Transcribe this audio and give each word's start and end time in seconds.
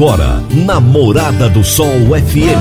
Agora, 0.00 0.42
na 0.50 0.80
Morada 0.80 1.46
do 1.50 1.62
Sol 1.62 2.16
FM. 2.16 2.56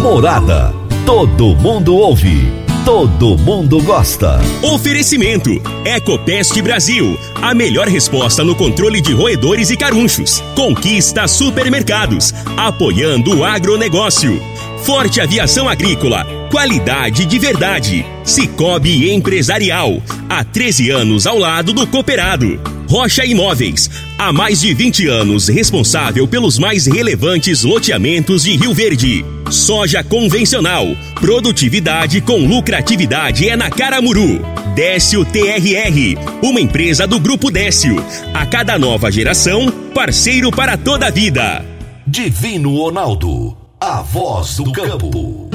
Morada. 0.00 0.72
Todo 1.04 1.56
mundo 1.56 1.96
ouve. 1.96 2.52
Todo 2.84 3.36
mundo 3.36 3.82
gosta. 3.82 4.38
Oferecimento: 4.62 5.50
Ecopest 5.84 6.56
Brasil. 6.62 7.18
A 7.42 7.52
melhor 7.52 7.88
resposta 7.88 8.44
no 8.44 8.54
controle 8.54 9.00
de 9.00 9.12
roedores 9.12 9.70
e 9.70 9.76
carunchos. 9.76 10.40
Conquista 10.54 11.26
supermercados. 11.26 12.32
Apoiando 12.56 13.38
o 13.38 13.44
agronegócio. 13.44 14.40
Forte 14.84 15.20
Aviação 15.20 15.68
Agrícola. 15.68 16.24
Qualidade 16.48 17.26
de 17.26 17.38
verdade. 17.40 18.06
Cicobi 18.22 19.12
Empresarial. 19.12 20.00
Há 20.28 20.44
13 20.44 20.90
anos 20.90 21.26
ao 21.26 21.38
lado 21.38 21.72
do 21.72 21.88
cooperado. 21.88 22.81
Rocha 22.92 23.24
Imóveis. 23.24 23.88
Há 24.18 24.34
mais 24.34 24.60
de 24.60 24.74
20 24.74 25.06
anos 25.06 25.48
responsável 25.48 26.28
pelos 26.28 26.58
mais 26.58 26.86
relevantes 26.86 27.62
loteamentos 27.62 28.42
de 28.42 28.54
Rio 28.54 28.74
Verde. 28.74 29.24
Soja 29.50 30.04
convencional. 30.04 30.94
Produtividade 31.14 32.20
com 32.20 32.46
lucratividade 32.46 33.48
é 33.48 33.56
na 33.56 33.70
Caramuru. 33.70 34.42
Décio 34.74 35.24
TRR. 35.24 36.18
Uma 36.42 36.60
empresa 36.60 37.06
do 37.06 37.18
Grupo 37.18 37.50
Décio. 37.50 37.96
A 38.34 38.44
cada 38.44 38.78
nova 38.78 39.10
geração, 39.10 39.70
parceiro 39.94 40.50
para 40.50 40.76
toda 40.76 41.06
a 41.06 41.10
vida. 41.10 41.64
Divino 42.06 42.76
Ronaldo. 42.76 43.56
A 43.80 44.02
voz 44.02 44.56
do 44.56 44.70
campo. 44.70 45.48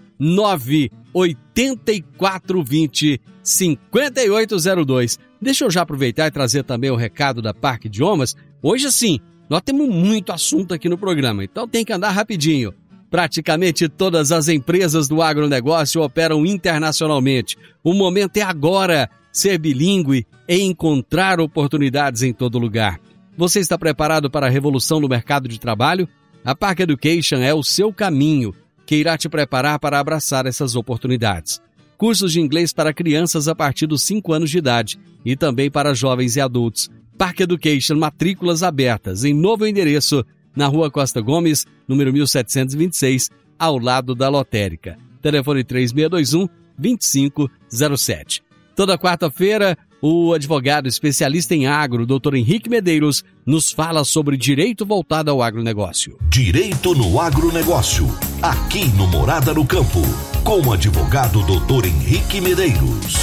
98420 1.14 3.22
5802. 3.44 5.20
Deixa 5.42 5.66
eu 5.66 5.72
já 5.72 5.82
aproveitar 5.82 6.28
e 6.28 6.32
trazer 6.32 6.64
também 6.64 6.92
o 6.92 6.96
recado 6.96 7.42
da 7.42 7.54
Parque 7.54 7.88
Idiomas. 7.88 8.36
Hoje 8.62 8.92
sim, 8.92 9.20
nós 9.50 9.62
temos 9.62 9.90
muito 9.90 10.32
assunto 10.32 10.74
aqui 10.74 10.88
no 10.88 10.98
programa, 10.98 11.44
então 11.44 11.68
tem 11.68 11.84
que 11.84 11.92
andar 11.92 12.12
rapidinho. 12.12 12.74
Praticamente 13.10 13.90
todas 13.90 14.32
as 14.32 14.48
empresas 14.48 15.08
do 15.08 15.22
agronegócio 15.22 16.02
operam 16.02 16.46
internacionalmente. 16.46 17.58
O 17.84 17.94
momento 17.94 18.38
é 18.38 18.42
agora 18.42 19.10
ser 19.34 19.58
bilíngue 19.58 20.26
e 20.48 20.62
encontrar 20.62 21.42
oportunidades 21.42 22.22
em 22.22 22.32
todo 22.32 22.60
lugar. 22.60 23.00
Você 23.36 23.60
está 23.60 23.78
preparado 23.78 24.30
para 24.30 24.48
a 24.48 24.50
revolução 24.50 25.00
no 25.00 25.10
mercado 25.10 25.48
de 25.48 25.60
trabalho? 25.60 26.08
A 26.44 26.56
Park 26.56 26.80
Education 26.80 27.38
é 27.38 27.54
o 27.54 27.64
seu 27.64 27.92
caminho 27.92 28.54
que 28.92 28.98
irá 28.98 29.18
te 29.18 29.30
preparar 29.30 29.80
para 29.80 29.98
abraçar 30.02 30.46
essas 30.46 30.76
oportunidades. 30.76 31.62
Cursos 31.98 32.34
de 32.34 32.42
inglês 32.42 32.74
para 32.74 32.94
crianças 32.94 33.48
a 33.48 33.56
partir 33.56 33.88
dos 33.88 34.04
5 34.04 34.34
anos 34.34 34.50
de 34.50 34.58
idade 34.58 35.00
e 35.24 35.34
também 35.34 35.72
para 35.72 35.94
jovens 35.94 36.36
e 36.36 36.42
adultos. 36.42 36.90
Park 37.18 37.40
Education, 37.40 37.96
matrículas 37.96 38.64
abertas 38.64 39.24
em 39.24 39.34
novo 39.34 39.66
endereço, 39.66 40.26
na 40.54 40.68
Rua 40.68 40.92
Costa 40.92 41.22
Gomes, 41.22 41.66
número 41.88 42.12
1726, 42.12 43.30
ao 43.58 43.80
lado 43.80 44.14
da 44.14 44.28
lotérica. 44.28 44.98
Telefone 45.22 45.64
3621 45.64 46.50
2507. 46.78 48.44
Toda 48.76 48.98
quarta-feira, 48.98 49.78
o 50.02 50.34
advogado 50.34 50.88
especialista 50.88 51.54
em 51.54 51.68
agro, 51.68 52.08
Dr. 52.08 52.34
Henrique 52.34 52.70
Medeiros, 52.70 53.24
nos 53.46 53.72
fala 53.72 54.04
sobre 54.04 54.36
direito 54.36 54.84
voltado 54.84 55.30
ao 55.30 55.44
agronegócio. 55.44 56.18
Direito 56.28 56.96
no 56.96 57.20
agronegócio, 57.22 58.08
aqui 58.42 58.86
no 58.98 59.06
Morada 59.06 59.54
no 59.54 59.66
Campo, 59.66 60.02
com 60.44 60.60
o 60.68 60.74
advogado 60.74 61.44
Dr. 61.44 61.86
Henrique 61.86 62.42
Medeiros. 62.42 63.14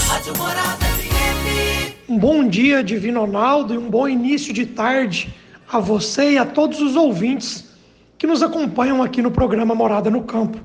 Um 2.09 2.17
bom 2.17 2.49
dia, 2.49 2.85
Divino 2.85 3.23
Ronaldo, 3.23 3.75
e 3.75 3.79
um 3.79 3.91
bom 3.91 4.09
início 4.09 4.55
de 4.55 4.65
tarde 4.65 5.35
a 5.71 5.81
você 5.81 6.33
e 6.33 6.39
a 6.39 6.47
todos 6.47 6.81
os 6.81 6.95
ouvintes 6.95 7.69
que 8.17 8.27
nos 8.27 8.41
acompanham 8.41 9.03
aqui 9.03 9.21
no 9.21 9.33
programa 9.33 9.75
Morada 9.75 10.11
no 10.11 10.23
Campo. 10.23 10.59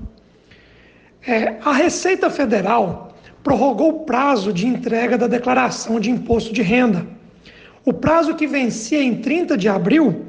É, 1.25 1.57
a 1.63 1.73
Receita 1.73 2.29
Federal 2.29 3.12
prorrogou 3.43 3.89
o 3.89 3.99
prazo 4.05 4.53
de 4.53 4.65
entrega 4.65 5.17
da 5.17 5.27
declaração 5.27 5.99
de 5.99 6.09
imposto 6.09 6.53
de 6.53 6.61
renda. 6.61 7.05
O 7.85 7.91
prazo 7.91 8.35
que 8.35 8.47
vencia 8.47 9.03
em 9.03 9.15
30 9.15 9.57
de 9.57 9.67
abril 9.67 10.25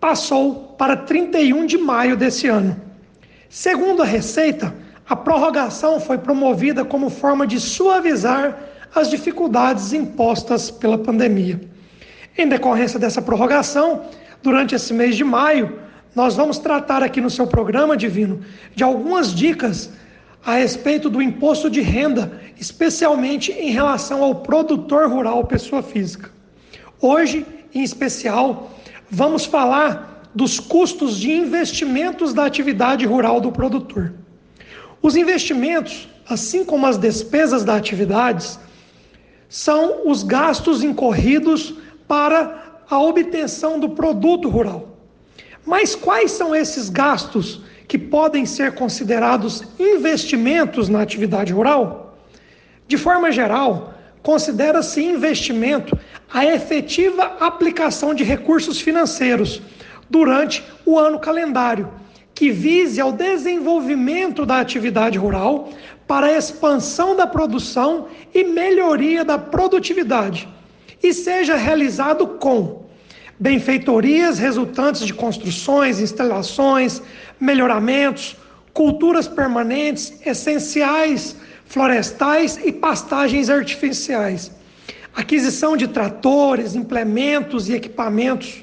passou 0.00 0.74
para 0.78 0.96
31 0.96 1.66
de 1.66 1.76
maio 1.76 2.16
desse 2.16 2.46
ano. 2.48 2.80
Segundo 3.48 4.02
a 4.02 4.06
Receita, 4.06 4.74
a 5.08 5.14
prorrogação 5.14 6.00
foi 6.00 6.16
promovida 6.16 6.84
como 6.84 7.10
forma 7.10 7.46
de 7.46 7.60
suavizar 7.60 8.58
as 8.94 9.10
dificuldades 9.10 9.92
impostas 9.92 10.70
pela 10.70 10.96
pandemia. 10.96 11.60
Em 12.36 12.48
decorrência 12.48 12.98
dessa 12.98 13.20
prorrogação, 13.20 14.02
durante 14.42 14.74
esse 14.74 14.94
mês 14.94 15.16
de 15.16 15.24
maio, 15.24 15.78
nós 16.14 16.36
vamos 16.36 16.58
tratar 16.58 17.02
aqui 17.02 17.20
no 17.20 17.28
seu 17.28 17.46
programa 17.46 17.96
divino 17.96 18.40
de 18.74 18.82
algumas 18.82 19.34
dicas 19.34 19.90
a 20.44 20.56
respeito 20.56 21.08
do 21.08 21.22
imposto 21.22 21.70
de 21.70 21.80
renda, 21.80 22.40
especialmente 22.58 23.50
em 23.52 23.70
relação 23.70 24.22
ao 24.22 24.36
produtor 24.36 25.08
rural, 25.08 25.44
pessoa 25.44 25.82
física. 25.82 26.30
Hoje, 27.00 27.46
em 27.74 27.82
especial, 27.82 28.70
vamos 29.10 29.44
falar 29.44 30.30
dos 30.34 30.60
custos 30.60 31.18
de 31.18 31.32
investimentos 31.32 32.34
da 32.34 32.44
atividade 32.44 33.06
rural 33.06 33.40
do 33.40 33.52
produtor. 33.52 34.12
Os 35.00 35.16
investimentos, 35.16 36.08
assim 36.28 36.64
como 36.64 36.86
as 36.86 36.98
despesas 36.98 37.64
da 37.64 37.76
atividade, 37.76 38.58
são 39.48 40.08
os 40.08 40.22
gastos 40.22 40.82
incorridos 40.82 41.74
para 42.08 42.82
a 42.90 42.98
obtenção 42.98 43.78
do 43.78 43.90
produto 43.90 44.48
rural. 44.48 44.98
Mas 45.64 45.94
quais 45.94 46.32
são 46.32 46.54
esses 46.54 46.88
gastos 46.88 47.62
que 47.86 47.98
podem 47.98 48.46
ser 48.46 48.74
considerados 48.74 49.62
investimentos 49.78 50.88
na 50.88 51.02
atividade 51.02 51.52
rural? 51.52 52.18
De 52.86 52.96
forma 52.96 53.30
geral, 53.30 53.94
considera-se 54.22 55.02
investimento 55.02 55.98
a 56.32 56.44
efetiva 56.44 57.36
aplicação 57.40 58.14
de 58.14 58.24
recursos 58.24 58.80
financeiros 58.80 59.62
durante 60.08 60.64
o 60.84 60.98
ano 60.98 61.18
calendário, 61.18 61.90
que 62.34 62.50
vise 62.50 63.00
ao 63.00 63.12
desenvolvimento 63.12 64.44
da 64.44 64.58
atividade 64.58 65.18
rural 65.18 65.70
para 66.06 66.26
a 66.26 66.36
expansão 66.36 67.14
da 67.14 67.26
produção 67.26 68.08
e 68.34 68.44
melhoria 68.44 69.24
da 69.24 69.38
produtividade, 69.38 70.48
e 71.02 71.12
seja 71.12 71.54
realizado 71.54 72.26
com 72.26 72.83
benfeitorias 73.38 74.38
resultantes 74.38 75.04
de 75.06 75.12
construções, 75.12 76.00
instalações, 76.00 77.02
melhoramentos, 77.40 78.36
culturas 78.72 79.26
permanentes, 79.28 80.14
essenciais 80.24 81.36
florestais 81.66 82.58
e 82.64 82.70
pastagens 82.70 83.48
artificiais, 83.48 84.50
aquisição 85.14 85.76
de 85.76 85.88
tratores, 85.88 86.74
implementos 86.74 87.68
e 87.68 87.74
equipamentos, 87.74 88.62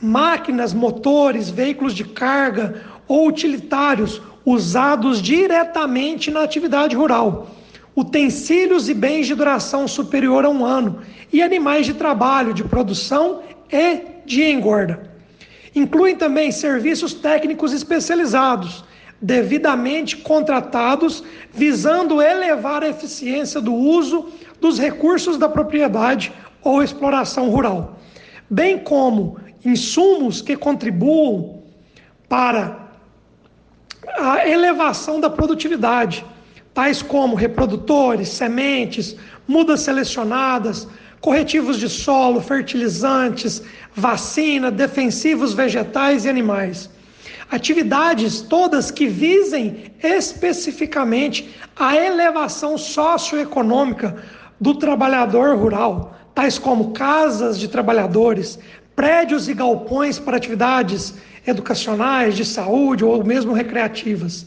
máquinas, 0.00 0.74
motores, 0.74 1.48
veículos 1.48 1.94
de 1.94 2.04
carga 2.04 2.82
ou 3.06 3.28
utilitários 3.28 4.20
usados 4.44 5.22
diretamente 5.22 6.30
na 6.30 6.42
atividade 6.42 6.96
rural, 6.96 7.50
utensílios 7.94 8.88
e 8.88 8.94
bens 8.94 9.26
de 9.26 9.34
duração 9.34 9.86
superior 9.86 10.44
a 10.44 10.50
um 10.50 10.64
ano 10.64 11.00
e 11.32 11.42
animais 11.42 11.86
de 11.86 11.94
trabalho, 11.94 12.52
de 12.52 12.64
produção 12.64 13.42
e 13.72 14.00
de 14.26 14.42
engorda. 14.44 15.10
Incluem 15.74 16.14
também 16.14 16.52
serviços 16.52 17.14
técnicos 17.14 17.72
especializados, 17.72 18.84
devidamente 19.20 20.18
contratados, 20.18 21.24
visando 21.52 22.20
elevar 22.20 22.82
a 22.82 22.88
eficiência 22.88 23.60
do 23.60 23.72
uso 23.72 24.28
dos 24.60 24.78
recursos 24.78 25.38
da 25.38 25.48
propriedade 25.48 26.32
ou 26.62 26.82
exploração 26.82 27.48
rural, 27.48 27.98
bem 28.50 28.78
como 28.78 29.38
insumos 29.64 30.42
que 30.42 30.56
contribuam 30.56 31.62
para 32.28 32.82
a 34.18 34.46
elevação 34.48 35.20
da 35.20 35.30
produtividade, 35.30 36.24
tais 36.74 37.02
como 37.02 37.36
reprodutores, 37.36 38.28
sementes, 38.28 39.16
mudas 39.46 39.80
selecionadas, 39.80 40.88
corretivos 41.22 41.78
de 41.78 41.88
solo, 41.88 42.40
fertilizantes, 42.40 43.62
vacina, 43.94 44.70
defensivos 44.70 45.54
vegetais 45.54 46.24
e 46.24 46.28
animais. 46.28 46.90
Atividades 47.48 48.40
todas 48.40 48.90
que 48.90 49.06
visem 49.06 49.92
especificamente 50.02 51.54
a 51.76 51.96
elevação 51.96 52.76
socioeconômica 52.76 54.16
do 54.60 54.74
trabalhador 54.74 55.56
rural, 55.56 56.18
tais 56.34 56.58
como 56.58 56.90
casas 56.90 57.58
de 57.58 57.68
trabalhadores, 57.68 58.58
prédios 58.96 59.48
e 59.48 59.54
galpões 59.54 60.18
para 60.18 60.36
atividades 60.36 61.14
educacionais, 61.46 62.36
de 62.36 62.44
saúde 62.44 63.04
ou 63.04 63.22
mesmo 63.24 63.52
recreativas, 63.52 64.46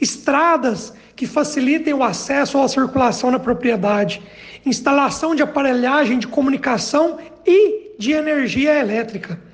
estradas 0.00 0.92
que 1.16 1.26
facilitem 1.26 1.94
o 1.94 2.02
acesso 2.02 2.58
ou 2.58 2.64
a 2.64 2.68
circulação 2.68 3.30
na 3.30 3.38
propriedade, 3.38 4.22
instalação 4.64 5.34
de 5.34 5.42
aparelhagem 5.42 6.18
de 6.18 6.26
comunicação 6.26 7.18
e 7.46 7.94
de 7.98 8.12
energia 8.12 8.78
elétrica 8.78 9.50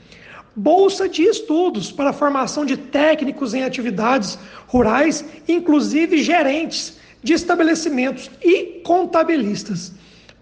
bolsa 0.56 1.06
de 1.06 1.22
estudos 1.22 1.92
para 1.92 2.10
a 2.10 2.14
formação 2.14 2.64
de 2.64 2.78
técnicos 2.78 3.52
em 3.52 3.62
atividades 3.62 4.38
rurais, 4.66 5.22
inclusive 5.46 6.22
gerentes 6.22 6.96
de 7.22 7.34
estabelecimentos 7.34 8.30
e 8.42 8.80
contabilistas. 8.82 9.92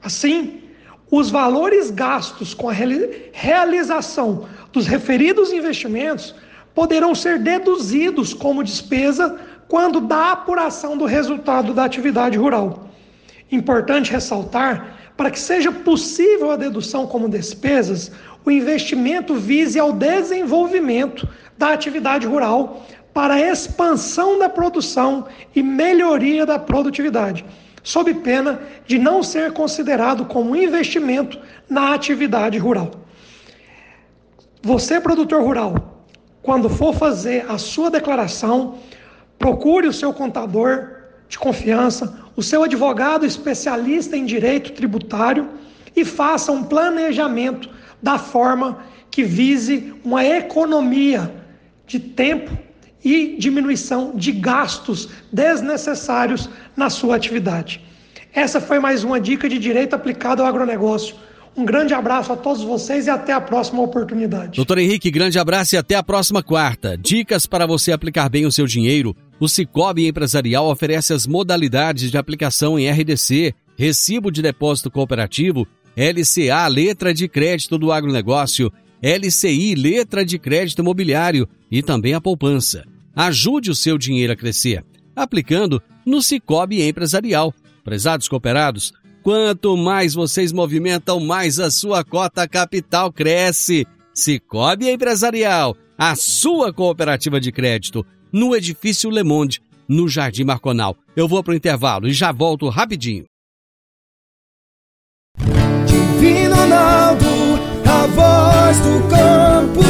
Assim, 0.00 0.60
os 1.10 1.30
valores 1.30 1.90
gastos 1.90 2.54
com 2.54 2.68
a 2.68 2.72
realização 3.32 4.46
dos 4.72 4.86
referidos 4.86 5.52
investimentos 5.52 6.34
poderão 6.74 7.14
ser 7.14 7.40
deduzidos 7.40 8.32
como 8.32 8.62
despesa 8.62 9.40
quando 9.68 10.00
da 10.00 10.32
apuração 10.32 10.96
do 10.96 11.06
resultado 11.06 11.74
da 11.74 11.84
atividade 11.84 12.38
rural. 12.38 12.88
Importante 13.54 14.10
ressaltar, 14.10 15.12
para 15.16 15.30
que 15.30 15.38
seja 15.38 15.70
possível 15.70 16.50
a 16.50 16.56
dedução 16.56 17.06
como 17.06 17.28
despesas, 17.28 18.10
o 18.44 18.50
investimento 18.50 19.36
vise 19.36 19.78
ao 19.78 19.92
desenvolvimento 19.92 21.28
da 21.56 21.72
atividade 21.72 22.26
rural 22.26 22.84
para 23.12 23.34
a 23.34 23.40
expansão 23.40 24.40
da 24.40 24.48
produção 24.48 25.26
e 25.54 25.62
melhoria 25.62 26.44
da 26.44 26.58
produtividade, 26.58 27.46
sob 27.80 28.12
pena 28.14 28.60
de 28.88 28.98
não 28.98 29.22
ser 29.22 29.52
considerado 29.52 30.24
como 30.24 30.56
investimento 30.56 31.38
na 31.70 31.94
atividade 31.94 32.58
rural. 32.58 32.90
Você, 34.62 35.00
produtor 35.00 35.44
rural, 35.44 36.02
quando 36.42 36.68
for 36.68 36.92
fazer 36.92 37.46
a 37.48 37.56
sua 37.56 37.88
declaração, 37.88 38.78
procure 39.38 39.86
o 39.86 39.92
seu 39.92 40.12
contador 40.12 40.88
de 41.28 41.38
confiança, 41.38 42.23
o 42.36 42.42
seu 42.42 42.62
advogado 42.62 43.24
especialista 43.24 44.16
em 44.16 44.24
direito 44.24 44.72
tributário 44.72 45.48
e 45.94 46.04
faça 46.04 46.50
um 46.52 46.64
planejamento 46.64 47.70
da 48.02 48.18
forma 48.18 48.78
que 49.10 49.22
vise 49.22 49.94
uma 50.04 50.24
economia 50.24 51.32
de 51.86 52.00
tempo 52.00 52.50
e 53.04 53.36
diminuição 53.38 54.12
de 54.14 54.32
gastos 54.32 55.08
desnecessários 55.30 56.48
na 56.76 56.88
sua 56.90 57.16
atividade. 57.16 57.80
Essa 58.32 58.60
foi 58.60 58.80
mais 58.80 59.04
uma 59.04 59.20
dica 59.20 59.48
de 59.48 59.58
direito 59.58 59.94
aplicado 59.94 60.42
ao 60.42 60.48
agronegócio. 60.48 61.14
Um 61.56 61.64
grande 61.64 61.94
abraço 61.94 62.32
a 62.32 62.36
todos 62.36 62.62
vocês 62.62 63.06
e 63.06 63.10
até 63.10 63.32
a 63.32 63.40
próxima 63.40 63.80
oportunidade. 63.80 64.56
Doutor 64.56 64.78
Henrique, 64.78 65.10
grande 65.10 65.38
abraço 65.38 65.74
e 65.74 65.78
até 65.78 65.94
a 65.94 66.02
próxima 66.02 66.42
quarta. 66.42 66.98
Dicas 66.98 67.46
para 67.46 67.66
você 67.66 67.92
aplicar 67.92 68.28
bem 68.28 68.44
o 68.44 68.52
seu 68.52 68.66
dinheiro. 68.66 69.16
O 69.38 69.48
Cicobi 69.48 70.06
Empresarial 70.06 70.68
oferece 70.68 71.12
as 71.12 71.26
modalidades 71.26 72.10
de 72.10 72.18
aplicação 72.18 72.78
em 72.78 72.90
RDC, 72.90 73.54
Recibo 73.76 74.30
de 74.30 74.42
Depósito 74.42 74.90
Cooperativo 74.90 75.66
LCA, 75.96 76.66
letra 76.66 77.14
de 77.14 77.28
crédito 77.28 77.78
do 77.78 77.92
agronegócio, 77.92 78.72
LCI, 79.00 79.74
letra 79.74 80.24
de 80.24 80.38
crédito 80.38 80.80
imobiliário 80.80 81.48
e 81.70 81.82
também 81.82 82.14
a 82.14 82.20
poupança. 82.20 82.84
Ajude 83.14 83.70
o 83.70 83.74
seu 83.74 83.96
dinheiro 83.96 84.32
a 84.32 84.36
crescer, 84.36 84.84
aplicando 85.14 85.80
no 86.04 86.20
Cicobi 86.20 86.82
Empresarial. 86.82 87.54
Prezados 87.84 88.28
cooperados, 88.28 88.92
quanto 89.24 89.74
mais 89.74 90.12
vocês 90.12 90.52
movimentam, 90.52 91.18
mais 91.18 91.58
a 91.58 91.70
sua 91.70 92.04
cota 92.04 92.46
capital 92.46 93.10
cresce. 93.10 93.86
Cicobi 94.12 94.90
Empresarial, 94.90 95.74
a 95.98 96.14
sua 96.14 96.72
cooperativa 96.72 97.40
de 97.40 97.50
crédito, 97.50 98.06
no 98.30 98.54
edifício 98.54 99.10
Le 99.10 99.24
Monde, 99.24 99.60
no 99.88 100.08
Jardim 100.08 100.44
Marconal. 100.44 100.96
Eu 101.16 101.26
vou 101.26 101.42
para 101.42 101.52
o 101.52 101.56
intervalo 101.56 102.06
e 102.06 102.12
já 102.12 102.30
volto 102.30 102.68
rapidinho. 102.68 103.24
Divino 105.86 106.54
Ronaldo, 106.54 107.26
a 107.86 108.06
voz 108.06 108.78
do 108.78 109.08
campo. 109.08 109.80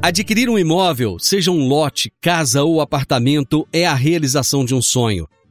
Adquirir 0.00 0.48
um 0.48 0.58
imóvel, 0.58 1.18
seja 1.18 1.50
um 1.50 1.68
lote, 1.68 2.10
casa 2.22 2.62
ou 2.62 2.80
apartamento, 2.80 3.68
é 3.72 3.86
a 3.86 3.94
realização 3.94 4.64
de 4.64 4.74
um 4.74 4.80
sonho. 4.80 5.28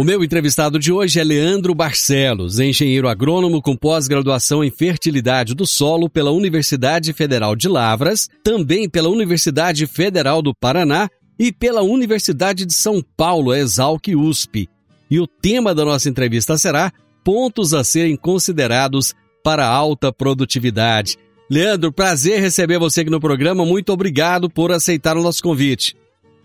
O 0.00 0.02
meu 0.02 0.24
entrevistado 0.24 0.78
de 0.78 0.90
hoje 0.90 1.20
é 1.20 1.22
Leandro 1.22 1.74
Barcelos, 1.74 2.58
engenheiro 2.58 3.06
agrônomo 3.06 3.60
com 3.60 3.76
pós-graduação 3.76 4.64
em 4.64 4.70
fertilidade 4.70 5.54
do 5.54 5.66
solo 5.66 6.08
pela 6.08 6.30
Universidade 6.30 7.12
Federal 7.12 7.54
de 7.54 7.68
Lavras, 7.68 8.26
também 8.42 8.88
pela 8.88 9.10
Universidade 9.10 9.86
Federal 9.86 10.40
do 10.40 10.54
Paraná 10.54 11.06
e 11.38 11.52
pela 11.52 11.82
Universidade 11.82 12.64
de 12.64 12.72
São 12.72 13.04
Paulo, 13.14 13.54
Exalc 13.54 14.08
USP. 14.08 14.70
E 15.10 15.20
o 15.20 15.26
tema 15.26 15.74
da 15.74 15.84
nossa 15.84 16.08
entrevista 16.08 16.56
será 16.56 16.90
pontos 17.22 17.74
a 17.74 17.84
serem 17.84 18.16
considerados 18.16 19.14
para 19.44 19.66
alta 19.66 20.10
produtividade. 20.10 21.18
Leandro, 21.50 21.92
prazer 21.92 22.40
receber 22.40 22.78
você 22.78 23.02
aqui 23.02 23.10
no 23.10 23.20
programa. 23.20 23.66
Muito 23.66 23.92
obrigado 23.92 24.48
por 24.48 24.72
aceitar 24.72 25.18
o 25.18 25.22
nosso 25.22 25.42
convite. 25.42 25.94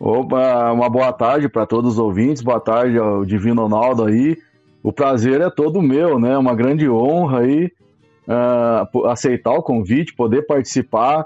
Opa, 0.05 0.71
uma 0.71 0.87
boa 0.87 1.11
tarde 1.11 1.49
para 1.49 1.65
todos 1.65 1.93
os 1.93 1.97
ouvintes, 1.97 2.43
boa 2.43 2.59
tarde 2.59 2.95
ao 2.95 3.25
Divino 3.25 3.63
Ronaldo 3.63 4.05
aí. 4.05 4.37
O 4.83 4.93
prazer 4.93 5.41
é 5.41 5.49
todo 5.49 5.81
meu, 5.81 6.19
né? 6.19 6.37
Uma 6.37 6.53
grande 6.53 6.87
honra 6.87 7.39
aí 7.39 7.71
uh, 8.27 9.07
aceitar 9.07 9.53
o 9.53 9.63
convite, 9.63 10.13
poder 10.13 10.43
participar 10.43 11.25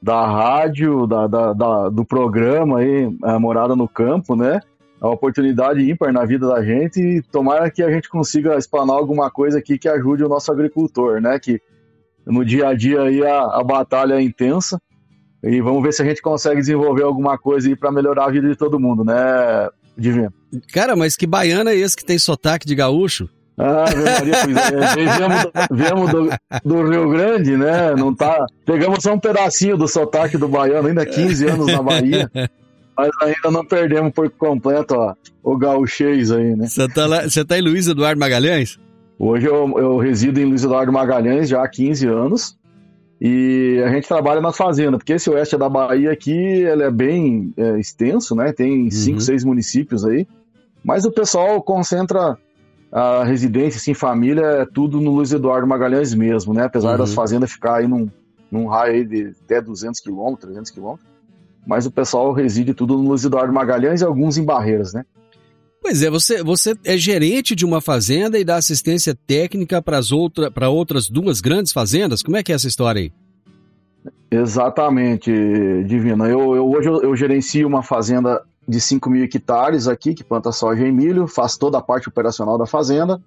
da 0.00 0.24
rádio, 0.28 1.08
da, 1.08 1.26
da, 1.26 1.52
da 1.52 1.88
do 1.88 2.04
programa 2.04 2.78
aí, 2.78 3.12
Morada 3.40 3.74
no 3.74 3.88
Campo, 3.88 4.36
né? 4.36 4.60
é 5.02 5.04
uma 5.04 5.14
oportunidade 5.14 5.90
ímpar 5.90 6.12
na 6.12 6.24
vida 6.24 6.46
da 6.46 6.62
gente 6.62 7.00
e 7.00 7.22
tomara 7.22 7.68
que 7.68 7.82
a 7.82 7.90
gente 7.90 8.08
consiga 8.08 8.56
explanar 8.56 8.94
alguma 8.94 9.28
coisa 9.28 9.58
aqui 9.58 9.76
que 9.76 9.88
ajude 9.88 10.22
o 10.22 10.28
nosso 10.28 10.52
agricultor, 10.52 11.20
né? 11.20 11.36
Que 11.40 11.60
no 12.24 12.44
dia 12.44 12.68
a 12.68 12.74
dia 12.74 13.02
aí 13.02 13.26
a, 13.26 13.40
a 13.56 13.64
batalha 13.64 14.14
é 14.14 14.22
intensa. 14.22 14.80
E 15.42 15.60
vamos 15.60 15.82
ver 15.82 15.92
se 15.92 16.02
a 16.02 16.04
gente 16.04 16.20
consegue 16.20 16.60
desenvolver 16.60 17.02
alguma 17.02 17.38
coisa 17.38 17.68
aí 17.68 17.74
para 17.74 17.90
melhorar 17.90 18.26
a 18.26 18.30
vida 18.30 18.48
de 18.48 18.56
todo 18.56 18.78
mundo, 18.78 19.04
né, 19.04 19.14
Divino? 19.96 20.32
Cara, 20.72 20.94
mas 20.94 21.16
que 21.16 21.26
baiano 21.26 21.70
é 21.70 21.76
esse 21.76 21.96
que 21.96 22.04
tem 22.04 22.18
sotaque 22.18 22.66
de 22.66 22.74
gaúcho? 22.74 23.28
Ah, 23.56 23.84
Maria, 23.84 24.34
pois 24.44 24.56
é. 24.56 24.94
Viemos, 25.18 25.46
viemos 25.70 26.10
do, 26.10 26.30
do, 26.64 26.88
Rio 26.88 27.10
Grande, 27.10 27.56
né? 27.56 27.94
Não 27.94 28.14
tá. 28.14 28.46
Pegamos 28.64 29.02
só 29.02 29.12
um 29.12 29.18
pedacinho 29.18 29.76
do 29.76 29.86
sotaque 29.86 30.38
do 30.38 30.48
baiano, 30.48 30.88
ainda 30.88 31.04
15 31.04 31.46
anos 31.46 31.66
na 31.66 31.82
Bahia. 31.82 32.30
Mas 32.96 33.10
ainda 33.22 33.50
não 33.50 33.64
perdemos 33.64 34.12
por 34.12 34.30
completo 34.30 34.94
ó, 34.94 35.14
o 35.42 35.56
gauchês 35.56 36.30
aí, 36.30 36.56
né? 36.56 36.66
Você 36.66 36.88
tá, 36.88 37.06
lá, 37.06 37.22
você 37.22 37.44
tá 37.44 37.58
em 37.58 37.62
Luiz 37.62 37.86
Eduardo 37.86 38.18
Magalhães? 38.18 38.78
Hoje 39.18 39.46
eu, 39.46 39.78
eu 39.78 39.98
resido 39.98 40.40
em 40.40 40.46
Luiz 40.46 40.64
Eduardo 40.64 40.92
Magalhães 40.92 41.48
já 41.48 41.62
há 41.62 41.68
15 41.68 42.06
anos. 42.06 42.56
E 43.20 43.82
a 43.84 43.92
gente 43.92 44.08
trabalha 44.08 44.40
nas 44.40 44.56
fazendas, 44.56 44.96
porque 44.96 45.12
esse 45.12 45.28
oeste 45.28 45.56
da 45.58 45.68
Bahia 45.68 46.10
aqui 46.10 46.32
ele 46.32 46.82
é 46.82 46.90
bem 46.90 47.52
é, 47.54 47.78
extenso, 47.78 48.34
né? 48.34 48.50
Tem 48.52 48.90
cinco, 48.90 49.18
uhum. 49.18 49.20
seis 49.20 49.44
municípios 49.44 50.06
aí. 50.06 50.26
Mas 50.82 51.04
o 51.04 51.12
pessoal 51.12 51.62
concentra 51.62 52.38
a 52.90 53.22
residência, 53.22 53.76
assim, 53.76 53.92
família, 53.92 54.42
é 54.42 54.66
tudo 54.66 55.00
no 55.00 55.10
Luiz 55.10 55.32
Eduardo 55.32 55.66
Magalhães 55.66 56.14
mesmo, 56.14 56.54
né? 56.54 56.64
Apesar 56.64 56.92
uhum. 56.92 56.98
das 56.98 57.12
fazendas 57.12 57.52
ficar 57.52 57.76
aí 57.76 57.86
num, 57.86 58.08
num 58.50 58.66
raio 58.66 58.94
aí 58.94 59.04
de 59.04 59.34
até 59.44 59.60
200 59.60 60.00
quilômetros, 60.00 60.46
300 60.46 60.70
quilômetros. 60.70 61.06
Mas 61.66 61.84
o 61.84 61.90
pessoal 61.90 62.32
reside 62.32 62.72
tudo 62.72 62.96
no 62.96 63.06
Luiz 63.10 63.22
Eduardo 63.22 63.52
Magalhães 63.52 64.00
e 64.00 64.04
alguns 64.04 64.38
em 64.38 64.44
Barreiras, 64.44 64.94
né? 64.94 65.04
Pois 65.82 66.02
é, 66.02 66.10
você, 66.10 66.42
você 66.42 66.74
é 66.84 66.96
gerente 66.96 67.54
de 67.54 67.64
uma 67.64 67.80
fazenda 67.80 68.38
e 68.38 68.44
dá 68.44 68.56
assistência 68.56 69.16
técnica 69.26 69.80
para 69.80 70.00
outra, 70.12 70.52
outras 70.68 71.08
duas 71.08 71.40
grandes 71.40 71.72
fazendas? 71.72 72.22
Como 72.22 72.36
é 72.36 72.42
que 72.42 72.52
é 72.52 72.54
essa 72.54 72.68
história 72.68 73.00
aí? 73.00 73.12
Exatamente, 74.30 75.32
Divina. 75.84 76.28
Eu, 76.28 76.54
eu 76.54 76.70
hoje 76.70 76.88
eu, 76.88 77.02
eu, 77.02 77.16
gerencio 77.16 77.66
uma 77.66 77.82
fazenda 77.82 78.42
de 78.68 78.80
5 78.80 79.10
mil 79.10 79.24
hectares 79.24 79.88
aqui, 79.88 80.14
que 80.14 80.22
planta 80.22 80.52
soja 80.52 80.86
e 80.86 80.92
milho, 80.92 81.26
faço 81.26 81.58
toda 81.58 81.78
a 81.78 81.82
parte 81.82 82.08
operacional 82.08 82.56
da 82.56 82.66
fazenda, 82.66 83.20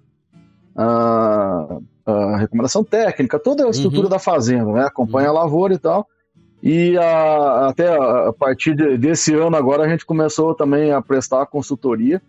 a, 0.74 1.78
a 2.06 2.36
recomendação 2.38 2.82
técnica, 2.82 3.38
toda 3.38 3.66
a 3.66 3.70
estrutura 3.70 4.04
uhum. 4.04 4.10
da 4.10 4.18
fazenda, 4.18 4.72
né? 4.72 4.84
Acompanha 4.84 5.30
uhum. 5.30 5.38
a 5.38 5.42
lavoura 5.42 5.74
e 5.74 5.78
tal. 5.78 6.08
E 6.62 6.96
a, 6.96 7.68
até 7.68 7.94
a 7.94 8.32
partir 8.32 8.74
de, 8.74 8.96
desse 8.96 9.34
ano 9.34 9.56
agora 9.56 9.84
a 9.84 9.88
gente 9.88 10.06
começou 10.06 10.54
também 10.54 10.92
a 10.92 11.02
prestar 11.02 11.44
consultoria 11.46 12.22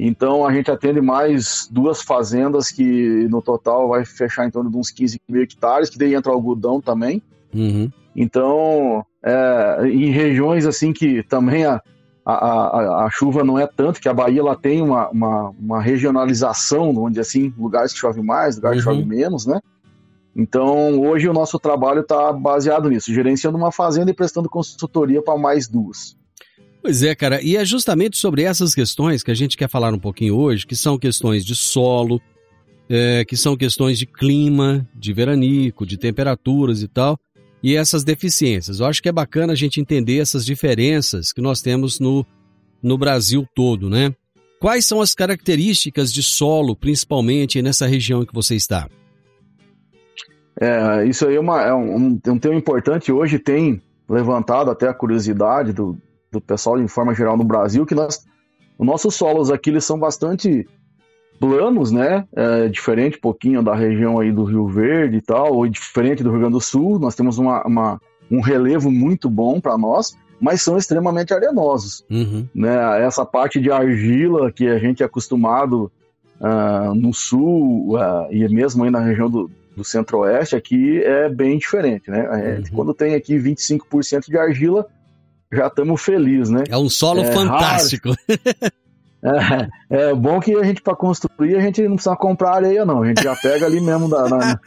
então 0.00 0.46
a 0.46 0.52
gente 0.54 0.70
atende 0.70 1.00
mais 1.00 1.68
duas 1.72 2.00
fazendas 2.00 2.68
que 2.68 3.26
no 3.28 3.42
total 3.42 3.88
vai 3.88 4.04
fechar 4.04 4.46
em 4.46 4.50
torno 4.50 4.70
de 4.70 4.76
uns 4.76 4.92
15 4.92 5.20
mil 5.28 5.42
hectares, 5.42 5.90
que 5.90 5.98
daí 5.98 6.14
entra 6.14 6.32
algodão 6.32 6.80
também. 6.80 7.20
Uhum. 7.52 7.90
Então, 8.14 9.04
é, 9.24 9.88
em 9.88 10.10
regiões 10.10 10.66
assim 10.66 10.92
que 10.92 11.22
também 11.24 11.64
a, 11.64 11.82
a, 12.24 12.32
a, 12.32 13.04
a, 13.06 13.10
chuva 13.10 13.42
não 13.42 13.58
é 13.58 13.66
tanto, 13.66 14.00
que 14.00 14.08
a 14.08 14.14
Bahia 14.14 14.40
ela 14.40 14.54
tem 14.54 14.82
uma, 14.82 15.08
uma, 15.08 15.50
uma 15.58 15.82
regionalização, 15.82 16.94
onde 16.96 17.18
assim, 17.18 17.52
lugares 17.58 17.92
que 17.92 17.98
chove 17.98 18.22
mais, 18.22 18.56
lugares 18.56 18.84
uhum. 18.84 18.92
que 18.92 18.98
chove 18.98 19.08
menos, 19.08 19.46
né? 19.46 19.60
Então, 20.36 21.00
hoje 21.00 21.28
o 21.28 21.32
nosso 21.32 21.58
trabalho 21.58 22.02
está 22.02 22.32
baseado 22.32 22.90
nisso, 22.90 23.12
gerenciando 23.12 23.56
uma 23.56 23.72
fazenda 23.72 24.10
e 24.10 24.14
prestando 24.14 24.48
consultoria 24.48 25.22
para 25.22 25.36
mais 25.36 25.66
duas. 25.66 26.17
Pois 26.80 27.02
é, 27.02 27.14
cara, 27.14 27.42
e 27.42 27.56
é 27.56 27.64
justamente 27.64 28.16
sobre 28.16 28.42
essas 28.42 28.74
questões 28.74 29.22
que 29.22 29.30
a 29.30 29.34
gente 29.34 29.56
quer 29.56 29.68
falar 29.68 29.92
um 29.92 29.98
pouquinho 29.98 30.36
hoje, 30.36 30.66
que 30.66 30.76
são 30.76 30.98
questões 30.98 31.44
de 31.44 31.54
solo, 31.54 32.20
é, 32.88 33.24
que 33.24 33.36
são 33.36 33.56
questões 33.56 33.98
de 33.98 34.06
clima, 34.06 34.88
de 34.94 35.12
veranico, 35.12 35.84
de 35.84 35.98
temperaturas 35.98 36.82
e 36.82 36.88
tal, 36.88 37.18
e 37.62 37.74
essas 37.74 38.04
deficiências. 38.04 38.80
Eu 38.80 38.86
acho 38.86 39.02
que 39.02 39.08
é 39.08 39.12
bacana 39.12 39.52
a 39.52 39.56
gente 39.56 39.80
entender 39.80 40.18
essas 40.18 40.44
diferenças 40.46 41.32
que 41.32 41.40
nós 41.40 41.60
temos 41.60 41.98
no, 41.98 42.24
no 42.82 42.96
Brasil 42.96 43.46
todo, 43.54 43.90
né? 43.90 44.14
Quais 44.60 44.86
são 44.86 45.00
as 45.00 45.14
características 45.14 46.12
de 46.12 46.22
solo, 46.22 46.74
principalmente 46.74 47.60
nessa 47.60 47.86
região 47.86 48.24
que 48.24 48.34
você 48.34 48.54
está? 48.56 48.88
É, 50.60 51.04
isso 51.06 51.26
aí 51.26 51.36
é, 51.36 51.40
uma, 51.40 51.62
é 51.62 51.74
um, 51.74 52.20
um 52.26 52.38
tema 52.38 52.56
importante. 52.56 53.12
Hoje 53.12 53.38
tem 53.38 53.80
levantado 54.08 54.70
até 54.70 54.88
a 54.88 54.94
curiosidade 54.94 55.72
do, 55.72 55.96
do 56.30 56.40
pessoal 56.40 56.80
de 56.80 56.88
forma 56.88 57.14
geral 57.14 57.36
no 57.36 57.44
Brasil, 57.44 57.86
que 57.86 57.94
nós, 57.94 58.26
os 58.78 58.86
nossos 58.86 59.14
solos 59.14 59.50
aqui 59.50 59.70
eles 59.70 59.84
são 59.84 59.98
bastante 59.98 60.66
planos, 61.38 61.92
né? 61.92 62.26
É, 62.34 62.68
diferente 62.68 63.16
um 63.16 63.20
pouquinho 63.20 63.62
da 63.62 63.74
região 63.74 64.18
aí 64.18 64.32
do 64.32 64.44
Rio 64.44 64.66
Verde 64.66 65.18
e 65.18 65.22
tal, 65.22 65.54
ou 65.54 65.68
diferente 65.68 66.22
do 66.22 66.30
Rio 66.30 66.40
Grande 66.40 66.54
do 66.54 66.60
Sul. 66.60 66.98
Nós 66.98 67.14
temos 67.14 67.38
uma, 67.38 67.62
uma 67.66 68.00
um 68.30 68.40
relevo 68.40 68.90
muito 68.90 69.30
bom 69.30 69.60
para 69.60 69.78
nós, 69.78 70.16
mas 70.40 70.62
são 70.62 70.76
extremamente 70.76 71.32
arenosos. 71.32 72.04
Uhum. 72.10 72.46
Né? 72.54 73.02
Essa 73.02 73.24
parte 73.24 73.60
de 73.60 73.70
argila 73.70 74.52
que 74.52 74.66
a 74.68 74.78
gente 74.78 75.02
é 75.02 75.06
acostumado 75.06 75.90
uh, 76.40 76.94
no 76.94 77.12
sul 77.12 77.96
uh, 77.96 78.30
e 78.30 78.46
mesmo 78.48 78.84
aí 78.84 78.90
na 78.90 79.00
região 79.00 79.30
do, 79.30 79.50
do 79.76 79.84
centro-oeste 79.84 80.56
aqui 80.56 81.02
é 81.02 81.28
bem 81.28 81.58
diferente, 81.58 82.10
né? 82.10 82.28
É, 82.32 82.58
uhum. 82.58 82.64
Quando 82.74 82.94
tem 82.94 83.14
aqui 83.14 83.36
25% 83.36 84.26
de 84.28 84.36
argila, 84.36 84.86
já 85.52 85.66
estamos 85.66 86.00
felizes, 86.02 86.50
né? 86.50 86.64
É 86.68 86.76
um 86.76 86.90
solo 86.90 87.20
é, 87.20 87.32
fantástico. 87.32 88.10
É, 89.20 90.10
é, 90.10 90.14
bom 90.14 90.38
que 90.38 90.54
a 90.54 90.62
gente, 90.62 90.80
para 90.80 90.94
construir, 90.94 91.56
a 91.56 91.60
gente 91.60 91.82
não 91.82 91.96
precisa 91.96 92.14
comprar 92.14 92.54
areia, 92.54 92.84
não. 92.84 93.02
A 93.02 93.08
gente 93.08 93.22
já 93.22 93.34
pega 93.34 93.66
ali 93.66 93.80
mesmo 93.80 94.08
da, 94.08 94.28
na, 94.28 94.60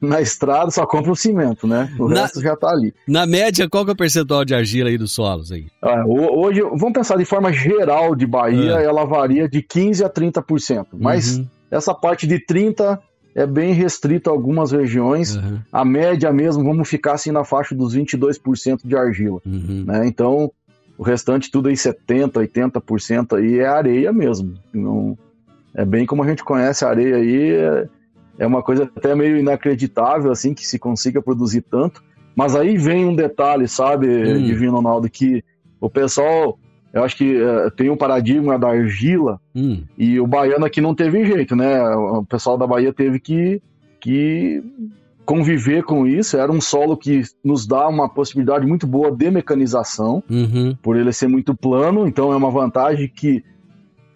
na, 0.00 0.20
estrada, 0.22 0.70
só 0.70 0.86
compra 0.86 1.12
o 1.12 1.16
cimento, 1.16 1.66
né? 1.66 1.94
O 1.98 2.08
na, 2.08 2.22
resto 2.22 2.40
já 2.40 2.54
está 2.54 2.70
ali. 2.70 2.94
Na 3.06 3.26
média, 3.26 3.68
qual 3.68 3.84
que 3.84 3.90
é 3.90 3.92
o 3.92 3.96
percentual 3.96 4.44
de 4.44 4.54
argila 4.54 4.88
aí 4.88 4.96
dos 4.96 5.12
solos 5.12 5.52
aí? 5.52 5.66
É, 5.84 6.04
hoje, 6.06 6.62
vamos 6.62 6.92
pensar 6.92 7.18
de 7.18 7.26
forma 7.26 7.52
geral 7.52 8.16
de 8.16 8.26
Bahia, 8.26 8.78
é. 8.78 8.84
ela 8.84 9.04
varia 9.04 9.46
de 9.46 9.62
15% 9.62 10.06
a 10.06 10.10
30%. 10.10 10.86
Mas 10.94 11.36
uhum. 11.36 11.46
essa 11.70 11.94
parte 11.94 12.26
de 12.26 12.38
30% 12.42 12.98
é 13.38 13.46
bem 13.46 13.72
restrito 13.72 14.28
a 14.28 14.32
algumas 14.32 14.72
regiões. 14.72 15.36
Uhum. 15.36 15.60
A 15.72 15.84
média 15.84 16.32
mesmo, 16.32 16.64
vamos 16.64 16.88
ficar 16.88 17.12
assim 17.12 17.30
na 17.30 17.44
faixa 17.44 17.72
dos 17.72 17.96
22% 17.96 18.80
de 18.84 18.96
argila. 18.96 19.40
Uhum. 19.46 19.84
Né? 19.86 20.08
Então, 20.08 20.50
o 20.98 21.04
restante 21.04 21.48
tudo 21.48 21.68
aí 21.68 21.74
70%, 21.74 22.32
80% 22.32 23.38
aí 23.38 23.60
é 23.60 23.66
areia 23.66 24.12
mesmo. 24.12 24.54
Não, 24.74 25.16
é 25.72 25.84
bem 25.84 26.04
como 26.04 26.24
a 26.24 26.26
gente 26.26 26.42
conhece 26.42 26.84
a 26.84 26.88
areia 26.88 27.14
aí, 27.14 27.52
é, 27.52 27.88
é 28.40 28.46
uma 28.46 28.60
coisa 28.60 28.82
até 28.82 29.14
meio 29.14 29.36
inacreditável 29.36 30.32
assim 30.32 30.52
que 30.52 30.66
se 30.66 30.76
consiga 30.76 31.22
produzir 31.22 31.62
tanto. 31.62 32.02
Mas 32.34 32.56
aí 32.56 32.76
vem 32.76 33.04
um 33.04 33.14
detalhe, 33.14 33.68
sabe, 33.68 34.08
hum. 34.08 34.44
Divino 34.44 34.72
Ronaldo, 34.72 35.08
que 35.08 35.44
o 35.80 35.88
pessoal 35.88 36.58
eu 36.92 37.04
acho 37.04 37.16
que 37.16 37.36
uh, 37.36 37.70
tem 37.70 37.90
um 37.90 37.96
paradigma 37.96 38.58
da 38.58 38.68
argila 38.68 39.40
hum. 39.54 39.82
e 39.96 40.18
o 40.18 40.26
baiano 40.26 40.64
aqui 40.64 40.80
não 40.80 40.94
teve 40.94 41.24
jeito, 41.24 41.54
né? 41.54 41.80
O 41.90 42.24
pessoal 42.24 42.56
da 42.56 42.66
Bahia 42.66 42.92
teve 42.92 43.20
que, 43.20 43.60
que 44.00 44.62
conviver 45.24 45.84
com 45.84 46.06
isso. 46.06 46.38
Era 46.38 46.50
um 46.50 46.60
solo 46.60 46.96
que 46.96 47.22
nos 47.44 47.66
dá 47.66 47.86
uma 47.86 48.08
possibilidade 48.08 48.66
muito 48.66 48.86
boa 48.86 49.10
de 49.10 49.30
mecanização, 49.30 50.22
uhum. 50.30 50.74
por 50.82 50.96
ele 50.96 51.12
ser 51.12 51.28
muito 51.28 51.54
plano. 51.54 52.08
Então 52.08 52.32
é 52.32 52.36
uma 52.36 52.50
vantagem 52.50 53.06
que 53.06 53.44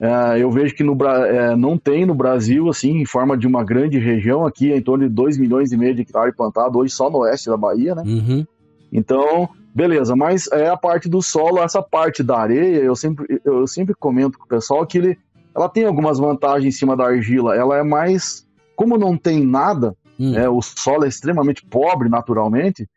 uh, 0.00 0.38
eu 0.38 0.50
vejo 0.50 0.74
que 0.74 0.82
no, 0.82 0.94
uh, 0.94 1.56
não 1.58 1.76
tem 1.76 2.06
no 2.06 2.14
Brasil, 2.14 2.70
assim, 2.70 3.02
em 3.02 3.04
forma 3.04 3.36
de 3.36 3.46
uma 3.46 3.62
grande 3.62 3.98
região 3.98 4.46
aqui, 4.46 4.72
em 4.72 4.80
torno 4.80 5.06
de 5.06 5.14
2 5.14 5.36
milhões 5.36 5.72
e 5.72 5.76
meio 5.76 5.94
de 5.94 6.00
hectares 6.00 6.34
plantados, 6.34 6.74
hoje 6.74 6.94
só 6.94 7.10
no 7.10 7.18
oeste 7.18 7.50
da 7.50 7.56
Bahia, 7.58 7.94
né? 7.94 8.02
Uhum. 8.06 8.46
Então, 8.90 9.50
Beleza, 9.74 10.14
mas 10.14 10.48
é 10.52 10.68
a 10.68 10.76
parte 10.76 11.08
do 11.08 11.22
solo, 11.22 11.58
essa 11.58 11.82
parte 11.82 12.22
da 12.22 12.38
areia, 12.38 12.78
eu 12.78 12.94
sempre, 12.94 13.40
eu 13.44 13.66
sempre 13.66 13.94
comento 13.94 14.38
com 14.38 14.44
o 14.44 14.48
pessoal 14.48 14.86
que 14.86 14.98
ele, 14.98 15.18
ela 15.54 15.68
tem 15.68 15.84
algumas 15.84 16.18
vantagens 16.18 16.74
em 16.74 16.78
cima 16.78 16.96
da 16.96 17.06
argila. 17.06 17.56
Ela 17.56 17.78
é 17.78 17.82
mais. 17.82 18.46
Como 18.76 18.98
não 18.98 19.16
tem 19.16 19.44
nada, 19.44 19.96
hum. 20.18 20.34
é, 20.36 20.48
o 20.48 20.60
solo 20.60 21.04
é 21.04 21.08
extremamente 21.08 21.64
pobre 21.64 22.08
naturalmente, 22.08 22.88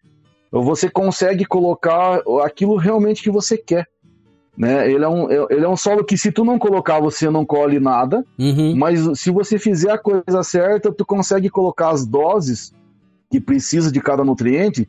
você 0.51 0.89
consegue 0.89 1.45
colocar 1.45 2.21
aquilo 2.43 2.75
realmente 2.77 3.21
que 3.21 3.29
você 3.29 3.57
quer. 3.57 3.87
Né? 4.57 4.89
Ele, 4.89 5.03
é 5.03 5.07
um, 5.07 5.29
ele 5.29 5.65
é 5.65 5.67
um 5.67 5.75
solo 5.75 6.03
que 6.03 6.17
se 6.17 6.31
tu 6.31 6.45
não 6.45 6.57
colocar, 6.57 6.99
você 6.99 7.29
não 7.29 7.45
colhe 7.45 7.79
nada, 7.79 8.25
uhum. 8.39 8.73
mas 8.75 9.19
se 9.19 9.29
você 9.29 9.59
fizer 9.59 9.91
a 9.91 9.97
coisa 9.97 10.43
certa, 10.43 10.93
tu 10.93 11.05
consegue 11.05 11.49
colocar 11.49 11.89
as 11.89 12.05
doses 12.05 12.73
que 13.29 13.41
precisa 13.41 13.91
de 13.91 13.99
cada 13.99 14.23
nutriente 14.23 14.87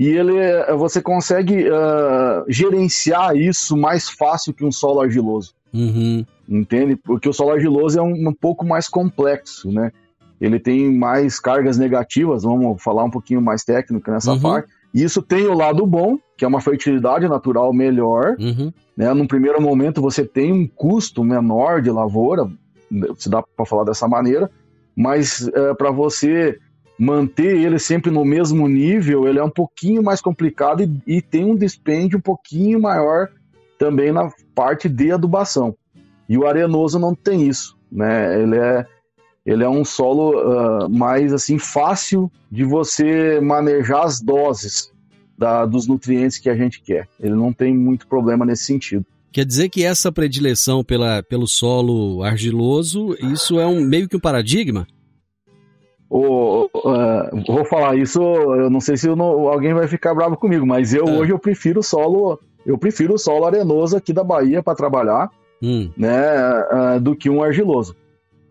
e 0.00 0.08
ele, 0.08 0.32
você 0.78 1.02
consegue 1.02 1.68
uh, 1.68 2.42
gerenciar 2.48 3.36
isso 3.36 3.76
mais 3.76 4.08
fácil 4.08 4.54
que 4.54 4.64
um 4.64 4.72
solo 4.72 5.02
argiloso. 5.02 5.52
Uhum. 5.74 6.24
Entende? 6.48 6.96
Porque 6.96 7.28
o 7.28 7.34
solo 7.34 7.50
argiloso 7.50 7.98
é 7.98 8.02
um, 8.02 8.28
um, 8.28 8.32
pouco 8.32 8.64
mais 8.64 8.88
complexo, 8.88 9.70
né? 9.70 9.92
Ele 10.40 10.58
tem 10.58 10.90
mais 10.90 11.38
cargas 11.38 11.76
negativas, 11.76 12.44
vamos 12.44 12.82
falar 12.82 13.04
um 13.04 13.10
pouquinho 13.10 13.42
mais 13.42 13.62
técnico 13.62 14.10
nessa 14.10 14.32
uhum. 14.32 14.40
parte. 14.40 14.72
E 14.94 15.02
isso 15.02 15.20
tem 15.20 15.46
o 15.46 15.52
lado 15.52 15.86
bom, 15.86 16.18
que 16.34 16.46
é 16.46 16.48
uma 16.48 16.62
fertilidade 16.62 17.28
natural 17.28 17.70
melhor. 17.70 18.36
Uhum. 18.40 18.72
Né? 18.96 19.12
Num 19.12 19.26
primeiro 19.26 19.60
momento 19.60 20.00
você 20.00 20.24
tem 20.24 20.50
um 20.50 20.66
custo 20.66 21.22
menor 21.22 21.82
de 21.82 21.90
lavoura, 21.90 22.50
se 23.18 23.28
dá 23.28 23.42
para 23.42 23.66
falar 23.66 23.84
dessa 23.84 24.08
maneira, 24.08 24.50
mas 24.96 25.46
é, 25.46 25.74
para 25.74 25.90
você 25.90 26.58
manter 27.00 27.56
ele 27.56 27.78
sempre 27.78 28.10
no 28.10 28.26
mesmo 28.26 28.68
nível, 28.68 29.26
ele 29.26 29.38
é 29.38 29.42
um 29.42 29.48
pouquinho 29.48 30.02
mais 30.02 30.20
complicado 30.20 30.82
e, 30.82 31.16
e 31.16 31.22
tem 31.22 31.46
um 31.46 31.56
dispêndio 31.56 32.18
um 32.18 32.20
pouquinho 32.20 32.78
maior 32.78 33.30
também 33.78 34.12
na 34.12 34.30
parte 34.54 34.86
de 34.86 35.10
adubação. 35.10 35.74
E 36.28 36.36
o 36.36 36.46
arenoso 36.46 36.98
não 36.98 37.14
tem 37.14 37.48
isso, 37.48 37.74
né? 37.90 38.42
Ele 38.42 38.54
é, 38.54 38.86
ele 39.46 39.64
é 39.64 39.68
um 39.68 39.82
solo 39.82 40.34
uh, 40.36 40.90
mais 40.90 41.32
assim 41.32 41.58
fácil 41.58 42.30
de 42.52 42.64
você 42.64 43.40
manejar 43.40 44.04
as 44.04 44.20
doses 44.20 44.92
da, 45.38 45.64
dos 45.64 45.86
nutrientes 45.86 46.36
que 46.36 46.50
a 46.50 46.54
gente 46.54 46.82
quer. 46.82 47.08
Ele 47.18 47.34
não 47.34 47.50
tem 47.50 47.74
muito 47.74 48.06
problema 48.06 48.44
nesse 48.44 48.64
sentido. 48.64 49.06
Quer 49.32 49.46
dizer 49.46 49.70
que 49.70 49.82
essa 49.82 50.12
predileção 50.12 50.84
pela, 50.84 51.22
pelo 51.22 51.46
solo 51.46 52.22
argiloso, 52.22 53.16
isso 53.32 53.58
é 53.58 53.66
um 53.66 53.80
meio 53.80 54.06
que 54.06 54.16
um 54.16 54.20
paradigma? 54.20 54.86
Oh, 56.12 56.68
uh, 56.74 57.44
vou 57.46 57.64
falar 57.64 57.94
isso, 57.94 58.20
eu 58.20 58.68
não 58.68 58.80
sei 58.80 58.96
se 58.96 59.06
não, 59.14 59.46
alguém 59.46 59.72
vai 59.72 59.86
ficar 59.86 60.12
bravo 60.12 60.36
comigo, 60.36 60.66
mas 60.66 60.92
eu 60.92 61.06
é. 61.06 61.12
hoje 61.12 61.30
eu 61.30 61.38
prefiro 61.38 61.78
o 61.78 61.84
solo, 61.84 62.40
eu 62.66 62.76
prefiro 62.76 63.14
o 63.14 63.18
solo 63.18 63.46
arenoso 63.46 63.96
aqui 63.96 64.12
da 64.12 64.24
Bahia 64.24 64.60
para 64.60 64.74
trabalhar, 64.74 65.30
hum. 65.62 65.88
né, 65.96 66.18
uh, 66.72 67.00
do 67.00 67.14
que 67.14 67.30
um 67.30 67.40
argiloso. 67.40 67.94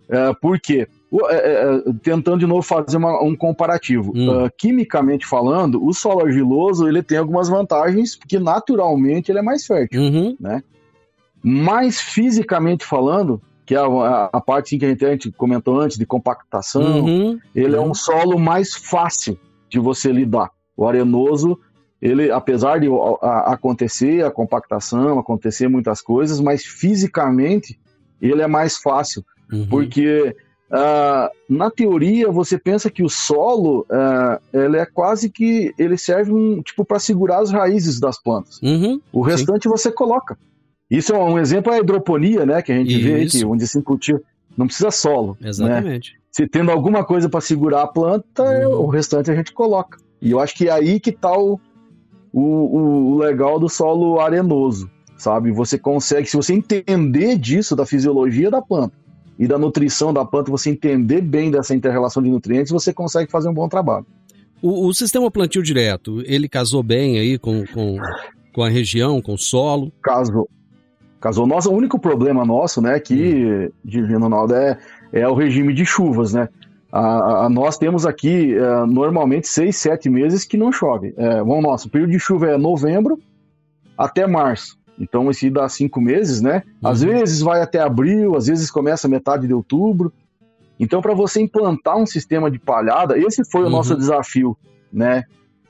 Uh, 0.08 0.34
por 0.40 0.58
quê? 0.58 0.88
Uh, 1.12 1.94
tentando 2.02 2.40
de 2.40 2.48
novo 2.48 2.62
fazer 2.62 2.96
uma, 2.96 3.22
um 3.22 3.36
comparativo. 3.36 4.14
Hum. 4.16 4.48
quimicamente 4.58 5.26
falando, 5.26 5.86
o 5.86 5.94
solo 5.94 6.26
argiloso 6.26 6.88
ele 6.88 7.04
tem 7.04 7.18
algumas 7.18 7.50
vantagens, 7.50 8.16
porque 8.16 8.40
naturalmente 8.40 9.34
ele 9.34 9.40
é 9.40 9.44
mais 9.44 9.66
fértil, 9.66 10.00
uhum. 10.00 10.38
né? 10.40 10.64
Mas 11.44 12.00
fisicamente 12.00 12.86
falando, 12.86 13.42
que 13.70 13.76
é 13.76 13.78
a, 13.78 14.30
a 14.34 14.42
parte 14.42 14.80
que 14.80 14.84
a 14.84 14.90
gente, 14.90 15.06
a 15.06 15.12
gente, 15.12 15.32
comentou 15.32 15.80
antes 15.80 15.96
de 15.96 16.04
compactação, 16.04 17.02
uhum, 17.02 17.40
ele 17.54 17.76
uhum. 17.76 17.84
é 17.84 17.88
um 17.88 17.94
solo 17.94 18.40
mais 18.40 18.74
fácil 18.74 19.38
de 19.70 19.78
você 19.78 20.12
lidar. 20.12 20.50
O 20.76 20.88
arenoso, 20.88 21.56
ele, 22.02 22.32
apesar 22.32 22.80
de 22.80 22.88
a, 23.22 23.54
acontecer 23.54 24.26
a 24.26 24.32
compactação, 24.32 25.20
acontecer 25.20 25.68
muitas 25.68 26.02
coisas, 26.02 26.40
mas 26.40 26.66
fisicamente 26.66 27.80
ele 28.20 28.42
é 28.42 28.48
mais 28.48 28.78
fácil, 28.78 29.24
uhum. 29.54 29.68
porque 29.68 30.36
uh, 30.72 31.30
na 31.48 31.70
teoria 31.70 32.32
você 32.32 32.58
pensa 32.58 32.90
que 32.90 33.04
o 33.04 33.10
solo 33.10 33.82
uh, 33.82 34.42
ele 34.52 34.78
é 34.78 34.86
quase 34.88 35.30
que 35.30 35.76
ele 35.78 35.96
serve 35.96 36.32
um 36.32 36.60
tipo 36.64 36.84
para 36.84 36.98
segurar 36.98 37.38
as 37.38 37.52
raízes 37.52 38.00
das 38.00 38.20
plantas. 38.20 38.60
Uhum. 38.64 39.00
o 39.14 39.22
restante 39.22 39.66
Sim. 39.66 39.70
você 39.70 39.92
coloca. 39.92 40.40
Isso 40.90 41.14
é 41.14 41.18
um 41.18 41.38
exemplo 41.38 41.72
é 41.72 41.78
a 41.78 41.80
hidroponia, 41.80 42.46
né? 42.46 42.62
Que 42.62 42.72
a 42.72 42.76
gente 42.76 42.96
Isso. 42.96 43.04
vê 43.04 43.24
aqui, 43.24 43.46
onde 43.46 43.68
se 43.68 43.82
cultiva. 43.82 44.22
Não 44.58 44.66
precisa 44.66 44.92
solo. 44.92 45.38
Né? 45.40 45.50
Exatamente. 45.50 46.14
Né? 46.14 46.20
Se 46.32 46.48
tendo 46.48 46.72
alguma 46.72 47.04
coisa 47.04 47.30
para 47.30 47.42
segurar 47.42 47.84
a 47.84 47.88
planta, 47.88 48.44
uhum. 48.44 48.86
o 48.86 48.88
restante 48.88 49.30
a 49.30 49.36
gente 49.36 49.54
coloca. 49.54 49.98
E 50.22 50.32
eu 50.32 50.40
acho 50.40 50.56
que 50.56 50.68
é 50.68 50.72
aí 50.72 51.00
que 51.00 51.12
está 51.12 51.32
o, 51.38 51.60
o, 52.34 53.14
o 53.14 53.18
legal 53.18 53.60
do 53.60 53.70
solo 53.70 54.20
arenoso, 54.20 54.90
sabe? 55.18 55.52
Você 55.52 55.78
consegue, 55.78 56.28
se 56.28 56.36
você 56.36 56.54
entender 56.54 57.38
disso, 57.38 57.76
da 57.76 57.86
fisiologia 57.86 58.52
da 58.52 58.62
planta 58.62 58.96
e 59.38 59.48
da 59.48 59.58
nutrição 59.58 60.14
da 60.14 60.26
planta, 60.26 60.52
você 60.52 60.70
entender 60.70 61.22
bem 61.22 61.50
dessa 61.50 61.74
interrelação 61.74 62.22
de 62.22 62.30
nutrientes, 62.30 62.72
você 62.72 62.92
consegue 62.92 63.32
fazer 63.32 63.48
um 63.48 63.54
bom 63.54 63.70
trabalho. 63.70 64.06
O, 64.62 64.88
o 64.88 64.94
sistema 64.94 65.32
plantio 65.32 65.64
direto, 65.64 66.22
ele 66.26 66.50
casou 66.50 66.84
bem 66.84 67.18
aí 67.18 67.40
com, 67.40 67.66
com, 67.68 67.98
com 68.54 68.62
a 68.62 68.70
região, 68.70 69.22
com 69.22 69.36
o 69.36 69.38
solo? 69.38 69.92
Casou, 70.04 70.50
Casou. 71.20 71.46
Nosso, 71.46 71.72
o 71.72 71.76
único 71.76 72.00
problema 72.00 72.46
nosso, 72.46 72.82
né, 72.82 73.00
que, 73.00 73.46
hum. 73.46 73.72
Divino 73.84 74.22
Ronaldo, 74.22 74.56
é, 74.56 74.78
é 75.12 75.28
o 75.28 75.34
regime 75.34 75.74
de 75.74 75.86
chuvas, 75.86 76.34
né? 76.34 76.48
A, 76.92 77.46
a, 77.46 77.50
nós 77.50 77.78
temos 77.78 78.06
aqui 78.06 78.56
é, 78.56 78.86
normalmente 78.86 79.48
seis, 79.48 79.78
sete 79.78 80.10
meses 80.10 80.44
que 80.44 80.58
não 80.58 80.72
chove. 80.72 81.14
É, 81.18 81.38
vamos 81.38 81.62
nosso 81.62 81.88
o 81.88 81.92
período 81.92 82.12
de 82.12 82.20
chuva 82.20 82.48
é 82.48 82.58
novembro 82.58 83.20
até 83.98 84.26
março. 84.26 84.78
Então 85.00 85.30
esse 85.30 85.50
dá 85.50 85.70
cinco 85.70 86.02
meses, 86.02 86.42
né? 86.42 86.64
Às 86.84 87.02
uhum. 87.02 87.10
vezes 87.10 87.42
vai 87.42 87.62
até 87.62 87.80
abril, 87.80 88.36
às 88.36 88.48
vezes 88.48 88.72
começa 88.72 89.08
metade 89.08 89.48
de 89.48 89.54
outubro. 89.54 90.12
Então 90.80 91.00
para 91.02 91.14
você 91.14 91.42
implantar 91.42 91.96
um 91.96 92.08
sistema 92.08 92.50
de 92.50 92.58
palhada, 92.58 93.18
esse 93.18 93.44
foi 93.50 93.62
o 93.62 93.66
uhum. 93.66 93.70
nosso 93.70 93.96
desafio, 93.96 94.58
né? 94.92 95.24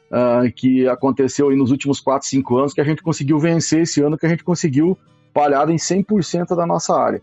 Uh, 0.10 0.52
que 0.56 0.88
aconteceu 0.88 1.50
aí 1.50 1.56
nos 1.56 1.70
últimos 1.70 2.00
quatro, 2.00 2.28
cinco 2.28 2.58
anos, 2.58 2.74
que 2.74 2.82
a 2.82 2.84
gente 2.84 3.04
conseguiu 3.04 3.38
vencer 3.38 3.82
esse 3.82 4.02
ano, 4.02 4.18
que 4.18 4.26
a 4.26 4.30
gente 4.30 4.44
conseguiu 4.44 4.98
palhada 5.34 5.72
em 5.72 5.78
100% 5.78 6.56
da 6.56 6.66
nossa 6.66 6.96
área. 6.96 7.22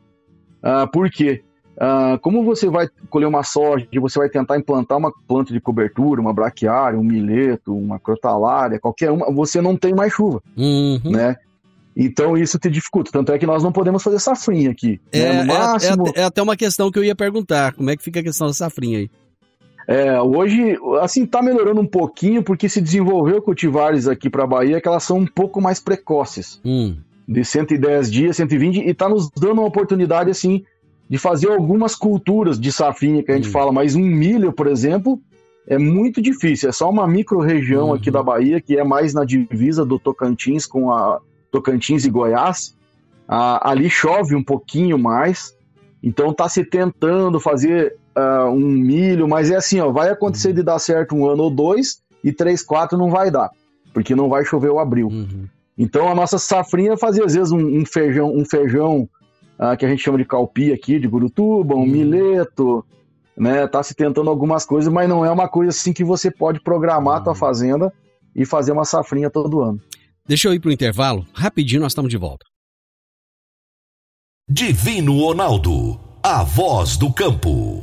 Uh, 0.62 0.90
por 0.90 1.10
quê? 1.10 1.42
Uh, 1.76 2.18
como 2.20 2.42
você 2.42 2.70
vai 2.70 2.88
colher 3.10 3.26
uma 3.26 3.42
soja 3.42 3.86
e 3.92 3.98
você 3.98 4.18
vai 4.18 4.30
tentar 4.30 4.56
implantar 4.56 4.96
uma 4.96 5.12
planta 5.28 5.52
de 5.52 5.60
cobertura, 5.60 6.20
uma 6.20 6.32
braquiária, 6.32 6.98
um 6.98 7.04
mileto, 7.04 7.76
uma 7.76 7.98
crotalária, 7.98 8.80
qualquer 8.80 9.10
uma, 9.10 9.30
você 9.30 9.60
não 9.60 9.76
tem 9.76 9.94
mais 9.94 10.12
chuva, 10.12 10.42
uhum. 10.56 11.00
né? 11.04 11.36
Então 11.94 12.36
isso 12.36 12.58
te 12.58 12.70
dificulta. 12.70 13.10
Tanto 13.12 13.30
é 13.32 13.38
que 13.38 13.46
nós 13.46 13.62
não 13.62 13.72
podemos 13.72 14.02
fazer 14.02 14.18
safrinha 14.18 14.70
aqui. 14.70 15.00
Né? 15.12 15.20
É, 15.20 15.32
né? 15.32 15.44
máximo... 15.44 16.06
é, 16.08 16.20
é, 16.20 16.22
é, 16.22 16.24
até 16.24 16.42
uma 16.42 16.56
questão 16.56 16.90
que 16.90 16.98
eu 16.98 17.04
ia 17.04 17.14
perguntar. 17.14 17.74
Como 17.74 17.90
é 17.90 17.96
que 17.96 18.02
fica 18.02 18.20
a 18.20 18.22
questão 18.22 18.46
da 18.46 18.54
safrinha 18.54 18.98
aí? 18.98 19.10
É, 19.88 20.20
hoje, 20.20 20.78
assim, 21.00 21.24
tá 21.24 21.40
melhorando 21.40 21.80
um 21.80 21.86
pouquinho 21.86 22.42
porque 22.42 22.68
se 22.68 22.80
desenvolveu 22.80 23.40
cultivares 23.40 24.08
aqui 24.08 24.28
para 24.28 24.44
a 24.44 24.46
Bahia 24.46 24.80
que 24.80 24.88
elas 24.88 25.04
são 25.04 25.18
um 25.18 25.26
pouco 25.26 25.60
mais 25.60 25.78
precoces. 25.78 26.60
Hum 26.64 26.96
de 27.26 27.44
110 27.44 28.10
dias, 28.10 28.36
120, 28.36 28.78
e 28.78 28.90
está 28.90 29.08
nos 29.08 29.30
dando 29.30 29.54
uma 29.54 29.66
oportunidade, 29.66 30.30
assim, 30.30 30.64
de 31.08 31.18
fazer 31.18 31.50
algumas 31.50 31.94
culturas 31.94 32.58
de 32.58 32.70
safrinha 32.72 33.22
que 33.22 33.30
a 33.30 33.36
gente 33.36 33.48
hum. 33.48 33.52
fala, 33.52 33.72
mas 33.72 33.94
um 33.94 34.02
milho, 34.02 34.52
por 34.52 34.66
exemplo, 34.66 35.20
é 35.66 35.78
muito 35.78 36.22
difícil. 36.22 36.68
É 36.68 36.72
só 36.72 36.88
uma 36.88 37.06
micro-região 37.06 37.88
uhum. 37.88 37.94
aqui 37.94 38.10
da 38.10 38.22
Bahia, 38.22 38.60
que 38.60 38.78
é 38.78 38.84
mais 38.84 39.12
na 39.12 39.24
divisa 39.24 39.84
do 39.84 39.98
Tocantins 39.98 40.64
com 40.64 40.92
a 40.92 41.20
Tocantins 41.50 42.04
e 42.04 42.10
Goiás. 42.10 42.76
Ah, 43.28 43.70
ali 43.70 43.90
chove 43.90 44.36
um 44.36 44.44
pouquinho 44.44 44.96
mais, 44.96 45.56
então 46.00 46.30
está 46.30 46.48
se 46.48 46.64
tentando 46.64 47.40
fazer 47.40 47.96
uh, 48.16 48.48
um 48.48 48.70
milho, 48.70 49.26
mas 49.26 49.50
é 49.50 49.56
assim, 49.56 49.80
ó, 49.80 49.90
vai 49.90 50.10
acontecer 50.10 50.50
uhum. 50.50 50.54
de 50.54 50.62
dar 50.62 50.78
certo 50.78 51.16
um 51.16 51.28
ano 51.28 51.42
ou 51.42 51.50
dois, 51.50 52.00
e 52.22 52.32
três, 52.32 52.62
quatro 52.62 52.96
não 52.96 53.10
vai 53.10 53.28
dar, 53.28 53.50
porque 53.92 54.14
não 54.14 54.28
vai 54.28 54.44
chover 54.44 54.70
o 54.70 54.78
abril. 54.78 55.08
Uhum. 55.08 55.48
Então 55.76 56.08
a 56.08 56.14
nossa 56.14 56.38
safrinha 56.38 56.96
fazia 56.96 57.24
às 57.24 57.34
vezes 57.34 57.52
um, 57.52 57.80
um 57.80 57.84
feijão, 57.84 58.34
um 58.34 58.44
feijão 58.44 59.08
ah, 59.58 59.76
que 59.76 59.84
a 59.84 59.88
gente 59.88 60.02
chama 60.02 60.18
de 60.18 60.24
calpi 60.24 60.72
aqui, 60.72 60.98
de 60.98 61.06
gurutuba, 61.06 61.74
um 61.74 61.82
hum. 61.82 61.86
mileto, 61.86 62.84
né? 63.36 63.66
Tá 63.66 63.82
se 63.82 63.94
tentando 63.94 64.30
algumas 64.30 64.64
coisas, 64.64 64.92
mas 64.92 65.08
não 65.08 65.24
é 65.24 65.30
uma 65.30 65.48
coisa 65.48 65.70
assim 65.70 65.92
que 65.92 66.04
você 66.04 66.30
pode 66.30 66.60
programar 66.60 67.18
a 67.18 67.20
tua 67.20 67.32
hum. 67.32 67.36
fazenda 67.36 67.92
e 68.34 68.44
fazer 68.44 68.72
uma 68.72 68.84
safrinha 68.84 69.30
todo 69.30 69.60
ano. 69.60 69.80
Deixa 70.26 70.48
eu 70.48 70.54
ir 70.54 70.60
pro 70.60 70.72
intervalo, 70.72 71.26
rapidinho 71.32 71.82
nós 71.82 71.92
estamos 71.92 72.10
de 72.10 72.16
volta. 72.16 72.44
Divino 74.48 75.18
Ronaldo, 75.20 75.98
a 76.22 76.42
voz 76.42 76.96
do 76.96 77.12
campo. 77.12 77.82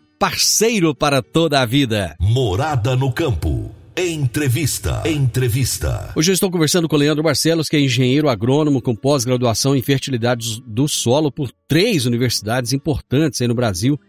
parceiro 0.21 0.93
para 0.93 1.19
toda 1.19 1.59
a 1.59 1.65
vida. 1.65 2.15
Morada 2.19 2.95
no 2.95 3.11
campo. 3.11 3.71
Entrevista. 3.97 5.01
Entrevista. 5.03 6.13
Hoje 6.15 6.29
eu 6.29 6.33
estou 6.35 6.51
conversando 6.51 6.87
com 6.87 6.95
o 6.95 6.99
Leandro 6.99 7.23
Barcelos, 7.23 7.67
que 7.67 7.75
é 7.75 7.79
engenheiro 7.79 8.29
agrônomo 8.29 8.83
com 8.83 8.95
pós-graduação 8.95 9.75
em 9.75 9.81
fertilidade 9.81 10.61
do 10.61 10.87
solo 10.87 11.31
por 11.31 11.49
três 11.67 12.05
universidades 12.05 12.71
importantes 12.71 13.41
aí 13.41 13.47
no 13.47 13.55
Brasil. 13.55 13.99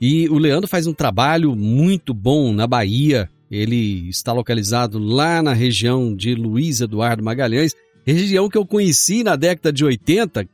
E 0.00 0.28
o 0.28 0.38
Leandro 0.38 0.68
faz 0.68 0.86
um 0.86 0.94
trabalho 0.94 1.56
muito 1.56 2.14
bom 2.14 2.52
na 2.52 2.68
Bahia. 2.68 3.28
Ele 3.50 4.08
está 4.08 4.32
localizado 4.32 4.96
lá 5.00 5.42
na 5.42 5.54
região 5.54 6.14
de 6.14 6.36
Luiz 6.36 6.80
Eduardo 6.80 7.24
Magalhães, 7.24 7.74
região 8.06 8.48
que 8.48 8.56
eu 8.56 8.64
conheci 8.64 9.24
na 9.24 9.34
década 9.34 9.72
de 9.72 9.84
80, 9.84 10.48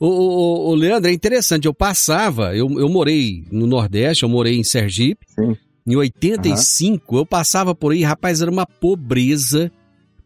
o, 0.00 0.06
o, 0.06 0.70
o, 0.70 0.74
Leandro, 0.74 1.10
é 1.10 1.12
interessante, 1.12 1.66
eu 1.66 1.74
passava, 1.74 2.54
eu, 2.54 2.68
eu 2.78 2.88
morei 2.88 3.44
no 3.50 3.66
Nordeste, 3.66 4.22
eu 4.22 4.28
morei 4.28 4.56
em 4.56 4.64
Sergipe. 4.64 5.26
Sim. 5.28 5.56
Em 5.86 5.96
85, 5.96 7.14
uhum. 7.14 7.20
eu 7.20 7.26
passava 7.26 7.74
por 7.74 7.92
aí, 7.92 8.02
rapaz, 8.02 8.42
era 8.42 8.50
uma 8.50 8.66
pobreza, 8.66 9.72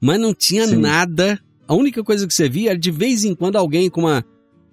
mas 0.01 0.21
não 0.21 0.35
tinha 0.35 0.67
Sim. 0.67 0.77
nada. 0.77 1.39
A 1.69 1.75
única 1.75 2.03
coisa 2.03 2.27
que 2.27 2.35
você 2.35 2.49
via 2.49 2.71
era 2.71 2.79
de 2.79 2.91
vez 2.91 3.25
em 3.25 3.35
quando 3.35 3.57
alguém 3.57 3.89
com 3.89 4.01
uma, 4.01 4.25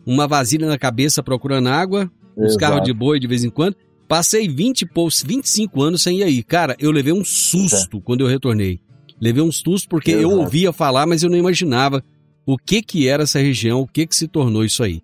uma 0.05 0.27
vasilha 0.27 0.67
na 0.67 0.77
cabeça 0.77 1.21
procurando 1.21 1.69
água, 1.69 2.11
uns 2.35 2.57
carros 2.57 2.83
de 2.83 2.91
boi 2.91 3.19
de 3.19 3.27
vez 3.27 3.43
em 3.43 3.49
quando. 3.49 3.75
Passei 4.07 4.49
20 4.49 4.87
poucos, 4.87 5.23
25 5.25 5.81
anos 5.83 6.01
sem 6.01 6.19
ir 6.19 6.23
aí. 6.23 6.41
Cara, 6.41 6.75
eu 6.79 6.89
levei 6.89 7.13
um 7.13 7.23
susto 7.23 7.97
é. 7.97 8.01
quando 8.03 8.21
eu 8.21 8.27
retornei. 8.27 8.79
Levei 9.21 9.43
um 9.43 9.51
susto 9.51 9.87
porque 9.87 10.11
Exato. 10.11 10.23
eu 10.23 10.39
ouvia 10.39 10.73
falar, 10.73 11.05
mas 11.05 11.21
eu 11.21 11.29
não 11.29 11.37
imaginava 11.37 12.03
o 12.51 12.57
que 12.57 12.81
que 12.81 13.07
era 13.07 13.23
essa 13.23 13.37
região, 13.37 13.81
o 13.81 13.87
que 13.87 14.07
que 14.07 14.15
se 14.15 14.27
tornou 14.27 14.65
isso 14.65 14.81
aí. 14.81 15.03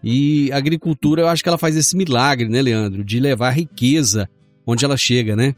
E 0.00 0.52
a 0.52 0.56
agricultura, 0.56 1.22
eu 1.22 1.28
acho 1.28 1.42
que 1.42 1.48
ela 1.48 1.58
faz 1.58 1.76
esse 1.76 1.96
milagre, 1.96 2.48
né, 2.48 2.62
Leandro, 2.62 3.02
de 3.02 3.18
levar 3.18 3.50
riqueza 3.50 4.30
onde 4.64 4.84
ela 4.84 4.96
chega, 4.96 5.34
né? 5.34 5.56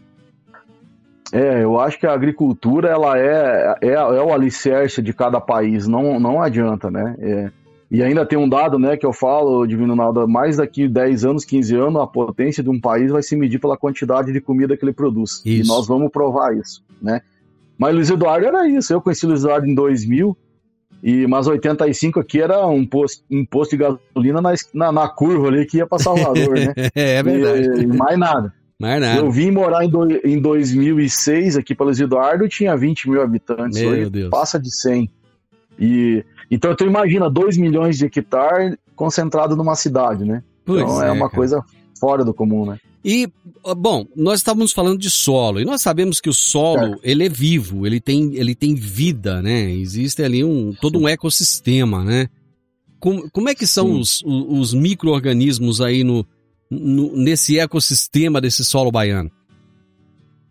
É, 1.30 1.62
eu 1.62 1.78
acho 1.78 1.98
que 1.98 2.06
a 2.06 2.14
agricultura 2.14 2.88
ela 2.88 3.18
é, 3.18 3.74
é, 3.82 3.92
é 3.92 4.22
o 4.22 4.32
alicerce 4.32 5.02
de 5.02 5.12
cada 5.12 5.38
país, 5.38 5.86
não, 5.86 6.18
não 6.18 6.40
adianta, 6.40 6.90
né? 6.90 7.14
É, 7.18 7.50
e 7.90 8.02
ainda 8.02 8.24
tem 8.24 8.38
um 8.38 8.48
dado, 8.48 8.78
né, 8.78 8.96
que 8.96 9.04
eu 9.04 9.12
falo, 9.12 9.66
Divino 9.66 9.94
Naldo, 9.94 10.26
mais 10.26 10.56
daqui 10.56 10.88
10 10.88 11.26
anos, 11.26 11.44
15 11.44 11.76
anos, 11.76 12.00
a 12.00 12.06
potência 12.06 12.62
de 12.62 12.70
um 12.70 12.80
país 12.80 13.12
vai 13.12 13.22
se 13.22 13.36
medir 13.36 13.60
pela 13.60 13.76
quantidade 13.76 14.32
de 14.32 14.40
comida 14.40 14.74
que 14.74 14.86
ele 14.86 14.92
produz. 14.94 15.42
Isso. 15.44 15.64
E 15.64 15.66
nós 15.66 15.86
vamos 15.86 16.10
provar 16.10 16.56
isso, 16.56 16.82
né? 17.02 17.20
Mas 17.76 17.94
Luiz 17.94 18.08
Eduardo 18.08 18.46
era 18.46 18.66
isso, 18.66 18.90
eu 18.90 19.02
conheci 19.02 19.26
o 19.26 19.28
Luiz 19.28 19.42
Eduardo 19.42 19.66
em 19.66 19.74
2000, 19.74 20.34
e 21.06 21.24
mais 21.24 21.46
85 21.46 22.18
aqui 22.18 22.42
era 22.42 22.66
um 22.66 22.84
posto, 22.84 23.22
um 23.30 23.46
posto 23.46 23.76
de 23.76 23.76
gasolina 23.76 24.42
na, 24.42 24.52
na, 24.74 24.90
na 24.90 25.08
curva 25.08 25.46
ali 25.46 25.64
que 25.64 25.76
ia 25.76 25.86
para 25.86 26.00
Salvador, 26.00 26.58
né? 26.58 26.74
é 26.96 27.22
verdade. 27.22 27.80
E, 27.80 27.84
e 27.84 27.86
mais 27.86 28.18
nada. 28.18 28.52
Mais 28.76 29.00
nada. 29.00 29.20
Eu 29.20 29.30
vim 29.30 29.52
morar 29.52 29.84
em, 29.84 29.88
do, 29.88 30.04
em 30.26 30.40
2006 30.40 31.58
aqui 31.58 31.76
para 31.76 31.86
Luiz 31.86 32.00
Eduardo, 32.00 32.48
tinha 32.48 32.76
20 32.76 33.08
mil 33.08 33.22
habitantes. 33.22 33.80
Meu 33.80 33.90
Hoje 33.90 34.10
Deus. 34.10 34.30
passa 34.30 34.58
de 34.58 34.68
100. 34.68 35.08
E, 35.78 36.24
então 36.50 36.74
tu 36.74 36.84
imagina 36.84 37.30
2 37.30 37.56
milhões 37.56 37.96
de 37.96 38.06
hectares 38.06 38.76
concentrado 38.96 39.54
numa 39.54 39.76
cidade, 39.76 40.24
né? 40.24 40.42
Pois 40.64 40.82
então 40.82 41.00
é, 41.00 41.06
é 41.06 41.12
uma 41.12 41.26
cara. 41.26 41.36
coisa 41.36 41.64
fora 42.00 42.24
do 42.24 42.34
comum, 42.34 42.66
né? 42.66 42.80
E, 43.08 43.28
bom, 43.76 44.04
nós 44.16 44.40
estávamos 44.40 44.72
falando 44.72 44.98
de 44.98 45.08
solo, 45.08 45.60
e 45.60 45.64
nós 45.64 45.80
sabemos 45.80 46.20
que 46.20 46.28
o 46.28 46.34
solo, 46.34 46.94
é. 46.94 47.12
ele 47.12 47.24
é 47.24 47.28
vivo, 47.28 47.86
ele 47.86 48.00
tem, 48.00 48.34
ele 48.34 48.52
tem 48.52 48.74
vida, 48.74 49.40
né? 49.40 49.70
Existe 49.70 50.24
ali 50.24 50.42
um, 50.42 50.74
todo 50.80 50.98
um 50.98 51.06
ecossistema, 51.06 52.02
né? 52.02 52.28
Como, 52.98 53.30
como 53.30 53.48
é 53.48 53.54
que 53.54 53.64
são 53.64 53.92
os, 53.92 54.24
os 54.26 54.74
micro-organismos 54.74 55.80
aí 55.80 56.02
no, 56.02 56.26
no, 56.68 57.16
nesse 57.16 57.60
ecossistema 57.60 58.40
desse 58.40 58.64
solo 58.64 58.90
baiano? 58.90 59.30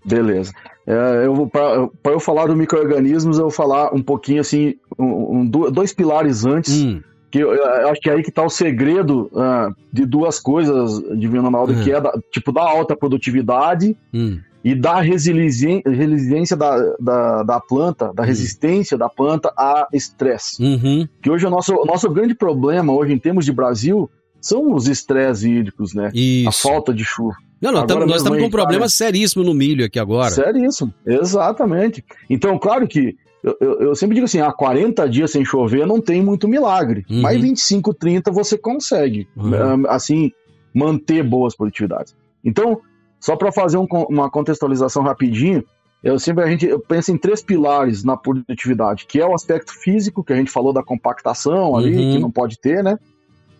Beleza. 0.05 0.53
É, 0.87 1.25
eu 1.25 1.49
para 1.49 2.13
eu 2.13 2.21
falar 2.21 2.45
do 2.45 2.55
micro-organismos, 2.55 3.37
eu 3.37 3.45
vou 3.45 3.51
falar 3.51 3.93
um 3.93 4.01
pouquinho 4.01 4.39
assim, 4.39 4.75
um, 4.97 5.39
um, 5.39 5.45
dois 5.45 5.91
pilares 5.91 6.45
antes. 6.45 6.73
Hum 6.81 7.01
que 7.35 7.41
eu, 7.41 7.53
eu 7.53 7.89
acho 7.89 7.99
que 7.99 8.09
é 8.09 8.13
aí 8.13 8.23
que 8.23 8.29
está 8.29 8.45
o 8.45 8.49
segredo 8.49 9.29
uh, 9.33 9.75
de 9.91 10.05
duas 10.05 10.39
coisas, 10.39 11.01
Divino 11.19 11.43
Ronaldo, 11.43 11.73
uhum. 11.73 11.83
que 11.83 11.91
é 11.91 11.99
da, 11.99 12.17
tipo 12.31 12.49
da 12.49 12.61
alta 12.61 12.95
produtividade 12.95 13.93
uhum. 14.13 14.39
e 14.63 14.73
da 14.73 15.01
resiliência, 15.01 15.81
resiliência 15.85 16.55
da, 16.55 16.95
da, 16.97 17.43
da, 17.43 17.59
planta, 17.59 18.13
da 18.13 18.23
hum. 18.23 18.25
resistência 18.25 18.97
da 18.97 19.09
planta 19.09 19.51
a 19.57 19.85
estresse. 19.91 20.63
Uhum. 20.63 21.05
Que 21.21 21.29
hoje 21.29 21.45
o 21.45 21.49
nosso, 21.49 21.73
nosso 21.85 22.09
grande 22.09 22.33
problema, 22.33 22.93
hoje 22.93 23.11
em 23.11 23.19
termos 23.19 23.43
de 23.43 23.51
Brasil, 23.51 24.09
são 24.39 24.73
os 24.73 24.87
estresses 24.87 25.43
hídricos, 25.43 25.93
né? 25.93 26.11
Isso. 26.13 26.47
A 26.47 26.51
falta 26.53 26.93
de 26.93 27.03
chuva. 27.03 27.35
Não, 27.61 27.73
não, 27.73 27.85
tamo, 27.85 28.05
nós 28.05 28.17
estamos 28.17 28.39
com 28.39 28.45
um 28.45 28.49
problema 28.49 28.87
seríssimo 28.87 29.43
no 29.43 29.53
milho 29.53 29.83
aqui 29.83 29.99
agora. 29.99 30.31
Seríssimo, 30.31 30.93
exatamente. 31.05 32.01
Então, 32.29 32.57
claro 32.57 32.87
que 32.87 33.17
eu, 33.43 33.57
eu, 33.59 33.79
eu, 33.81 33.95
sempre 33.95 34.15
digo 34.15 34.25
assim, 34.25 34.39
há 34.39 34.51
40 34.51 35.07
dias 35.07 35.31
sem 35.31 35.45
chover 35.45 35.85
não 35.85 36.01
tem 36.01 36.21
muito 36.21 36.47
milagre, 36.47 37.05
uhum. 37.09 37.21
mas 37.21 37.39
25, 37.39 37.93
30 37.93 38.31
você 38.31 38.57
consegue, 38.57 39.27
uhum. 39.35 39.85
assim, 39.87 40.31
manter 40.73 41.23
boas 41.23 41.55
produtividades. 41.55 42.15
Então, 42.43 42.81
só 43.19 43.35
para 43.35 43.51
fazer 43.51 43.77
um, 43.77 43.87
uma 44.09 44.29
contextualização 44.29 45.03
rapidinho, 45.03 45.63
eu 46.03 46.19
sempre 46.19 46.43
a 46.43 46.47
gente 46.47 46.67
pensa 46.87 47.11
em 47.11 47.17
três 47.17 47.41
pilares 47.41 48.03
na 48.03 48.15
produtividade, 48.15 49.07
que 49.07 49.19
é 49.19 49.25
o 49.25 49.33
aspecto 49.33 49.73
físico, 49.73 50.23
que 50.23 50.33
a 50.33 50.35
gente 50.35 50.51
falou 50.51 50.71
da 50.71 50.83
compactação 50.83 51.75
ali, 51.75 51.95
uhum. 51.95 52.13
que 52.13 52.19
não 52.19 52.31
pode 52.31 52.59
ter, 52.59 52.83
né? 52.83 52.97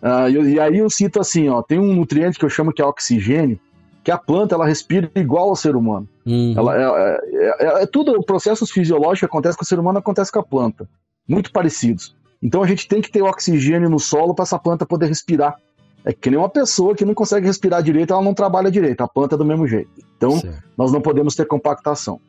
Uh, 0.00 0.28
e, 0.28 0.54
e, 0.54 0.60
aí 0.60 0.78
eu 0.78 0.88
cito 0.88 1.18
assim, 1.18 1.48
ó, 1.48 1.62
tem 1.62 1.78
um 1.78 1.94
nutriente 1.94 2.38
que 2.38 2.44
eu 2.44 2.48
chamo 2.50 2.72
que 2.72 2.80
é 2.80 2.84
oxigênio, 2.84 3.58
que 4.06 4.12
a 4.12 4.16
planta 4.16 4.54
ela 4.54 4.64
respira 4.64 5.10
igual 5.16 5.48
ao 5.48 5.56
ser 5.56 5.74
humano. 5.74 6.08
Uhum. 6.24 6.54
Ela 6.56 6.76
é, 6.80 6.84
é, 6.84 7.56
é, 7.58 7.82
é 7.82 7.86
tudo 7.86 8.22
processos 8.22 8.70
fisiológicos 8.70 9.18
que 9.18 9.24
acontece 9.24 9.58
com 9.58 9.64
o 9.64 9.66
ser 9.66 9.80
humano 9.80 9.98
acontece 9.98 10.30
com 10.30 10.38
a 10.38 10.44
planta, 10.44 10.88
muito 11.28 11.50
parecidos. 11.50 12.14
Então 12.40 12.62
a 12.62 12.68
gente 12.68 12.86
tem 12.86 13.02
que 13.02 13.10
ter 13.10 13.22
oxigênio 13.22 13.90
no 13.90 13.98
solo 13.98 14.32
para 14.32 14.44
essa 14.44 14.60
planta 14.60 14.86
poder 14.86 15.06
respirar. 15.06 15.56
É 16.04 16.12
que 16.12 16.30
nem 16.30 16.38
uma 16.38 16.48
pessoa 16.48 16.94
que 16.94 17.04
não 17.04 17.14
consegue 17.14 17.48
respirar 17.48 17.82
direito, 17.82 18.12
ela 18.12 18.22
não 18.22 18.32
trabalha 18.32 18.70
direito, 18.70 19.00
a 19.00 19.08
planta 19.08 19.34
é 19.34 19.38
do 19.38 19.44
mesmo 19.44 19.66
jeito. 19.66 19.90
Então 20.16 20.38
certo. 20.38 20.62
nós 20.78 20.92
não 20.92 21.00
podemos 21.00 21.34
ter 21.34 21.44
compactação. 21.44 22.20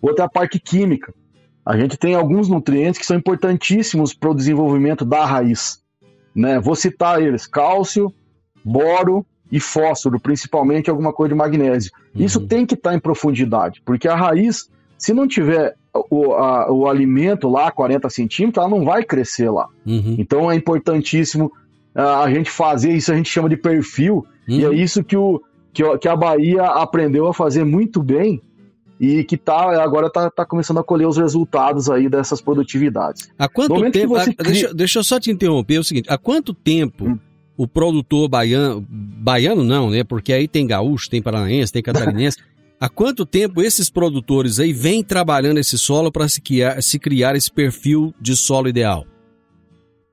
Outra 0.00 0.24
é 0.24 0.26
a 0.26 0.30
parte 0.30 0.58
química. 0.58 1.12
A 1.66 1.76
gente 1.76 1.98
tem 1.98 2.14
alguns 2.14 2.48
nutrientes 2.48 2.98
que 2.98 3.04
são 3.04 3.14
importantíssimos 3.14 4.14
para 4.14 4.30
o 4.30 4.34
desenvolvimento 4.34 5.04
da 5.04 5.26
raiz. 5.26 5.82
Né? 6.34 6.58
Vou 6.58 6.74
citar 6.74 7.20
eles: 7.20 7.46
cálcio, 7.46 8.10
boro, 8.64 9.26
e 9.50 9.60
fósforo, 9.60 10.18
principalmente 10.18 10.90
alguma 10.90 11.12
coisa 11.12 11.34
de 11.34 11.38
magnésio. 11.38 11.90
Uhum. 12.14 12.24
Isso 12.24 12.40
tem 12.46 12.66
que 12.66 12.74
estar 12.74 12.90
tá 12.90 12.96
em 12.96 13.00
profundidade, 13.00 13.80
porque 13.84 14.08
a 14.08 14.14
raiz, 14.14 14.68
se 14.98 15.12
não 15.12 15.26
tiver 15.26 15.74
o, 16.10 16.32
a, 16.32 16.70
o 16.70 16.86
alimento 16.86 17.48
lá 17.48 17.70
40 17.70 18.08
centímetros, 18.10 18.62
ela 18.62 18.70
não 18.70 18.84
vai 18.84 19.04
crescer 19.04 19.50
lá. 19.50 19.68
Uhum. 19.86 20.16
Então 20.18 20.50
é 20.50 20.56
importantíssimo 20.56 21.46
uh, 21.94 22.22
a 22.22 22.30
gente 22.30 22.50
fazer 22.50 22.92
isso, 22.92 23.12
a 23.12 23.16
gente 23.16 23.30
chama 23.30 23.48
de 23.48 23.56
perfil, 23.56 24.26
uhum. 24.48 24.60
e 24.60 24.64
é 24.64 24.74
isso 24.74 25.02
que, 25.04 25.16
o, 25.16 25.40
que, 25.72 25.98
que, 25.98 26.08
a 26.08 26.16
Bahia 26.16 26.64
aprendeu 26.64 27.26
a 27.28 27.34
fazer 27.34 27.64
muito 27.64 28.02
bem 28.02 28.42
e 28.98 29.22
que 29.24 29.36
tá, 29.36 29.82
agora 29.82 30.06
está 30.06 30.30
tá 30.30 30.44
começando 30.44 30.78
a 30.78 30.84
colher 30.84 31.06
os 31.06 31.18
resultados 31.18 31.90
aí 31.90 32.08
dessas 32.08 32.40
produtividades. 32.40 33.30
Há 33.38 33.46
quanto 33.46 33.90
tempo? 33.90 34.16
A, 34.16 34.24
cria... 34.24 34.34
deixa, 34.38 34.74
deixa 34.74 34.98
eu 34.98 35.04
só 35.04 35.20
te 35.20 35.30
interromper, 35.30 35.74
é 35.76 35.80
o 35.80 35.84
seguinte, 35.84 36.08
há 36.10 36.18
quanto 36.18 36.52
tempo 36.52 37.04
hum 37.04 37.18
o 37.56 37.66
produtor 37.66 38.28
baiano, 38.28 38.84
baiano 38.88 39.64
não, 39.64 39.90
né? 39.90 40.04
Porque 40.04 40.32
aí 40.32 40.46
tem 40.46 40.66
gaúcho, 40.66 41.08
tem 41.08 41.22
paranaense, 41.22 41.72
tem 41.72 41.82
catarinense. 41.82 42.38
Há 42.78 42.90
quanto 42.90 43.24
tempo 43.24 43.62
esses 43.62 43.88
produtores 43.88 44.60
aí 44.60 44.72
vêm 44.72 45.02
trabalhando 45.02 45.58
esse 45.58 45.78
solo 45.78 46.12
para 46.12 46.28
se 46.28 46.42
criar, 46.42 46.82
se 46.82 46.98
criar 46.98 47.34
esse 47.34 47.50
perfil 47.50 48.14
de 48.20 48.36
solo 48.36 48.68
ideal? 48.68 49.06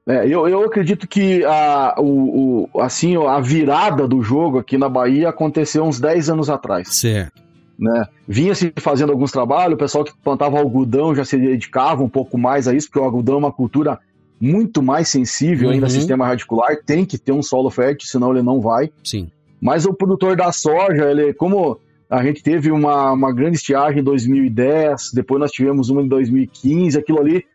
É, 0.08 0.26
eu, 0.28 0.48
eu 0.48 0.64
acredito 0.64 1.08
que 1.08 1.44
a, 1.46 1.96
o, 1.98 2.70
o, 2.74 2.82
assim, 2.82 3.16
a 3.18 3.40
virada 3.40 4.08
do 4.08 4.22
jogo 4.22 4.60
aqui 4.60 4.78
na 4.78 4.88
Bahia 4.88 5.30
aconteceu 5.30 5.84
uns 5.84 6.00
10 6.00 6.30
anos 6.30 6.50
atrás. 6.50 6.96
Certo. 6.96 7.42
Né? 7.78 8.06
Vinha 8.28 8.54
se 8.54 8.72
fazendo 8.78 9.12
alguns 9.12 9.32
trabalhos, 9.32 9.76
o 9.76 9.78
pessoal 9.78 10.04
que 10.04 10.14
plantava 10.24 10.58
algodão 10.58 11.16
já 11.16 11.26
se 11.26 11.38
dedicava 11.38 12.04
um 12.04 12.10
pouco 12.10 12.38
mais 12.38 12.68
a 12.68 12.74
isso, 12.74 12.88
porque 12.88 13.00
o 13.00 13.04
algodão 13.04 13.36
é 13.36 13.40
uma 13.40 13.52
cultura 13.52 14.00
muito 14.44 14.84
mais 14.84 15.08
sensível 15.08 15.70
uhum. 15.70 15.76
ainda 15.76 15.86
ao 15.86 15.90
sistema 15.90 16.28
radicular, 16.28 16.76
tem 16.86 17.06
que 17.06 17.18
ter 17.18 17.32
um 17.32 17.42
solo 17.42 17.70
fértil, 17.70 18.10
senão 18.10 18.32
ele 18.32 18.44
não 18.44 18.60
vai. 18.60 18.92
Sim. 19.02 19.32
Mas 19.62 19.86
o 19.86 19.94
produtor 19.94 20.36
da 20.36 20.52
soja, 20.52 21.10
ele, 21.10 21.34
como 21.34 21.80
a 22.10 22.22
gente 22.22 22.44
teve 22.44 22.70
uma, 22.70 23.14
uma 23.14 23.34
grande 23.34 23.56
estiagem 23.56 24.02
em 24.02 24.04
2010, 24.04 25.12
depois 25.14 25.40
nós 25.40 25.50
tivemos 25.50 25.90
uma 25.90 26.02
em 26.02 26.10
2015, 26.10 27.00
aquilo 27.00 27.22
ali, 27.22 27.46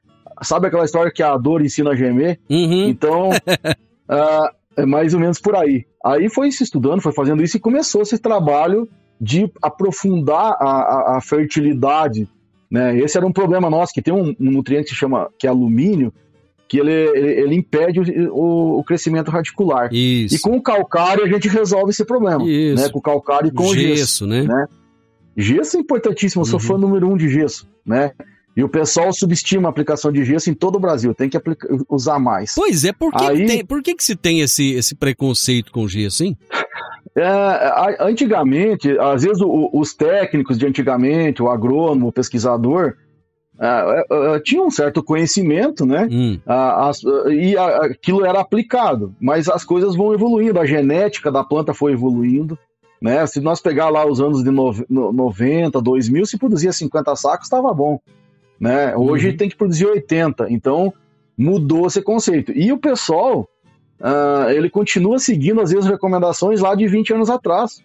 sabe 0.42 0.66
aquela 0.66 0.86
história 0.86 1.12
que 1.12 1.22
a 1.22 1.36
dor 1.36 1.62
ensina 1.62 1.90
a 1.90 1.94
gemer? 1.94 2.40
Uhum. 2.48 2.88
Então, 2.88 3.28
uh, 3.28 4.48
é 4.74 4.86
mais 4.86 5.12
ou 5.12 5.20
menos 5.20 5.38
por 5.38 5.54
aí. 5.56 5.84
Aí 6.02 6.30
foi 6.30 6.50
se 6.50 6.64
estudando, 6.64 7.02
foi 7.02 7.12
fazendo 7.12 7.42
isso 7.42 7.58
e 7.58 7.60
começou 7.60 8.00
esse 8.00 8.18
trabalho 8.18 8.88
de 9.20 9.52
aprofundar 9.60 10.56
a, 10.58 10.70
a, 10.70 11.16
a 11.18 11.20
fertilidade. 11.20 12.26
Né? 12.70 12.98
Esse 12.98 13.18
era 13.18 13.26
um 13.26 13.32
problema 13.32 13.68
nosso, 13.68 13.92
que 13.92 14.00
tem 14.00 14.14
um, 14.14 14.34
um 14.40 14.50
nutriente 14.52 14.84
que 14.84 14.90
se 14.90 14.96
chama 14.96 15.28
que 15.38 15.46
é 15.46 15.50
alumínio, 15.50 16.10
que 16.68 16.78
ele, 16.78 16.92
ele, 16.92 17.54
impede 17.54 18.00
o, 18.30 18.78
o, 18.78 18.84
crescimento 18.84 19.30
radicular. 19.30 19.88
Isso. 19.92 20.36
E 20.36 20.38
com 20.38 20.56
o 20.56 20.62
calcário 20.62 21.24
a 21.24 21.28
gente 21.28 21.48
resolve 21.48 21.90
esse 21.90 22.04
problema. 22.04 22.44
Isso. 22.44 22.82
Né? 22.82 22.90
Com 22.90 22.98
o 22.98 23.02
calcário 23.02 23.48
e 23.48 23.50
com 23.50 23.64
gesso, 23.72 23.78
o 23.78 23.96
gesso. 23.96 24.26
Né? 24.26 24.42
né? 24.42 24.66
Gesso 25.36 25.76
é 25.76 25.80
importantíssimo, 25.80 26.42
eu 26.42 26.46
sou 26.46 26.60
uhum. 26.60 26.66
fã 26.66 26.76
número 26.76 27.08
um 27.08 27.16
de 27.16 27.28
gesso, 27.28 27.66
né? 27.86 28.12
E 28.56 28.64
o 28.64 28.68
pessoal 28.68 29.12
subestima 29.12 29.68
a 29.68 29.70
aplicação 29.70 30.10
de 30.10 30.24
gesso 30.24 30.50
em 30.50 30.54
todo 30.54 30.76
o 30.76 30.80
Brasil, 30.80 31.14
tem 31.14 31.28
que 31.28 31.36
aplicar, 31.36 31.68
usar 31.88 32.18
mais. 32.18 32.56
Pois 32.56 32.84
é, 32.84 32.92
por 32.92 33.12
que, 33.12 33.24
Aí, 33.24 33.46
tem, 33.46 33.64
por 33.64 33.80
que, 33.80 33.94
que 33.94 34.02
se 34.02 34.16
tem 34.16 34.40
esse, 34.40 34.72
esse 34.72 34.96
preconceito 34.96 35.70
com 35.70 35.86
gesso, 35.86 36.24
hein? 36.24 36.36
É, 37.16 37.96
antigamente, 38.00 38.98
às 38.98 39.22
vezes 39.22 39.40
o, 39.40 39.70
os 39.72 39.94
técnicos 39.94 40.58
de 40.58 40.66
antigamente, 40.66 41.40
o 41.40 41.48
agrônomo, 41.48 42.08
o 42.08 42.12
pesquisador, 42.12 42.94
uh, 43.58 44.34
uh, 44.34 44.40
tinha 44.40 44.62
um 44.62 44.70
certo 44.70 45.02
conhecimento, 45.02 45.84
né? 45.84 46.08
Hum. 46.10 46.38
As, 46.46 47.02
e 47.30 47.56
aquilo 47.56 48.24
era 48.24 48.40
aplicado, 48.40 49.14
mas 49.20 49.48
as 49.48 49.64
coisas 49.64 49.96
vão 49.96 50.14
evoluindo, 50.14 50.60
a 50.60 50.66
genética 50.66 51.30
da 51.30 51.44
planta 51.44 51.74
foi 51.74 51.92
evoluindo. 51.92 52.58
Né? 53.00 53.24
Se 53.26 53.40
nós 53.40 53.60
pegar 53.60 53.88
lá 53.88 54.04
os 54.06 54.20
anos 54.20 54.42
de 54.42 54.50
no, 54.50 54.72
90, 55.12 55.80
2000, 55.80 56.26
se 56.26 56.38
produzia 56.38 56.72
50 56.72 57.14
sacos, 57.14 57.46
estava 57.46 57.72
bom. 57.72 58.00
Né? 58.58 58.94
Hoje 58.96 59.30
uhum. 59.30 59.36
tem 59.36 59.48
que 59.48 59.56
produzir 59.56 59.86
80, 59.86 60.50
então 60.50 60.92
mudou 61.36 61.86
esse 61.86 62.02
conceito. 62.02 62.52
E 62.52 62.72
o 62.72 62.78
pessoal 62.78 63.48
uh, 64.00 64.50
ele 64.50 64.68
continua 64.68 65.18
seguindo, 65.18 65.60
às 65.60 65.70
vezes, 65.70 65.88
recomendações 65.88 66.60
lá 66.60 66.74
de 66.74 66.88
20 66.88 67.14
anos 67.14 67.30
atrás. 67.30 67.80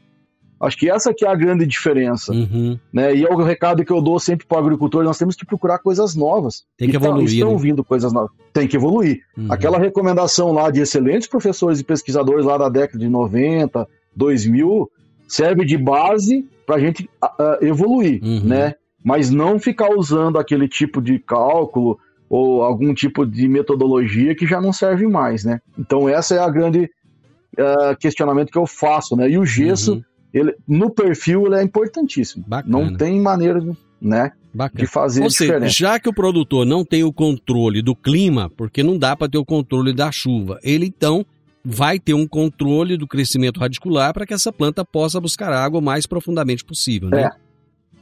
Acho 0.63 0.78
que 0.78 0.89
essa 0.89 1.13
que 1.13 1.26
é 1.26 1.30
a 1.30 1.36
grande 1.36 1.65
diferença. 1.65 2.32
Uhum. 2.32 2.80
Né? 2.91 3.15
E 3.15 3.26
é 3.26 3.30
o 3.30 3.43
recado 3.43 3.84
que 3.84 3.91
eu 3.91 4.02
dou 4.02 4.19
sempre 4.19 4.47
para 4.47 4.58
o 4.58 4.62
agricultor, 4.62 5.04
nós 5.04 5.17
temos 5.17 5.36
que 5.36 5.45
procurar 5.45 5.80
coisas 5.80 6.15
novas. 6.15 6.63
Tem 6.78 6.89
que 6.89 6.95
evoluir. 6.95 7.28
Estão 7.28 7.52
né? 7.52 7.58
vindo 7.58 7.84
coisas 7.84 8.13
novas. 8.13 8.32
Tem 8.54 8.67
que 8.67 8.78
evoluir. 8.78 9.21
Uhum. 9.38 9.47
Aquela 9.49 9.78
recomendação 9.78 10.52
lá 10.52 10.71
de 10.71 10.80
excelentes 10.80 11.28
professores 11.28 11.80
e 11.80 11.84
pesquisadores 11.84 12.45
lá 12.45 12.58
da 12.58 12.69
década 12.69 12.97
de 12.97 13.10
90, 13.10 13.88
2000, 14.15 14.89
serve 15.28 15.65
de 15.65 15.78
base 15.78 16.47
para 16.65 16.76
a 16.76 16.80
gente 16.80 17.10
uh, 17.23 17.63
evoluir, 17.63 18.23
uhum. 18.23 18.43
né? 18.43 18.76
Mas 19.04 19.30
não 19.30 19.60
ficar 19.60 19.89
usando 19.89 20.39
aquele 20.39 20.67
tipo 20.67 21.02
de 21.02 21.19
cálculo 21.19 21.99
ou 22.30 22.63
algum 22.63 22.93
tipo 22.93 23.26
de 23.26 23.47
metodologia 23.47 24.34
que 24.34 24.47
já 24.47 24.62
não 24.62 24.71
serve 24.71 25.08
mais, 25.08 25.43
né? 25.43 25.60
Então 25.78 26.08
essa 26.08 26.36
é 26.36 26.39
a 26.39 26.49
grande 26.49 26.89
uh, 27.60 27.97
questionamento 27.99 28.52
que 28.52 28.58
eu 28.58 28.65
faço, 28.65 29.15
né? 29.15 29.30
E 29.30 29.38
o 29.38 29.45
gesso, 29.45 29.95
uhum. 29.95 30.04
Ele, 30.34 30.56
no 30.67 30.89
perfil, 30.89 31.46
ele 31.46 31.56
é 31.56 31.63
importantíssimo. 31.63 32.43
Bacana. 32.48 32.86
Não 32.86 32.98
tem 32.98 33.19
maneira, 33.19 33.62
né? 34.02 34.32
Bacana. 34.54 34.84
de 34.84 34.88
fazer 34.88 35.24
Ou 35.24 35.30
seja, 35.30 35.67
já 35.67 36.00
que 36.00 36.10
o 36.10 36.13
produtor 36.13 36.65
não 36.65 36.84
tem 36.84 37.04
o 37.04 37.13
controle 37.13 37.82
do 37.82 37.96
clima, 37.96 38.50
porque 38.56 38.84
não 38.84 38.98
dá 38.98 39.15
para 39.15 39.30
ter 39.30 39.38
o 39.38 39.46
controle 39.46 39.93
da 39.93 40.12
chuva, 40.12 40.60
ele 40.63 40.86
então 40.86 41.26
vai 41.63 41.98
ter 41.98 42.13
um 42.13 42.28
controle 42.28 42.98
do 42.98 43.08
crescimento 43.08 43.60
radicular 43.60 44.13
para 44.13 44.26
que 44.26 44.34
essa 44.34 44.52
planta 44.52 44.84
possa 44.84 45.19
buscar 45.19 45.52
água 45.52 45.80
o 45.80 45.84
mais 45.84 46.06
profundamente 46.06 46.65
possível, 46.65 47.10
né? 47.10 47.30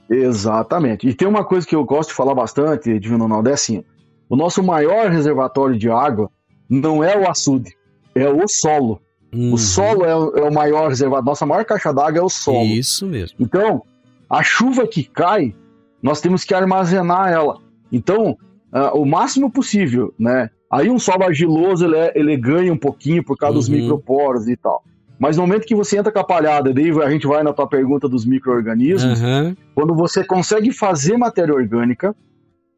É, 0.09 0.15
exatamente. 0.15 1.07
E 1.07 1.13
tem 1.13 1.27
uma 1.27 1.43
coisa 1.43 1.67
que 1.67 1.75
eu 1.75 1.85
gosto 1.85 2.09
de 2.09 2.15
falar 2.15 2.33
bastante, 2.33 2.97
Divino 2.99 3.23
Ronaldo, 3.23 3.49
é 3.49 3.53
assim, 3.53 3.83
o 4.27 4.35
nosso 4.35 4.63
maior 4.63 5.11
reservatório 5.11 5.77
de 5.77 5.89
água 5.89 6.29
não 6.69 7.03
é 7.03 7.17
o 7.17 7.29
açude, 7.29 7.75
é 8.15 8.27
o 8.27 8.47
solo. 8.47 9.01
Uhum. 9.33 9.53
O 9.53 9.57
solo 9.57 10.05
é 10.05 10.15
o, 10.15 10.35
é 10.35 10.49
o 10.49 10.53
maior 10.53 10.89
reservatório, 10.89 11.25
nossa 11.25 11.45
maior 11.45 11.63
caixa 11.63 11.93
d'água 11.93 12.19
é 12.19 12.21
o 12.21 12.29
solo. 12.29 12.65
Isso 12.65 13.05
mesmo. 13.05 13.37
Então, 13.39 13.83
a 14.29 14.43
chuva 14.43 14.87
que 14.87 15.03
cai, 15.03 15.55
nós 16.01 16.19
temos 16.19 16.43
que 16.43 16.53
armazenar 16.53 17.31
ela. 17.31 17.57
Então, 17.91 18.37
uh, 18.73 18.97
o 18.97 19.05
máximo 19.05 19.51
possível, 19.51 20.13
né? 20.17 20.49
Aí 20.71 20.89
um 20.89 20.97
solo 20.97 21.23
argiloso, 21.23 21.85
ele, 21.85 21.97
é, 21.97 22.13
ele 22.15 22.37
ganha 22.37 22.71
um 22.71 22.77
pouquinho 22.77 23.23
por 23.23 23.37
causa 23.37 23.55
uhum. 23.55 23.59
dos 23.59 23.69
microporos 23.69 24.47
e 24.47 24.55
tal. 24.55 24.83
Mas 25.19 25.37
no 25.37 25.43
momento 25.43 25.67
que 25.67 25.75
você 25.75 25.97
entra 25.97 26.11
com 26.11 26.19
a 26.19 26.23
palhada, 26.23 26.73
daí 26.73 26.89
a 26.89 27.09
gente 27.09 27.27
vai 27.27 27.43
na 27.43 27.53
tua 27.53 27.67
pergunta 27.67 28.09
dos 28.09 28.25
micro-organismos, 28.25 29.21
uhum. 29.21 29.55
quando 29.75 29.93
você 29.93 30.23
consegue 30.23 30.71
fazer 30.71 31.15
matéria 31.15 31.53
orgânica, 31.53 32.15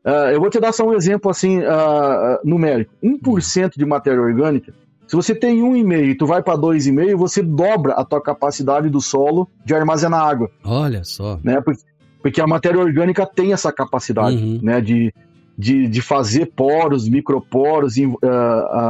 uh, 0.05 0.29
eu 0.31 0.41
vou 0.41 0.49
te 0.49 0.59
dar 0.59 0.73
só 0.73 0.85
um 0.85 0.93
exemplo 0.93 1.31
assim, 1.31 1.59
uh, 1.59 2.39
numérico. 2.43 2.93
1% 3.01 3.77
de 3.77 3.85
matéria 3.85 4.19
orgânica, 4.19 4.73
se 5.13 5.15
você 5.15 5.36
tem 5.36 5.62
1,5 5.62 6.10
e 6.10 6.15
tu 6.15 6.26
vai 6.26 6.41
para 6.41 6.58
2,5, 6.58 7.15
você 7.15 7.43
dobra 7.43 7.93
a 7.93 8.04
tua 8.04 8.19
capacidade 8.19 8.89
do 8.89 8.99
solo 8.99 9.47
de 9.63 9.76
armazenar 9.76 10.21
água. 10.21 10.49
Olha 10.63 11.04
só. 11.04 11.39
Né? 11.43 11.62
Porque, 11.62 11.84
porque 12.19 12.41
a 12.41 12.47
matéria 12.47 12.80
orgânica 12.80 13.23
tem 13.23 13.54
essa 13.54 13.71
capacidade 13.71 14.36
uhum. 14.36 14.60
né, 14.63 14.82
de, 14.82 15.13
de, 15.56 15.88
de 15.88 16.02
fazer 16.02 16.47
poros, 16.56 17.08
microporos, 17.08 17.95
uh, 17.97 18.08
uh, 18.08 18.28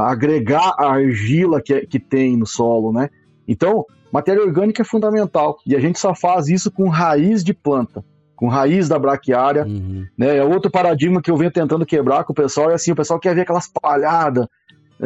agregar 0.06 0.74
a 0.78 0.92
argila 0.92 1.60
que, 1.60 1.86
que 1.86 1.98
tem 1.98 2.38
no 2.38 2.46
solo, 2.46 2.90
né? 2.90 3.10
Então, 3.46 3.84
matéria 4.10 4.42
orgânica 4.42 4.80
é 4.80 4.84
fundamental 4.84 5.58
e 5.66 5.76
a 5.76 5.80
gente 5.80 5.98
só 5.98 6.14
faz 6.14 6.48
isso 6.48 6.70
com 6.70 6.88
raiz 6.88 7.44
de 7.44 7.52
planta, 7.52 8.02
com 8.34 8.48
raiz 8.48 8.88
da 8.88 8.98
braquiária, 8.98 9.66
uhum. 9.66 10.06
né? 10.16 10.38
É 10.38 10.42
outro 10.42 10.70
paradigma 10.70 11.20
que 11.20 11.30
eu 11.30 11.36
venho 11.36 11.50
tentando 11.50 11.84
quebrar 11.84 12.24
com 12.24 12.32
o 12.32 12.36
pessoal, 12.36 12.70
é 12.70 12.74
assim, 12.74 12.92
o 12.92 12.96
pessoal 12.96 13.20
quer 13.20 13.34
ver 13.34 13.42
aquelas 13.42 13.68
palhadas, 13.68 14.46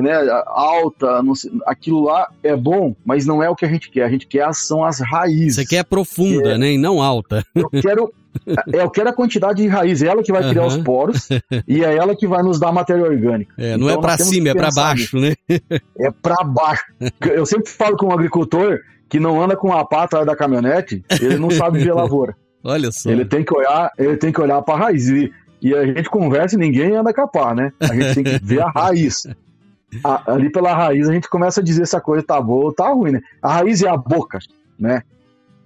né, 0.03 0.15
alta, 0.47 1.21
sei, 1.35 1.51
aquilo 1.67 2.05
lá 2.05 2.29
é 2.43 2.57
bom, 2.57 2.95
mas 3.05 3.27
não 3.27 3.43
é 3.43 3.49
o 3.49 3.57
que 3.57 3.65
a 3.65 3.69
gente 3.69 3.91
quer. 3.91 4.05
A 4.05 4.09
gente 4.09 4.27
quer 4.27 4.53
são 4.55 4.85
as 4.85 5.01
raízes. 5.01 5.57
Você 5.57 5.67
quer 5.67 5.85
profunda, 5.85 6.53
é, 6.53 6.59
né, 6.59 6.73
e 6.73 6.79
não 6.79 7.03
alta. 7.03 7.45
Eu 7.55 7.69
quero, 7.71 8.13
é, 8.73 8.83
eu 8.83 8.91
quero 8.91 9.09
a 9.09 9.13
quantidade 9.13 9.63
de 9.63 9.69
raiz, 9.69 10.03
é 10.03 10.07
ela 10.07 10.23
que 10.23 10.33
vai 10.33 10.49
criar 10.49 10.63
uhum. 10.63 10.69
os 10.69 10.77
poros 10.79 11.29
e 11.67 11.85
é 11.85 11.97
ela 11.97 12.15
que 12.15 12.27
vai 12.27 12.43
nos 12.43 12.59
dar 12.59 12.73
matéria 12.73 13.05
orgânica. 13.05 13.55
É, 13.59 13.77
não 13.77 13.89
é 13.89 13.93
então, 13.93 13.99
é 13.99 14.03
para 14.03 14.19
cima, 14.19 14.49
é 14.49 14.55
para 14.55 14.71
baixo, 14.71 15.19
né? 15.19 15.35
É 15.99 16.11
para 16.11 16.45
baixo. 16.45 16.85
Eu 17.21 17.47
sempre 17.47 17.71
falo 17.71 17.97
com 17.97 18.07
um 18.07 18.13
agricultor 18.13 18.81
que 19.09 19.19
não 19.19 19.43
anda 19.43 19.57
com 19.57 19.73
a 19.73 19.85
pata 19.85 20.25
da 20.25 20.37
caminhonete, 20.37 21.03
ele 21.21 21.39
não 21.39 21.51
sabe 21.51 21.83
ver 21.83 21.93
lavoura. 21.93 22.37
Olha 22.63 22.91
só. 22.93 23.11
Ele 23.11 23.25
tem 23.25 23.45
que 23.45 23.57
olhar, 23.57 23.91
ele 23.99 24.17
tem 24.17 24.33
que 24.33 24.41
olhar 24.41 24.61
para 24.63 24.75
a 24.75 24.79
raiz. 24.87 25.09
E, 25.09 25.33
e 25.63 25.75
a 25.75 25.87
gente 25.87 26.11
conversa 26.11 26.57
e 26.57 26.59
ninguém 26.59 26.95
anda 26.95 27.13
capar, 27.13 27.55
né? 27.55 27.73
A 27.81 27.95
gente 27.95 28.15
tem 28.15 28.25
que 28.25 28.45
ver 28.45 28.61
a 28.61 28.69
raiz 28.69 29.23
a, 30.05 30.33
ali 30.33 30.51
pela 30.51 30.75
raiz 30.75 31.09
a 31.09 31.13
gente 31.13 31.29
começa 31.29 31.61
a 31.61 31.65
dizer 31.65 31.87
se 31.87 31.97
a 31.97 32.01
coisa 32.01 32.25
tá 32.25 32.41
boa 32.41 32.67
ou 32.67 32.73
tá 32.73 32.89
ruim, 32.89 33.13
né? 33.13 33.21
A 33.43 33.55
raiz 33.55 33.83
é 33.83 33.89
a 33.89 33.97
boca, 33.97 34.39
né? 34.79 35.03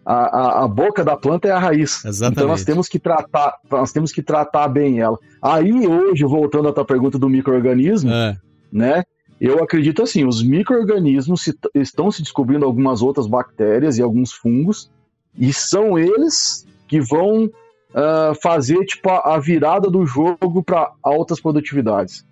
A, 0.05 0.15
a, 0.15 0.65
a, 0.65 0.69
boca 0.69 1.05
da 1.05 1.17
planta 1.17 1.49
é 1.49 1.53
a 1.53 1.59
raiz. 1.59 2.05
Exatamente. 2.05 2.39
Então 2.39 2.49
nós 2.49 2.65
temos 2.65 2.89
que 2.89 2.99
tratar, 2.99 3.57
nós 3.71 3.93
temos 3.93 4.11
que 4.11 4.23
tratar 4.23 4.67
bem 4.69 5.01
ela. 5.01 5.19
Aí 5.41 5.87
hoje, 5.87 6.25
voltando 6.25 6.69
à 6.69 6.73
tua 6.73 6.85
pergunta 6.85 7.19
do 7.19 7.29
microorganismo, 7.29 8.11
é. 8.11 8.37
né? 8.73 9.05
Eu 9.41 9.63
acredito 9.63 10.03
assim, 10.03 10.25
os 10.25 10.43
microorganismos 10.43 11.43
se, 11.43 11.59
estão 11.75 12.11
se 12.11 12.23
descobrindo 12.23 12.65
algumas 12.65 13.03
outras 13.03 13.27
bactérias 13.27 13.99
e 13.99 14.03
alguns 14.03 14.33
fungos, 14.33 14.91
e 15.37 15.53
são 15.53 15.99
eles 15.99 16.67
que 16.87 17.01
vão 17.01 17.47
uh, 17.47 18.35
fazer 18.41 18.85
tipo 18.85 19.09
a, 19.09 19.35
a 19.35 19.39
virada 19.41 19.91
do 19.91 20.07
jogo 20.07 20.63
para 20.63 20.93
altas 21.03 21.41
produtividades 21.41 22.25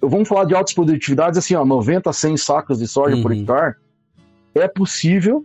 vamos 0.00 0.28
falar 0.28 0.44
de 0.44 0.54
altas 0.54 0.74
produtividades, 0.74 1.38
assim, 1.38 1.54
ó, 1.54 1.64
90 1.64 2.10
a 2.10 2.12
100 2.12 2.36
sacos 2.36 2.78
de 2.78 2.86
soja 2.86 3.16
uhum. 3.16 3.22
por 3.22 3.32
hectare, 3.32 3.74
é 4.54 4.68
possível, 4.68 5.44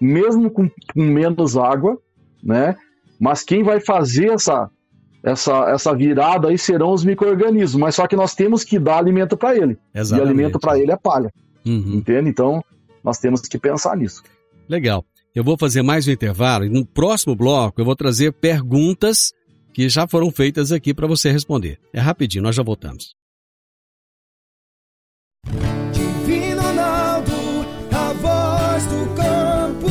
mesmo 0.00 0.50
com, 0.50 0.68
com, 0.68 1.02
menos 1.02 1.56
água, 1.56 1.98
né? 2.42 2.76
Mas 3.18 3.42
quem 3.42 3.62
vai 3.62 3.80
fazer 3.80 4.32
essa, 4.32 4.70
essa, 5.22 5.70
essa 5.70 5.94
virada 5.94 6.48
aí 6.48 6.58
serão 6.58 6.92
os 6.92 7.04
micro-organismos, 7.04 7.80
mas 7.80 7.94
só 7.94 8.06
que 8.06 8.16
nós 8.16 8.34
temos 8.34 8.64
que 8.64 8.78
dar 8.78 8.98
alimento 8.98 9.36
para 9.36 9.56
ele. 9.56 9.78
Exatamente. 9.94 10.26
E 10.26 10.30
alimento 10.30 10.58
para 10.58 10.78
ele 10.78 10.92
é 10.92 10.96
palha. 10.96 11.32
Uhum. 11.64 11.94
Entende? 11.94 12.28
Então, 12.28 12.62
nós 13.02 13.18
temos 13.18 13.40
que 13.42 13.58
pensar 13.58 13.96
nisso. 13.96 14.22
Legal. 14.68 15.04
Eu 15.34 15.44
vou 15.44 15.56
fazer 15.58 15.82
mais 15.82 16.08
um 16.08 16.10
intervalo 16.10 16.64
e 16.64 16.68
no 16.70 16.84
próximo 16.84 17.36
bloco 17.36 17.80
eu 17.80 17.84
vou 17.84 17.94
trazer 17.94 18.32
perguntas 18.32 19.32
que 19.74 19.88
já 19.88 20.08
foram 20.08 20.30
feitas 20.30 20.72
aqui 20.72 20.94
para 20.94 21.06
você 21.06 21.30
responder. 21.30 21.78
É 21.92 22.00
rapidinho, 22.00 22.42
nós 22.42 22.56
já 22.56 22.62
voltamos. 22.62 23.14
Divino 25.92 26.60
Ronaldo, 26.60 27.32
a 27.92 28.12
voz 28.14 28.86
do 28.86 29.14
campo. 29.14 29.86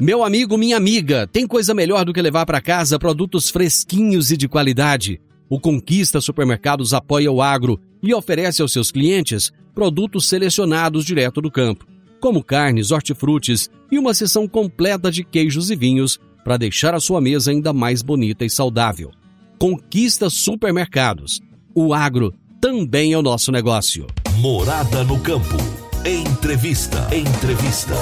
Meu 0.00 0.24
amigo, 0.24 0.58
minha 0.58 0.76
amiga, 0.76 1.26
tem 1.26 1.46
coisa 1.46 1.72
melhor 1.72 2.04
do 2.04 2.12
que 2.12 2.20
levar 2.20 2.46
para 2.46 2.60
casa 2.60 2.98
produtos 2.98 3.48
fresquinhos 3.48 4.30
e 4.30 4.36
de 4.36 4.48
qualidade. 4.48 5.20
O 5.48 5.60
Conquista 5.60 6.20
Supermercados 6.20 6.92
apoia 6.92 7.30
o 7.30 7.40
agro 7.40 7.80
e 8.02 8.12
oferece 8.12 8.60
aos 8.60 8.72
seus 8.72 8.90
clientes 8.90 9.52
produtos 9.74 10.28
selecionados 10.28 11.04
direto 11.04 11.40
do 11.40 11.50
campo 11.50 11.86
como 12.20 12.42
carnes, 12.42 12.90
hortifrutis 12.90 13.70
e 13.90 13.98
uma 13.98 14.14
seção 14.14 14.48
completa 14.48 15.10
de 15.10 15.24
queijos 15.24 15.70
e 15.70 15.76
vinhos 15.76 16.18
para 16.44 16.56
deixar 16.56 16.94
a 16.94 17.00
sua 17.00 17.20
mesa 17.20 17.50
ainda 17.50 17.72
mais 17.72 18.02
bonita 18.02 18.44
e 18.44 18.50
saudável. 18.50 19.10
Conquista 19.58 20.30
supermercados. 20.30 21.40
O 21.74 21.92
agro 21.92 22.32
também 22.60 23.12
é 23.12 23.18
o 23.18 23.22
nosso 23.22 23.50
negócio. 23.50 24.06
Morada 24.38 25.02
no 25.04 25.18
campo. 25.20 25.56
Entrevista. 26.04 27.08
Entrevista. 27.14 27.94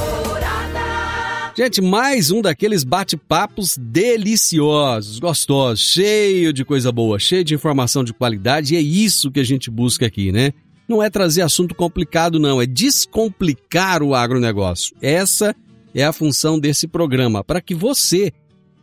Gente, 1.56 1.80
mais 1.80 2.32
um 2.32 2.42
daqueles 2.42 2.82
bate-papos 2.82 3.76
deliciosos, 3.78 5.20
gostosos, 5.20 5.80
cheio 5.80 6.52
de 6.52 6.64
coisa 6.64 6.90
boa, 6.90 7.16
cheio 7.18 7.44
de 7.44 7.54
informação 7.54 8.02
de 8.02 8.12
qualidade, 8.12 8.74
e 8.74 8.76
é 8.76 8.80
isso 8.80 9.30
que 9.30 9.38
a 9.38 9.44
gente 9.44 9.70
busca 9.70 10.04
aqui, 10.04 10.32
né? 10.32 10.52
Não 10.88 11.02
é 11.02 11.08
trazer 11.08 11.42
assunto 11.42 11.74
complicado, 11.74 12.38
não, 12.38 12.60
é 12.60 12.66
descomplicar 12.66 14.02
o 14.02 14.14
agronegócio. 14.14 14.94
Essa 15.00 15.54
é 15.94 16.04
a 16.04 16.12
função 16.12 16.58
desse 16.58 16.86
programa, 16.86 17.42
para 17.42 17.60
que 17.60 17.74
você, 17.74 18.32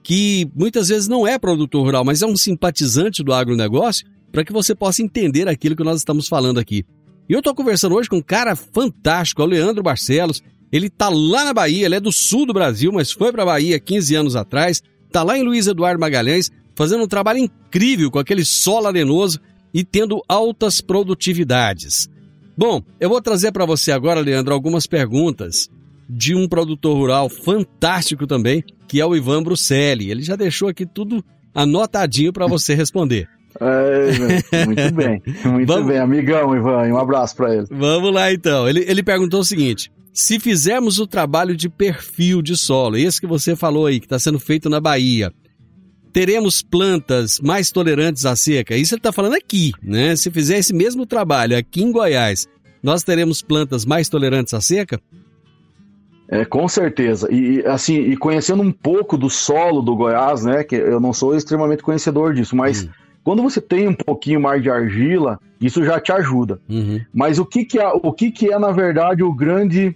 que 0.03 0.49
muitas 0.55 0.87
vezes 0.87 1.07
não 1.07 1.27
é 1.27 1.37
produtor 1.37 1.85
rural, 1.85 2.03
mas 2.03 2.21
é 2.21 2.25
um 2.25 2.37
simpatizante 2.37 3.23
do 3.23 3.33
agronegócio, 3.33 4.05
para 4.31 4.45
que 4.45 4.53
você 4.53 4.73
possa 4.73 5.01
entender 5.01 5.47
aquilo 5.47 5.75
que 5.75 5.83
nós 5.83 5.97
estamos 5.97 6.27
falando 6.27 6.59
aqui. 6.59 6.85
E 7.29 7.33
eu 7.33 7.39
estou 7.39 7.53
conversando 7.53 7.95
hoje 7.95 8.09
com 8.09 8.17
um 8.17 8.21
cara 8.21 8.55
fantástico, 8.55 9.41
é 9.41 9.45
o 9.45 9.47
Leandro 9.47 9.83
Barcelos. 9.83 10.41
Ele 10.71 10.87
está 10.87 11.09
lá 11.09 11.45
na 11.45 11.53
Bahia, 11.53 11.85
ele 11.85 11.95
é 11.95 11.99
do 11.99 12.11
sul 12.11 12.45
do 12.45 12.53
Brasil, 12.53 12.91
mas 12.93 13.11
foi 13.11 13.31
para 13.31 13.43
a 13.43 13.45
Bahia 13.45 13.79
15 13.79 14.15
anos 14.15 14.35
atrás, 14.35 14.81
está 15.05 15.21
lá 15.21 15.37
em 15.37 15.43
Luiz 15.43 15.67
Eduardo 15.67 15.99
Magalhães, 15.99 16.49
fazendo 16.75 17.03
um 17.03 17.07
trabalho 17.07 17.39
incrível 17.39 18.09
com 18.09 18.19
aquele 18.19 18.45
solo 18.45 18.87
arenoso 18.87 19.39
e 19.73 19.83
tendo 19.83 20.21
altas 20.27 20.81
produtividades. 20.81 22.09
Bom, 22.57 22.81
eu 22.99 23.09
vou 23.09 23.21
trazer 23.21 23.51
para 23.51 23.65
você 23.65 23.91
agora, 23.91 24.19
Leandro, 24.19 24.53
algumas 24.53 24.85
perguntas 24.85 25.69
de 26.09 26.35
um 26.35 26.47
produtor 26.47 26.95
rural 26.97 27.29
fantástico 27.29 28.27
também, 28.27 28.63
que 28.87 28.99
é 28.99 29.05
o 29.05 29.15
Ivan 29.15 29.41
Bruselli. 29.41 30.11
Ele 30.11 30.21
já 30.21 30.35
deixou 30.35 30.67
aqui 30.67 30.85
tudo 30.85 31.23
anotadinho 31.55 32.33
para 32.33 32.47
você 32.47 32.75
responder. 32.75 33.27
É, 33.59 34.65
muito 34.65 34.93
bem, 34.95 35.21
muito 35.43 35.67
Vamos... 35.67 35.87
bem, 35.87 35.97
amigão 35.97 36.55
Ivan, 36.55 36.87
um 36.87 36.97
abraço 36.97 37.35
para 37.35 37.53
ele. 37.53 37.67
Vamos 37.69 38.11
lá 38.11 38.31
então. 38.31 38.67
Ele, 38.67 38.85
ele 38.87 39.03
perguntou 39.03 39.41
o 39.41 39.43
seguinte: 39.43 39.91
se 40.13 40.39
fizermos 40.39 40.99
o 40.99 41.05
trabalho 41.05 41.55
de 41.55 41.69
perfil 41.69 42.41
de 42.41 42.55
solo, 42.55 42.97
esse 42.97 43.19
que 43.19 43.27
você 43.27 43.55
falou 43.55 43.85
aí, 43.85 43.99
que 43.99 44.05
está 44.05 44.17
sendo 44.17 44.39
feito 44.39 44.69
na 44.69 44.79
Bahia, 44.79 45.33
teremos 46.11 46.61
plantas 46.61 47.39
mais 47.39 47.71
tolerantes 47.71 48.25
à 48.25 48.35
seca? 48.35 48.75
Isso 48.75 48.93
ele 48.93 48.99
está 48.99 49.11
falando 49.11 49.33
aqui, 49.33 49.71
né? 49.81 50.15
Se 50.15 50.29
fizer 50.29 50.57
esse 50.57 50.73
mesmo 50.73 51.05
trabalho 51.05 51.57
aqui 51.57 51.81
em 51.81 51.91
Goiás, 51.91 52.47
nós 52.81 53.03
teremos 53.03 53.41
plantas 53.41 53.85
mais 53.85 54.09
tolerantes 54.09 54.53
à 54.53 54.61
seca? 54.61 54.99
É, 56.27 56.45
com 56.45 56.67
certeza. 56.67 57.27
E 57.31 57.65
assim, 57.65 57.95
e 57.95 58.15
conhecendo 58.15 58.63
um 58.63 58.71
pouco 58.71 59.17
do 59.17 59.29
solo 59.29 59.81
do 59.81 59.95
Goiás, 59.95 60.45
né? 60.45 60.63
Que 60.63 60.75
eu 60.75 60.99
não 60.99 61.11
sou 61.11 61.35
extremamente 61.35 61.83
conhecedor 61.83 62.33
disso, 62.33 62.55
mas 62.55 62.83
hum. 62.83 62.89
quando 63.23 63.43
você 63.43 63.59
tem 63.59 63.87
um 63.87 63.93
pouquinho 63.93 64.39
mais 64.39 64.63
de 64.63 64.69
argila, 64.69 65.39
isso 65.59 65.83
já 65.83 65.99
te 65.99 66.11
ajuda. 66.11 66.59
Uhum. 66.69 67.01
Mas 67.13 67.37
o 67.37 67.45
que 67.45 67.65
que 67.65 67.79
é, 67.79 67.87
o 67.87 68.13
que 68.13 68.31
que 68.31 68.51
é 68.51 68.57
na 68.57 68.71
verdade 68.71 69.23
o 69.23 69.33
grande, 69.33 69.95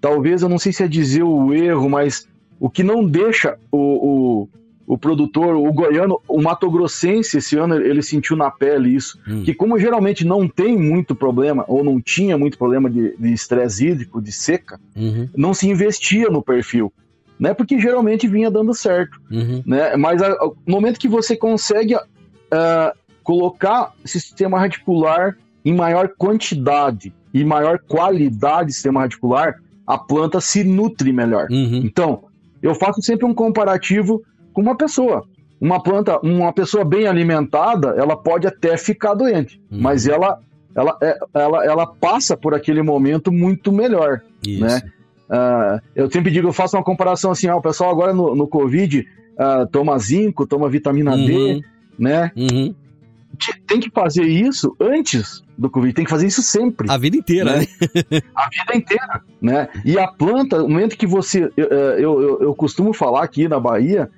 talvez 0.00 0.42
eu 0.42 0.48
não 0.48 0.58
sei 0.58 0.72
se 0.72 0.82
é 0.82 0.88
dizer 0.88 1.22
o 1.22 1.54
erro, 1.54 1.88
mas 1.88 2.28
o 2.58 2.68
que 2.68 2.82
não 2.82 3.04
deixa 3.04 3.56
o, 3.72 3.78
o 3.78 4.48
o 4.90 4.98
produtor, 4.98 5.54
o 5.54 5.72
goiano, 5.72 6.20
o 6.26 6.42
Mato 6.42 6.68
Grossense, 6.68 7.38
esse 7.38 7.56
ano 7.56 7.76
ele 7.76 8.02
sentiu 8.02 8.34
na 8.34 8.50
pele 8.50 8.92
isso, 8.92 9.20
hum. 9.24 9.44
que 9.44 9.54
como 9.54 9.78
geralmente 9.78 10.26
não 10.26 10.48
tem 10.48 10.76
muito 10.76 11.14
problema, 11.14 11.64
ou 11.68 11.84
não 11.84 12.00
tinha 12.00 12.36
muito 12.36 12.58
problema 12.58 12.90
de 12.90 13.14
estresse 13.32 13.86
hídrico, 13.86 14.20
de 14.20 14.32
seca, 14.32 14.80
uhum. 14.96 15.28
não 15.36 15.54
se 15.54 15.68
investia 15.68 16.28
no 16.28 16.42
perfil, 16.42 16.92
né? 17.38 17.54
Porque 17.54 17.78
geralmente 17.78 18.26
vinha 18.26 18.50
dando 18.50 18.74
certo, 18.74 19.20
uhum. 19.30 19.62
né? 19.64 19.94
Mas 19.96 20.20
a, 20.20 20.30
no 20.30 20.56
momento 20.66 20.98
que 20.98 21.06
você 21.06 21.36
consegue 21.36 21.94
uh, 21.94 22.98
colocar 23.22 23.92
sistema 24.04 24.58
radicular 24.58 25.36
em 25.64 25.72
maior 25.72 26.08
quantidade 26.18 27.14
e 27.32 27.44
maior 27.44 27.78
qualidade 27.78 28.70
de 28.70 28.72
sistema 28.72 29.02
radicular, 29.02 29.54
a 29.86 29.96
planta 29.96 30.40
se 30.40 30.64
nutre 30.64 31.12
melhor. 31.12 31.46
Uhum. 31.48 31.80
Então, 31.84 32.24
eu 32.60 32.74
faço 32.74 33.00
sempre 33.02 33.24
um 33.24 33.32
comparativo 33.32 34.20
com 34.60 34.62
uma 34.62 34.76
pessoa. 34.76 35.24
Uma 35.58 35.82
planta, 35.82 36.18
uma 36.20 36.52
pessoa 36.52 36.84
bem 36.84 37.06
alimentada, 37.06 37.94
ela 37.96 38.16
pode 38.16 38.46
até 38.46 38.76
ficar 38.76 39.14
doente, 39.14 39.60
uhum. 39.70 39.80
mas 39.80 40.06
ela, 40.06 40.38
ela, 40.74 40.96
é, 41.02 41.18
ela, 41.34 41.64
ela 41.66 41.86
passa 41.86 42.36
por 42.36 42.54
aquele 42.54 42.82
momento 42.82 43.30
muito 43.30 43.70
melhor, 43.70 44.22
Isso. 44.46 44.64
né? 44.64 44.80
Uh, 45.28 45.80
eu 45.94 46.10
sempre 46.10 46.30
digo, 46.30 46.48
eu 46.48 46.52
faço 46.52 46.76
uma 46.76 46.82
comparação 46.82 47.30
assim, 47.30 47.46
ah, 47.46 47.56
o 47.56 47.62
pessoal 47.62 47.90
agora 47.90 48.12
no, 48.12 48.34
no 48.34 48.48
Covid 48.48 49.06
uh, 49.34 49.66
toma 49.70 49.98
zinco, 49.98 50.46
toma 50.46 50.68
vitamina 50.68 51.12
uhum. 51.12 51.26
D, 51.26 51.64
né? 51.98 52.32
Uhum. 52.34 52.74
Tem 53.66 53.80
que 53.80 53.90
fazer 53.90 54.24
isso 54.24 54.74
antes 54.80 55.42
do 55.56 55.70
Covid, 55.70 55.94
tem 55.94 56.04
que 56.04 56.10
fazer 56.10 56.26
isso 56.26 56.42
sempre. 56.42 56.90
A 56.90 56.96
vida 56.96 57.16
inteira, 57.16 57.58
né? 57.58 57.66
né? 58.10 58.22
A 58.34 58.48
vida 58.48 58.76
inteira, 58.76 59.22
né? 59.40 59.68
E 59.84 59.98
a 59.98 60.08
planta, 60.08 60.58
no 60.58 60.68
momento 60.68 60.96
que 60.96 61.06
você... 61.06 61.50
Eu, 61.56 61.66
eu, 61.66 62.22
eu, 62.22 62.42
eu 62.42 62.54
costumo 62.54 62.92
falar 62.92 63.22
aqui 63.22 63.46
na 63.46 63.60
Bahia, 63.60 64.10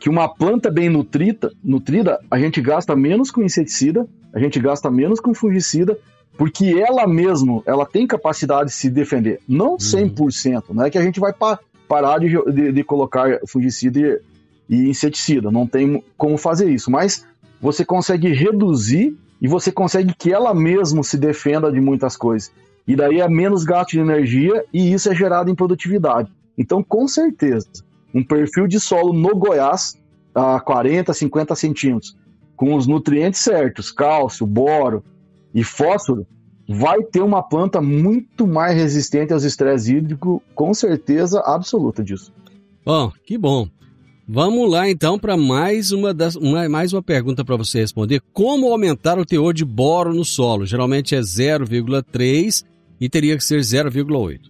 que 0.00 0.08
uma 0.08 0.26
planta 0.26 0.70
bem 0.70 0.88
nutrida, 0.88 1.52
nutrida, 1.62 2.18
a 2.30 2.38
gente 2.38 2.60
gasta 2.62 2.96
menos 2.96 3.30
com 3.30 3.42
inseticida, 3.42 4.08
a 4.32 4.40
gente 4.40 4.58
gasta 4.58 4.90
menos 4.90 5.20
com 5.20 5.34
fungicida, 5.34 5.96
porque 6.38 6.74
ela 6.74 7.06
mesmo, 7.06 7.62
ela 7.66 7.84
tem 7.84 8.06
capacidade 8.06 8.70
de 8.70 8.74
se 8.74 8.88
defender. 8.88 9.40
Não 9.46 9.76
100%, 9.76 10.70
uhum. 10.70 10.74
não 10.76 10.84
é 10.84 10.90
que 10.90 10.96
a 10.96 11.02
gente 11.02 11.20
vai 11.20 11.34
pa 11.34 11.60
parar 11.86 12.18
de, 12.18 12.28
de, 12.52 12.72
de, 12.72 12.84
colocar 12.84 13.40
fungicida 13.48 13.98
e, 13.98 14.20
e 14.68 14.88
inseticida, 14.88 15.50
não 15.50 15.66
tem 15.66 16.02
como 16.16 16.38
fazer 16.38 16.70
isso, 16.70 16.88
mas 16.88 17.26
você 17.60 17.84
consegue 17.84 18.32
reduzir 18.32 19.18
e 19.42 19.48
você 19.48 19.72
consegue 19.72 20.14
que 20.16 20.32
ela 20.32 20.54
mesmo 20.54 21.02
se 21.02 21.18
defenda 21.18 21.70
de 21.70 21.80
muitas 21.80 22.16
coisas. 22.16 22.52
E 22.86 22.94
daí 22.94 23.20
é 23.20 23.28
menos 23.28 23.64
gasto 23.64 23.90
de 23.90 23.98
energia 23.98 24.64
e 24.72 24.92
isso 24.92 25.10
é 25.10 25.14
gerado 25.14 25.50
em 25.50 25.54
produtividade. 25.54 26.30
Então, 26.56 26.82
com 26.82 27.08
certeza, 27.08 27.66
um 28.14 28.24
perfil 28.24 28.66
de 28.66 28.80
solo 28.80 29.12
no 29.12 29.36
Goiás 29.36 29.96
a 30.34 30.60
40, 30.60 31.12
50 31.12 31.54
centímetros, 31.54 32.16
com 32.56 32.74
os 32.74 32.86
nutrientes 32.86 33.40
certos, 33.40 33.90
cálcio, 33.90 34.46
boro 34.46 35.02
e 35.54 35.64
fósforo, 35.64 36.26
vai 36.68 37.02
ter 37.02 37.20
uma 37.20 37.42
planta 37.42 37.80
muito 37.80 38.46
mais 38.46 38.76
resistente 38.76 39.32
aos 39.32 39.42
estresses 39.42 39.88
hídricos, 39.88 40.40
com 40.54 40.72
certeza 40.72 41.40
absoluta 41.40 42.02
disso. 42.02 42.32
Bom, 42.84 43.10
que 43.24 43.36
bom. 43.36 43.68
Vamos 44.32 44.70
lá 44.70 44.88
então 44.88 45.18
para 45.18 45.36
mais 45.36 45.90
uma 45.90 46.14
das, 46.14 46.36
uma, 46.36 46.68
mais 46.68 46.92
uma 46.92 47.02
pergunta 47.02 47.44
para 47.44 47.56
você 47.56 47.80
responder. 47.80 48.22
Como 48.32 48.70
aumentar 48.70 49.18
o 49.18 49.26
teor 49.26 49.52
de 49.52 49.64
boro 49.64 50.14
no 50.14 50.24
solo? 50.24 50.64
Geralmente 50.64 51.16
é 51.16 51.20
0,3 51.20 52.64
e 53.00 53.08
teria 53.08 53.36
que 53.36 53.42
ser 53.42 53.58
0,8. 53.58 54.40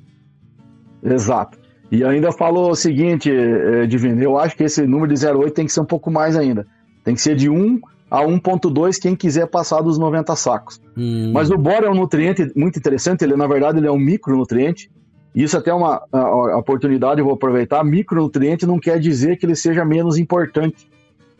Exato. 1.03 1.59
E 1.91 2.05
ainda 2.05 2.31
falou 2.31 2.71
o 2.71 2.77
seguinte, 2.77 3.31
eh, 3.31 3.87
Divino, 3.87 4.23
eu 4.23 4.39
acho 4.39 4.57
que 4.57 4.63
esse 4.63 4.87
número 4.87 5.13
de 5.13 5.19
0,8 5.19 5.51
tem 5.51 5.67
que 5.67 5.73
ser 5.73 5.81
um 5.81 5.85
pouco 5.85 6.11
mais 6.11 6.37
ainda. 6.37 6.67
Tem 7.05 7.15
que 7.15 7.21
ser 7.21 7.35
de 7.35 7.51
1 7.51 7.81
a 8.11 8.23
1,2 8.23 9.01
quem 9.01 9.17
quiser 9.17 9.47
passar 9.47 9.81
dos 9.81 9.99
90 9.99 10.35
sacos. 10.37 10.81
Hum. 10.97 11.33
Mas 11.33 11.51
o 11.51 11.59
boro 11.59 11.87
é 11.87 11.91
um 11.91 11.95
nutriente 11.95 12.51
muito 12.55 12.79
interessante, 12.79 13.23
ele 13.25 13.37
na 13.37 13.47
verdade 13.47 13.79
ele 13.79 13.87
é 13.89 13.93
um 13.93 13.99
micronutriente. 13.99 14.91
Isso 15.35 15.57
até 15.57 15.71
é 15.71 15.75
uma 15.75 16.03
a, 16.13 16.19
a 16.19 16.59
oportunidade, 16.59 17.21
eu 17.21 17.25
vou 17.25 17.35
aproveitar. 17.35 17.85
Micronutriente 17.85 18.67
não 18.67 18.79
quer 18.79 18.99
dizer 18.99 19.37
que 19.37 19.47
ele 19.47 19.55
seja 19.55 19.85
menos 19.85 20.19
importante 20.19 20.89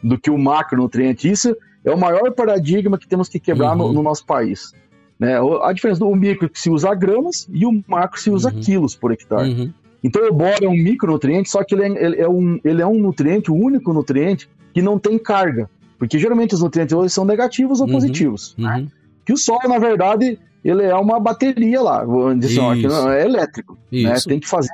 do 0.03 0.19
que 0.19 0.31
o 0.31 0.39
macronutriente. 0.39 1.31
Isso 1.31 1.57
é 1.85 1.91
o 1.93 1.99
maior 1.99 2.33
paradigma 2.33 2.99
que 2.99 3.09
temos 3.09 3.29
que 3.29 3.39
quebrar 3.39 3.73
uhum. 3.73 3.89
no, 3.89 3.93
no, 3.95 4.03
nosso 4.03 4.25
país. 4.25 4.73
Né? 5.19 5.37
A 5.63 5.73
diferença 5.73 6.01
do 6.01 6.15
micro 6.15 6.49
que 6.49 6.59
se 6.59 6.71
usa 6.71 6.95
gramas 6.95 7.49
e 7.53 7.67
o 7.67 7.83
macro 7.87 8.21
se 8.21 8.31
usa 8.31 8.53
uhum. 8.53 8.61
quilos 8.61 8.95
por 8.95 9.13
hectare. 9.13 9.51
Uhum. 9.51 9.73
Então 10.03 10.27
o 10.27 10.33
boro 10.33 10.65
é 10.65 10.69
um 10.69 10.77
micronutriente, 10.77 11.51
só 11.51 11.63
que 11.63 11.75
ele 11.75 11.85
é, 11.85 12.05
ele 12.05 12.21
é, 12.21 12.29
um, 12.29 12.59
ele 12.65 12.83
é 12.83 12.87
um 12.87 12.99
nutriente, 12.99 13.51
o 13.51 13.55
único 13.55 13.93
nutriente 13.93 14.49
que 14.73 14.81
não 14.81 14.99
tem 14.99 15.19
carga. 15.19 15.69
Porque 15.99 16.19
geralmente 16.19 16.55
os 16.55 16.63
nutrientes 16.63 16.95
hoje 16.95 17.13
são 17.13 17.25
negativos 17.25 17.81
ou 17.81 17.87
uhum, 17.87 17.93
positivos. 17.93 18.55
Né? 18.57 18.77
Uhum. 18.77 18.89
Que 19.27 19.33
o 19.35 19.37
solo, 19.37 19.69
na 19.69 19.79
verdade, 19.79 20.39
ele 20.65 20.83
é 20.83 20.95
uma 20.95 21.21
bateria 21.21 21.83
lá, 21.83 22.05
dizer, 22.39 22.61
ó, 22.61 22.75
não, 22.75 23.13
é 23.13 23.23
elétrico. 23.23 23.79
Né? 23.93 24.15
Tem 24.27 24.41
que 24.41 24.49
fazer, 24.49 24.73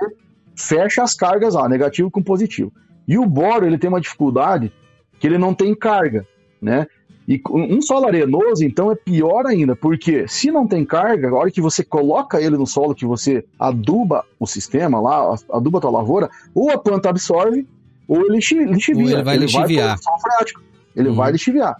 fecha 0.54 1.02
as 1.02 1.14
cargas 1.14 1.54
lá, 1.54 1.68
negativo 1.68 2.10
com 2.10 2.22
positivo. 2.22 2.72
E 3.08 3.18
o 3.18 3.26
boro, 3.26 3.66
ele 3.66 3.78
tem 3.78 3.88
uma 3.88 4.00
dificuldade 4.00 4.72
que 5.18 5.26
ele 5.26 5.38
não 5.38 5.54
tem 5.54 5.74
carga, 5.74 6.26
né? 6.60 6.86
E 7.28 7.42
um 7.50 7.82
solo 7.82 8.06
arenoso, 8.06 8.64
então, 8.64 8.90
é 8.92 8.94
pior 8.94 9.46
ainda, 9.46 9.74
porque 9.74 10.28
se 10.28 10.50
não 10.50 10.66
tem 10.66 10.84
carga, 10.84 11.28
a 11.28 11.34
hora 11.34 11.50
que 11.50 11.60
você 11.60 11.82
coloca 11.82 12.40
ele 12.40 12.56
no 12.56 12.66
solo, 12.66 12.94
que 12.94 13.04
você 13.04 13.44
aduba 13.58 14.24
o 14.38 14.46
sistema 14.46 15.00
lá, 15.00 15.34
aduba 15.50 15.78
a 15.78 15.80
tua 15.80 15.90
lavoura, 15.90 16.30
ou 16.54 16.70
a 16.70 16.78
planta 16.78 17.10
absorve, 17.10 17.66
ou 18.06 18.20
ele 18.26 18.34
lixivia. 18.34 19.14
ele 19.14 19.22
vai 19.24 19.34
ele 19.34 19.46
lixiviar. 19.46 19.98
Vai 19.98 20.46
ele 20.94 21.08
uhum. 21.08 21.14
vai 21.16 21.32
lixiviar. 21.32 21.76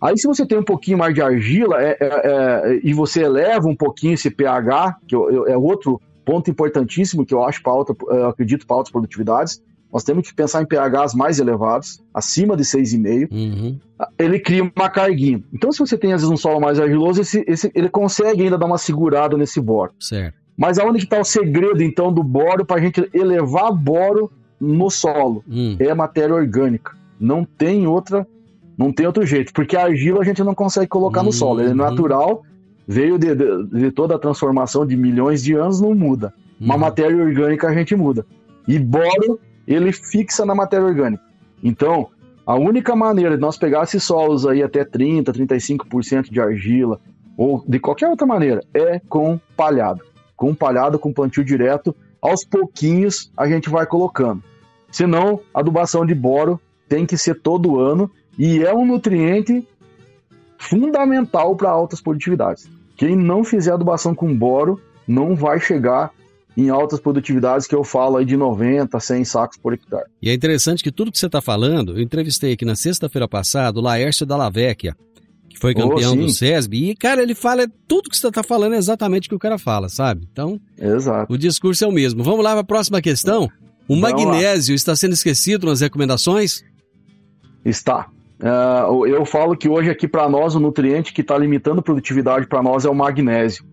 Aí, 0.00 0.18
se 0.18 0.26
você 0.26 0.44
tem 0.44 0.58
um 0.58 0.64
pouquinho 0.64 0.98
mais 0.98 1.14
de 1.14 1.22
argila 1.22 1.80
é, 1.80 1.96
é, 2.00 2.00
é, 2.00 2.80
e 2.82 2.92
você 2.92 3.22
eleva 3.22 3.68
um 3.68 3.76
pouquinho 3.76 4.14
esse 4.14 4.30
pH, 4.30 4.96
que 5.06 5.14
é 5.14 5.56
outro 5.56 6.00
ponto 6.24 6.50
importantíssimo 6.50 7.24
que 7.24 7.32
eu 7.32 7.44
acho 7.44 7.62
para 7.62 7.72
alta, 7.72 7.94
eu 8.08 8.26
acredito 8.26 8.66
para 8.66 8.76
altas 8.76 8.90
produtividades, 8.90 9.62
nós 9.92 10.02
temos 10.04 10.26
que 10.26 10.34
pensar 10.34 10.62
em 10.62 10.66
pHs 10.66 11.14
mais 11.14 11.38
elevados, 11.38 12.02
acima 12.14 12.56
de 12.56 12.62
6,5. 12.62 13.30
Uhum. 13.30 13.78
Ele 14.18 14.40
cria 14.40 14.62
uma 14.62 14.88
carguinha. 14.88 15.42
Então, 15.52 15.70
se 15.70 15.78
você 15.78 15.98
tem, 15.98 16.14
às 16.14 16.22
vezes, 16.22 16.32
um 16.32 16.36
solo 16.36 16.58
mais 16.58 16.80
argiloso, 16.80 17.20
esse, 17.20 17.44
esse, 17.46 17.70
ele 17.74 17.90
consegue 17.90 18.42
ainda 18.42 18.56
dar 18.56 18.64
uma 18.64 18.78
segurada 18.78 19.36
nesse 19.36 19.60
boro. 19.60 19.92
Certo. 20.00 20.34
Mas 20.56 20.78
aonde 20.78 20.98
que 20.98 21.04
está 21.04 21.20
o 21.20 21.24
segredo, 21.24 21.82
então, 21.82 22.12
do 22.12 22.22
boro 22.22 22.64
para 22.64 22.80
a 22.80 22.82
gente 22.82 23.06
elevar 23.12 23.70
boro 23.70 24.32
no 24.58 24.90
solo? 24.90 25.44
Hum. 25.48 25.76
É 25.78 25.90
a 25.90 25.94
matéria 25.94 26.34
orgânica. 26.34 26.96
Não 27.20 27.44
tem 27.44 27.86
outra, 27.86 28.26
não 28.76 28.92
tem 28.92 29.06
outro 29.06 29.26
jeito. 29.26 29.52
Porque 29.52 29.76
a 29.76 29.84
argila 29.84 30.22
a 30.22 30.24
gente 30.24 30.42
não 30.42 30.54
consegue 30.54 30.86
colocar 30.86 31.20
uhum. 31.20 31.26
no 31.26 31.32
solo. 31.32 31.60
Ele 31.60 31.68
é 31.68 31.72
uhum. 31.72 31.76
natural, 31.76 32.42
veio 32.88 33.18
de, 33.18 33.34
de, 33.34 33.66
de, 33.66 33.90
toda 33.90 34.14
a 34.14 34.18
transformação 34.18 34.86
de 34.86 34.96
milhões 34.96 35.42
de 35.42 35.52
anos, 35.52 35.82
não 35.82 35.94
muda. 35.94 36.32
Uhum. 36.58 36.66
Uma 36.66 36.78
matéria 36.78 37.16
orgânica 37.16 37.68
a 37.68 37.74
gente 37.74 37.94
muda. 37.94 38.24
E 38.66 38.78
boro 38.78 39.38
ele 39.66 39.92
fixa 39.92 40.44
na 40.44 40.54
matéria 40.54 40.86
orgânica. 40.86 41.22
Então, 41.62 42.08
a 42.44 42.54
única 42.54 42.96
maneira 42.96 43.36
de 43.36 43.40
nós 43.40 43.56
pegar 43.56 43.84
esses 43.84 44.02
solos 44.02 44.46
aí 44.46 44.62
até 44.62 44.84
30, 44.84 45.32
35% 45.32 46.30
de 46.30 46.40
argila, 46.40 47.00
ou 47.36 47.64
de 47.66 47.78
qualquer 47.78 48.08
outra 48.08 48.26
maneira, 48.26 48.62
é 48.74 49.00
com 49.08 49.38
palhado. 49.56 50.02
Com 50.36 50.54
palhado, 50.54 50.98
com 50.98 51.12
plantio 51.12 51.44
direto, 51.44 51.94
aos 52.20 52.44
pouquinhos 52.44 53.30
a 53.36 53.46
gente 53.48 53.70
vai 53.70 53.86
colocando. 53.86 54.42
Senão, 54.90 55.40
adubação 55.54 56.04
de 56.04 56.14
boro 56.14 56.60
tem 56.88 57.06
que 57.06 57.16
ser 57.16 57.40
todo 57.40 57.80
ano 57.80 58.10
e 58.38 58.62
é 58.62 58.74
um 58.74 58.84
nutriente 58.84 59.66
fundamental 60.58 61.56
para 61.56 61.70
altas 61.70 62.00
produtividades. 62.00 62.68
Quem 62.96 63.16
não 63.16 63.42
fizer 63.42 63.72
adubação 63.72 64.14
com 64.14 64.34
boro 64.36 64.80
não 65.06 65.34
vai 65.34 65.58
chegar 65.58 66.12
em 66.56 66.68
altas 66.68 67.00
produtividades 67.00 67.66
que 67.66 67.74
eu 67.74 67.82
falo 67.82 68.16
aí 68.16 68.24
de 68.24 68.36
90, 68.36 68.98
100 68.98 69.24
sacos 69.24 69.56
por 69.56 69.72
hectare. 69.72 70.06
E 70.20 70.28
é 70.28 70.34
interessante 70.34 70.82
que 70.82 70.92
tudo 70.92 71.10
que 71.10 71.18
você 71.18 71.26
está 71.26 71.40
falando, 71.40 71.96
eu 71.96 72.00
entrevistei 72.02 72.52
aqui 72.52 72.64
na 72.64 72.76
sexta-feira 72.76 73.26
passada 73.26 73.78
o 73.78 73.82
Laércio 73.82 74.26
Dallavecchia, 74.26 74.94
que 75.48 75.58
foi 75.58 75.74
campeão 75.74 76.12
oh, 76.12 76.16
do 76.16 76.28
SESB, 76.28 76.90
e, 76.90 76.96
cara, 76.96 77.22
ele 77.22 77.34
fala 77.34 77.66
tudo 77.88 78.10
que 78.10 78.16
você 78.16 78.28
está 78.28 78.42
falando 78.42 78.74
é 78.74 78.78
exatamente 78.78 79.26
o 79.26 79.30
que 79.30 79.36
o 79.36 79.38
cara 79.38 79.58
fala, 79.58 79.88
sabe? 79.88 80.26
Então, 80.30 80.60
Exato. 80.78 81.32
o 81.32 81.38
discurso 81.38 81.84
é 81.84 81.88
o 81.88 81.92
mesmo. 81.92 82.22
Vamos 82.22 82.44
lá 82.44 82.52
para 82.52 82.60
a 82.60 82.64
próxima 82.64 83.00
questão. 83.00 83.44
O 83.88 83.94
Vamos 83.94 84.02
magnésio 84.02 84.72
lá. 84.72 84.76
está 84.76 84.94
sendo 84.94 85.12
esquecido 85.12 85.66
nas 85.66 85.80
recomendações? 85.80 86.62
Está. 87.64 88.08
Uh, 88.40 89.06
eu 89.06 89.24
falo 89.24 89.56
que 89.56 89.68
hoje 89.68 89.88
aqui 89.88 90.08
para 90.08 90.28
nós 90.28 90.56
o 90.56 90.60
nutriente 90.60 91.12
que 91.12 91.20
está 91.20 91.38
limitando 91.38 91.78
a 91.78 91.82
produtividade 91.82 92.46
para 92.48 92.62
nós 92.62 92.84
é 92.84 92.90
o 92.90 92.94
magnésio. 92.94 93.64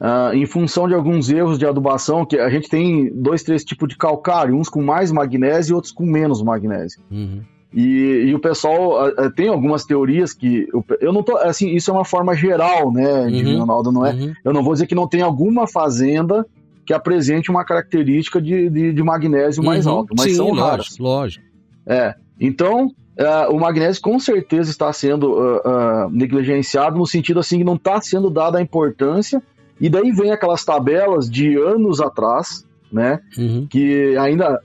Uh, 0.00 0.34
em 0.34 0.46
função 0.46 0.88
de 0.88 0.94
alguns 0.94 1.28
erros 1.28 1.58
de 1.58 1.66
adubação, 1.66 2.24
que 2.24 2.38
a 2.38 2.48
gente 2.48 2.70
tem 2.70 3.12
dois, 3.12 3.42
três 3.42 3.62
tipos 3.62 3.86
de 3.86 3.98
calcário, 3.98 4.56
uns 4.56 4.70
com 4.70 4.82
mais 4.82 5.12
magnésio 5.12 5.72
e 5.72 5.74
outros 5.74 5.92
com 5.92 6.06
menos 6.06 6.42
magnésio. 6.42 7.02
Uhum. 7.10 7.42
E, 7.72 8.24
e, 8.28 8.34
o 8.34 8.40
pessoal 8.40 9.10
uh, 9.10 9.30
tem 9.30 9.48
algumas 9.48 9.84
teorias 9.84 10.32
que 10.32 10.66
eu 11.00 11.12
não 11.12 11.22
tô 11.22 11.36
assim 11.36 11.68
isso 11.68 11.88
é 11.88 11.94
uma 11.94 12.04
forma 12.04 12.34
geral 12.34 12.92
né 12.92 13.26
uhum. 13.26 13.60
Ronaldo 13.60 13.92
não 13.92 14.04
é 14.04 14.12
uhum. 14.12 14.32
eu 14.44 14.52
não 14.52 14.60
vou 14.60 14.72
dizer 14.72 14.88
que 14.88 14.94
não 14.94 15.06
tem 15.06 15.22
alguma 15.22 15.68
fazenda 15.68 16.44
que 16.84 16.92
apresente 16.92 17.48
uma 17.48 17.64
característica 17.64 18.42
de, 18.42 18.68
de, 18.68 18.92
de 18.92 19.02
magnésio 19.04 19.62
mais 19.62 19.86
uhum. 19.86 19.92
alto 19.92 20.14
mas 20.18 20.30
Sim, 20.30 20.34
são 20.34 20.46
lógico, 20.46 20.66
raras 20.66 20.98
lógico 20.98 21.44
é 21.86 22.16
então 22.40 22.86
uh, 22.86 23.54
o 23.54 23.60
magnésio 23.60 24.02
com 24.02 24.18
certeza 24.18 24.68
está 24.68 24.92
sendo 24.92 25.62
negligenciado 26.10 26.98
no 26.98 27.06
sentido 27.06 27.38
assim 27.38 27.58
que 27.58 27.64
não 27.64 27.76
está 27.76 28.00
sendo 28.00 28.28
dada 28.28 28.58
a 28.58 28.60
importância 28.60 29.40
e 29.80 29.88
daí 29.88 30.12
vem 30.12 30.30
aquelas 30.30 30.64
tabelas 30.64 31.28
de 31.28 31.56
anos 31.56 32.00
atrás, 32.00 32.66
né? 32.92 33.20
Uhum. 33.38 33.66
Que 33.68 34.16
ainda. 34.18 34.60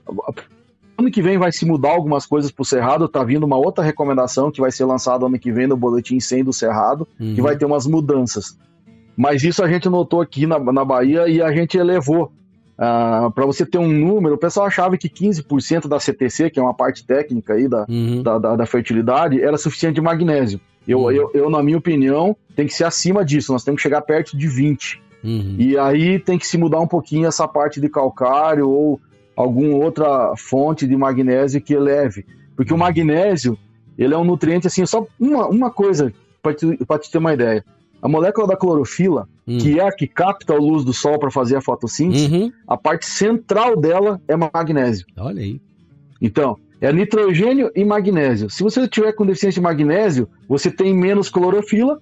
Ano 0.98 1.10
que 1.10 1.20
vem 1.20 1.36
vai 1.36 1.52
se 1.52 1.66
mudar 1.66 1.90
algumas 1.90 2.24
coisas 2.24 2.50
pro 2.50 2.64
Cerrado, 2.64 3.06
tá 3.06 3.22
vindo 3.22 3.44
uma 3.44 3.56
outra 3.56 3.84
recomendação 3.84 4.50
que 4.50 4.60
vai 4.60 4.72
ser 4.72 4.84
lançada 4.86 5.26
ano 5.26 5.38
que 5.38 5.52
vem 5.52 5.66
no 5.66 5.76
Boletim 5.76 6.18
100 6.18 6.44
do 6.44 6.52
Cerrado, 6.52 7.06
uhum. 7.20 7.34
que 7.34 7.42
vai 7.42 7.56
ter 7.56 7.66
umas 7.66 7.86
mudanças. 7.86 8.58
Mas 9.16 9.42
isso 9.42 9.62
a 9.62 9.68
gente 9.68 9.88
notou 9.88 10.20
aqui 10.20 10.46
na, 10.46 10.58
na 10.58 10.84
Bahia 10.84 11.28
e 11.28 11.40
a 11.40 11.52
gente 11.52 11.76
elevou. 11.76 12.32
Uh, 12.78 12.82
ah, 12.82 13.32
para 13.34 13.46
você 13.46 13.64
ter 13.64 13.78
um 13.78 13.88
número, 13.88 14.34
o 14.34 14.38
pessoal 14.38 14.66
achava 14.66 14.98
que 14.98 15.08
15% 15.08 15.88
da 15.88 15.98
CTC, 15.98 16.50
que 16.50 16.58
é 16.58 16.62
uma 16.62 16.74
parte 16.74 17.06
técnica 17.06 17.54
aí 17.54 17.66
da, 17.68 17.86
uhum. 17.88 18.22
da, 18.22 18.38
da, 18.38 18.56
da 18.56 18.66
fertilidade, 18.66 19.40
era 19.40 19.56
suficiente 19.56 19.94
de 19.94 20.02
magnésio. 20.02 20.60
Eu, 20.86 21.00
uhum. 21.00 21.10
eu, 21.10 21.30
eu, 21.32 21.50
na 21.50 21.62
minha 21.62 21.78
opinião, 21.78 22.36
tem 22.54 22.66
que 22.66 22.74
ser 22.74 22.84
acima 22.84 23.24
disso, 23.24 23.52
nós 23.52 23.64
temos 23.64 23.78
que 23.78 23.82
chegar 23.82 24.02
perto 24.02 24.36
de 24.36 24.46
20. 24.46 25.02
Uhum. 25.22 25.56
E 25.58 25.76
aí 25.78 26.18
tem 26.18 26.38
que 26.38 26.46
se 26.46 26.56
mudar 26.56 26.80
um 26.80 26.86
pouquinho 26.86 27.26
essa 27.26 27.48
parte 27.48 27.80
de 27.80 27.88
calcário 27.88 28.68
ou 28.68 29.00
alguma 29.36 29.76
outra 29.76 30.34
fonte 30.36 30.86
de 30.86 30.96
magnésio 30.96 31.60
que 31.60 31.74
eleve. 31.74 32.24
Porque 32.56 32.72
o 32.72 32.78
magnésio, 32.78 33.58
ele 33.98 34.14
é 34.14 34.18
um 34.18 34.24
nutriente, 34.24 34.66
assim, 34.66 34.86
só 34.86 35.06
uma, 35.20 35.46
uma 35.46 35.70
coisa, 35.70 36.12
para 36.42 36.54
te, 36.54 36.66
te 36.76 37.10
ter 37.10 37.18
uma 37.18 37.34
ideia. 37.34 37.64
A 38.00 38.08
molécula 38.08 38.46
da 38.46 38.56
clorofila, 38.56 39.28
uhum. 39.46 39.58
que 39.58 39.78
é 39.78 39.86
a 39.86 39.92
que 39.92 40.06
capta 40.06 40.54
a 40.54 40.58
luz 40.58 40.84
do 40.84 40.92
sol 40.92 41.18
para 41.18 41.30
fazer 41.30 41.56
a 41.56 41.60
fotossíntese, 41.60 42.32
uhum. 42.32 42.52
a 42.66 42.76
parte 42.76 43.06
central 43.06 43.78
dela 43.78 44.20
é 44.26 44.36
magnésio. 44.36 45.06
Olha 45.18 45.42
aí. 45.42 45.60
Então, 46.20 46.56
é 46.80 46.92
nitrogênio 46.92 47.70
e 47.74 47.84
magnésio. 47.84 48.48
Se 48.48 48.62
você 48.62 48.86
tiver 48.88 49.12
com 49.12 49.26
deficiência 49.26 49.60
de 49.60 49.64
magnésio, 49.64 50.28
você 50.48 50.70
tem 50.70 50.94
menos 50.94 51.28
clorofila, 51.28 52.00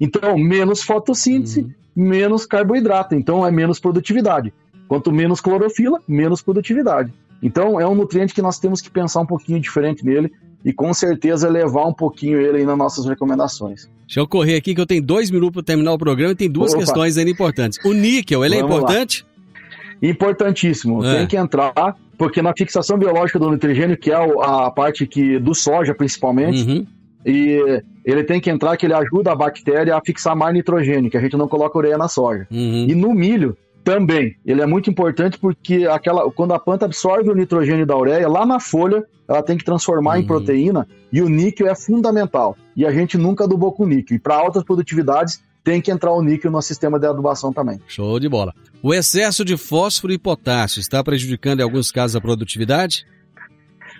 então 0.00 0.36
menos 0.36 0.82
fotossíntese 0.82 1.60
uhum 1.60 1.81
menos 1.94 2.46
carboidrato, 2.46 3.14
então 3.14 3.46
é 3.46 3.50
menos 3.50 3.78
produtividade. 3.78 4.52
Quanto 4.88 5.12
menos 5.12 5.40
clorofila, 5.40 6.00
menos 6.06 6.42
produtividade. 6.42 7.12
Então 7.42 7.80
é 7.80 7.86
um 7.86 7.94
nutriente 7.94 8.34
que 8.34 8.42
nós 8.42 8.58
temos 8.58 8.80
que 8.80 8.90
pensar 8.90 9.20
um 9.20 9.26
pouquinho 9.26 9.58
diferente 9.58 10.04
nele 10.04 10.32
e 10.64 10.72
com 10.72 10.94
certeza 10.94 11.48
levar 11.48 11.86
um 11.86 11.92
pouquinho 11.92 12.40
ele 12.40 12.58
aí 12.58 12.64
nas 12.64 12.78
nossas 12.78 13.04
recomendações. 13.04 13.90
Deixa 14.06 14.20
eu 14.20 14.28
correr 14.28 14.56
aqui 14.56 14.74
que 14.74 14.80
eu 14.80 14.86
tenho 14.86 15.02
dois 15.02 15.30
minutos 15.30 15.54
para 15.54 15.62
terminar 15.62 15.92
o 15.92 15.98
programa 15.98 16.32
e 16.32 16.36
tem 16.36 16.50
duas 16.50 16.72
Opa. 16.72 16.80
questões 16.80 17.18
ainda 17.18 17.30
importantes. 17.30 17.78
O 17.84 17.92
níquel, 17.92 18.44
ele 18.44 18.56
é 18.56 18.60
Vamos 18.60 18.76
é 18.76 18.78
importante? 18.78 19.26
Lá. 19.26 20.08
Importantíssimo. 20.10 21.04
É. 21.04 21.18
Tem 21.18 21.26
que 21.26 21.36
entrar, 21.36 21.96
porque 22.18 22.42
na 22.42 22.52
fixação 22.56 22.98
biológica 22.98 23.38
do 23.38 23.50
nitrogênio, 23.50 23.96
que 23.96 24.10
é 24.10 24.16
a 24.16 24.70
parte 24.70 25.06
que 25.06 25.38
do 25.38 25.54
soja 25.54 25.94
principalmente, 25.94 26.62
uhum. 26.62 26.86
E 27.24 27.82
ele 28.04 28.24
tem 28.24 28.40
que 28.40 28.50
entrar 28.50 28.76
que 28.76 28.86
ele 28.86 28.94
ajuda 28.94 29.32
a 29.32 29.36
bactéria 29.36 29.96
a 29.96 30.00
fixar 30.04 30.36
mais 30.36 30.54
nitrogênio, 30.54 31.10
que 31.10 31.16
a 31.16 31.20
gente 31.20 31.36
não 31.36 31.48
coloca 31.48 31.78
ureia 31.78 31.96
na 31.96 32.08
soja. 32.08 32.46
Uhum. 32.50 32.86
E 32.88 32.94
no 32.94 33.14
milho 33.14 33.56
também, 33.84 34.36
ele 34.44 34.60
é 34.60 34.66
muito 34.66 34.90
importante 34.90 35.38
porque 35.38 35.86
aquela, 35.86 36.30
quando 36.30 36.52
a 36.54 36.58
planta 36.58 36.84
absorve 36.84 37.30
o 37.30 37.34
nitrogênio 37.34 37.86
da 37.86 37.96
ureia, 37.96 38.28
lá 38.28 38.46
na 38.46 38.60
folha, 38.60 39.04
ela 39.28 39.42
tem 39.42 39.56
que 39.56 39.64
transformar 39.64 40.16
uhum. 40.16 40.22
em 40.22 40.26
proteína 40.26 40.86
e 41.12 41.22
o 41.22 41.28
níquel 41.28 41.68
é 41.68 41.74
fundamental. 41.74 42.56
E 42.76 42.86
a 42.86 42.92
gente 42.92 43.18
nunca 43.18 43.44
adubou 43.44 43.72
com 43.72 43.86
níquel. 43.86 44.16
E 44.16 44.20
para 44.20 44.36
altas 44.36 44.64
produtividades, 44.64 45.40
tem 45.64 45.80
que 45.80 45.90
entrar 45.90 46.12
o 46.12 46.22
níquel 46.22 46.50
no 46.50 46.60
sistema 46.60 46.98
de 46.98 47.06
adubação 47.06 47.52
também. 47.52 47.80
Show 47.86 48.18
de 48.18 48.28
bola. 48.28 48.52
O 48.82 48.92
excesso 48.92 49.44
de 49.44 49.56
fósforo 49.56 50.12
e 50.12 50.18
potássio 50.18 50.80
está 50.80 51.02
prejudicando 51.04 51.60
em 51.60 51.62
alguns 51.62 51.90
casos 51.90 52.16
a 52.16 52.20
produtividade? 52.20 53.06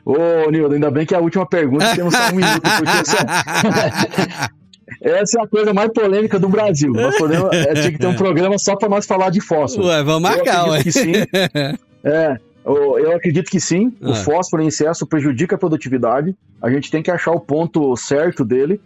Ô, 0.04 0.50
Nildo, 0.50 0.74
ainda 0.74 0.90
bem 0.90 1.06
que 1.06 1.14
é 1.14 1.18
a 1.18 1.20
última 1.20 1.46
pergunta 1.46 1.94
temos 1.94 2.14
só 2.14 2.30
um 2.30 2.36
minuto, 2.36 2.60
porque 2.60 2.98
essa, 3.00 4.50
essa 5.00 5.40
é 5.40 5.42
a 5.42 5.46
coisa 5.46 5.72
mais 5.72 5.92
polêmica 5.92 6.38
do 6.38 6.48
Brasil. 6.48 6.92
Nós 6.92 7.16
podemos, 7.16 7.52
é, 7.52 7.74
tinha 7.74 7.92
que 7.92 7.98
ter 7.98 8.06
um 8.06 8.16
programa 8.16 8.58
só 8.58 8.76
para 8.76 8.88
nós 8.88 9.06
falar 9.06 9.30
de 9.30 9.40
fósforo. 9.40 9.86
Ué, 9.86 10.02
vamos 10.02 10.22
marcar, 10.22 10.68
ué. 10.68 10.82
Que 10.82 10.92
sim. 10.92 11.12
É, 12.04 12.36
eu 12.64 13.14
acredito 13.14 13.50
que 13.50 13.60
sim, 13.60 13.92
ah. 14.02 14.10
o 14.10 14.14
fósforo 14.14 14.62
em 14.62 14.66
excesso 14.66 15.06
prejudica 15.06 15.54
a 15.54 15.58
produtividade. 15.58 16.36
A 16.60 16.70
gente 16.70 16.90
tem 16.90 17.02
que 17.02 17.10
achar 17.10 17.32
o 17.32 17.40
ponto 17.40 17.96
certo 17.96 18.44
dele. 18.44 18.80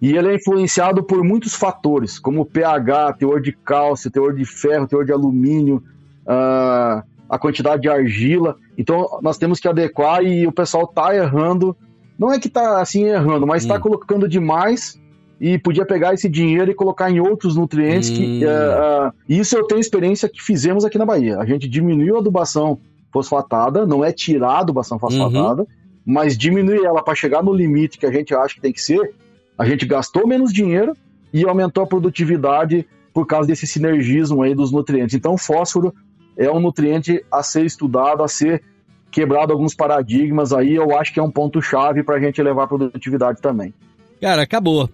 E 0.00 0.16
ele 0.16 0.28
é 0.28 0.34
influenciado 0.34 1.02
por 1.02 1.22
muitos 1.22 1.54
fatores, 1.54 2.18
como 2.18 2.46
pH, 2.46 3.12
teor 3.18 3.40
de 3.40 3.52
cálcio, 3.52 4.10
teor 4.10 4.34
de 4.34 4.46
ferro, 4.46 4.88
teor 4.88 5.04
de 5.04 5.12
alumínio, 5.12 5.82
uh, 6.24 7.02
a 7.30 7.38
quantidade 7.38 7.82
de 7.82 7.88
argila. 7.88 8.56
Então 8.76 9.20
nós 9.22 9.38
temos 9.38 9.60
que 9.60 9.68
adequar 9.68 10.22
e 10.24 10.46
o 10.46 10.52
pessoal 10.52 10.86
tá 10.86 11.14
errando. 11.14 11.76
Não 12.18 12.32
é 12.32 12.40
que 12.40 12.48
tá 12.48 12.80
assim 12.80 13.04
errando, 13.04 13.46
mas 13.46 13.62
está 13.62 13.76
hum. 13.76 13.80
colocando 13.80 14.28
demais 14.28 15.00
e 15.40 15.56
podia 15.56 15.86
pegar 15.86 16.12
esse 16.12 16.28
dinheiro 16.28 16.70
e 16.70 16.74
colocar 16.74 17.10
em 17.10 17.20
outros 17.20 17.54
nutrientes. 17.54 18.10
Hum. 18.10 18.14
Que, 18.14 18.44
uh, 18.44 19.08
uh, 19.08 19.12
isso 19.28 19.56
eu 19.56 19.64
tenho 19.66 19.80
experiência 19.80 20.28
que 20.28 20.42
fizemos 20.42 20.84
aqui 20.84 20.98
na 20.98 21.06
Bahia. 21.06 21.38
A 21.38 21.46
gente 21.46 21.68
diminuiu 21.68 22.16
a 22.16 22.18
adubação 22.18 22.80
fosfatada, 23.12 23.86
não 23.86 24.04
é 24.04 24.12
tirar 24.12 24.50
a 24.50 24.60
adubação 24.60 24.98
fosfatada, 24.98 25.62
uhum. 25.62 25.68
mas 26.04 26.36
diminuir 26.36 26.84
ela 26.84 27.02
para 27.02 27.14
chegar 27.14 27.42
no 27.42 27.52
limite 27.52 27.98
que 27.98 28.06
a 28.06 28.12
gente 28.12 28.34
acha 28.34 28.54
que 28.54 28.60
tem 28.60 28.72
que 28.72 28.82
ser. 28.82 29.14
A 29.56 29.64
gente 29.64 29.86
gastou 29.86 30.26
menos 30.26 30.52
dinheiro 30.52 30.96
e 31.32 31.44
aumentou 31.44 31.82
a 31.82 31.86
produtividade 31.86 32.86
por 33.12 33.26
causa 33.26 33.48
desse 33.48 33.66
sinergismo 33.66 34.42
aí 34.42 34.54
dos 34.54 34.70
nutrientes. 34.70 35.14
Então, 35.14 35.36
fósforo 35.36 35.92
é 36.36 36.50
um 36.50 36.60
nutriente 36.60 37.24
a 37.30 37.42
ser 37.42 37.64
estudado, 37.64 38.22
a 38.22 38.28
ser 38.28 38.62
quebrado 39.10 39.52
alguns 39.52 39.74
paradigmas 39.74 40.52
aí, 40.52 40.74
eu 40.74 40.96
acho 40.96 41.12
que 41.12 41.20
é 41.20 41.22
um 41.22 41.30
ponto-chave 41.30 42.02
para 42.02 42.16
a 42.16 42.20
gente 42.20 42.40
levar 42.42 42.64
a 42.64 42.68
produtividade 42.68 43.40
também. 43.40 43.74
Cara, 44.20 44.42
acabou. 44.42 44.88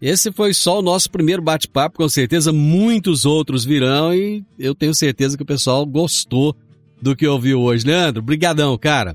Esse 0.00 0.32
foi 0.32 0.52
só 0.52 0.80
o 0.80 0.82
nosso 0.82 1.08
primeiro 1.08 1.40
bate-papo, 1.40 1.98
com 1.98 2.08
certeza 2.08 2.52
muitos 2.52 3.24
outros 3.24 3.64
virão 3.64 4.12
e 4.12 4.44
eu 4.58 4.74
tenho 4.74 4.92
certeza 4.92 5.36
que 5.36 5.44
o 5.44 5.46
pessoal 5.46 5.86
gostou 5.86 6.56
do 7.00 7.14
que 7.14 7.26
ouviu 7.26 7.60
hoje. 7.60 7.86
Leandro, 7.86 8.20
brigadão, 8.20 8.76
cara. 8.76 9.14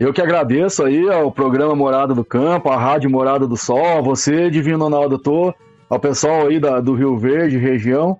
Eu 0.00 0.12
que 0.12 0.20
agradeço 0.20 0.82
aí 0.82 1.08
ao 1.08 1.30
programa 1.30 1.76
Morada 1.76 2.14
do 2.14 2.24
Campo, 2.24 2.70
à 2.70 2.76
Rádio 2.76 3.10
Morada 3.10 3.46
do 3.46 3.56
Sol, 3.56 4.02
você, 4.02 4.50
Divino 4.50 4.84
Ronaldo 4.84 5.18
Tô, 5.18 5.54
ao 5.88 6.00
pessoal 6.00 6.46
aí 6.46 6.58
da, 6.58 6.80
do 6.80 6.94
Rio 6.94 7.18
Verde, 7.18 7.58
região. 7.58 8.18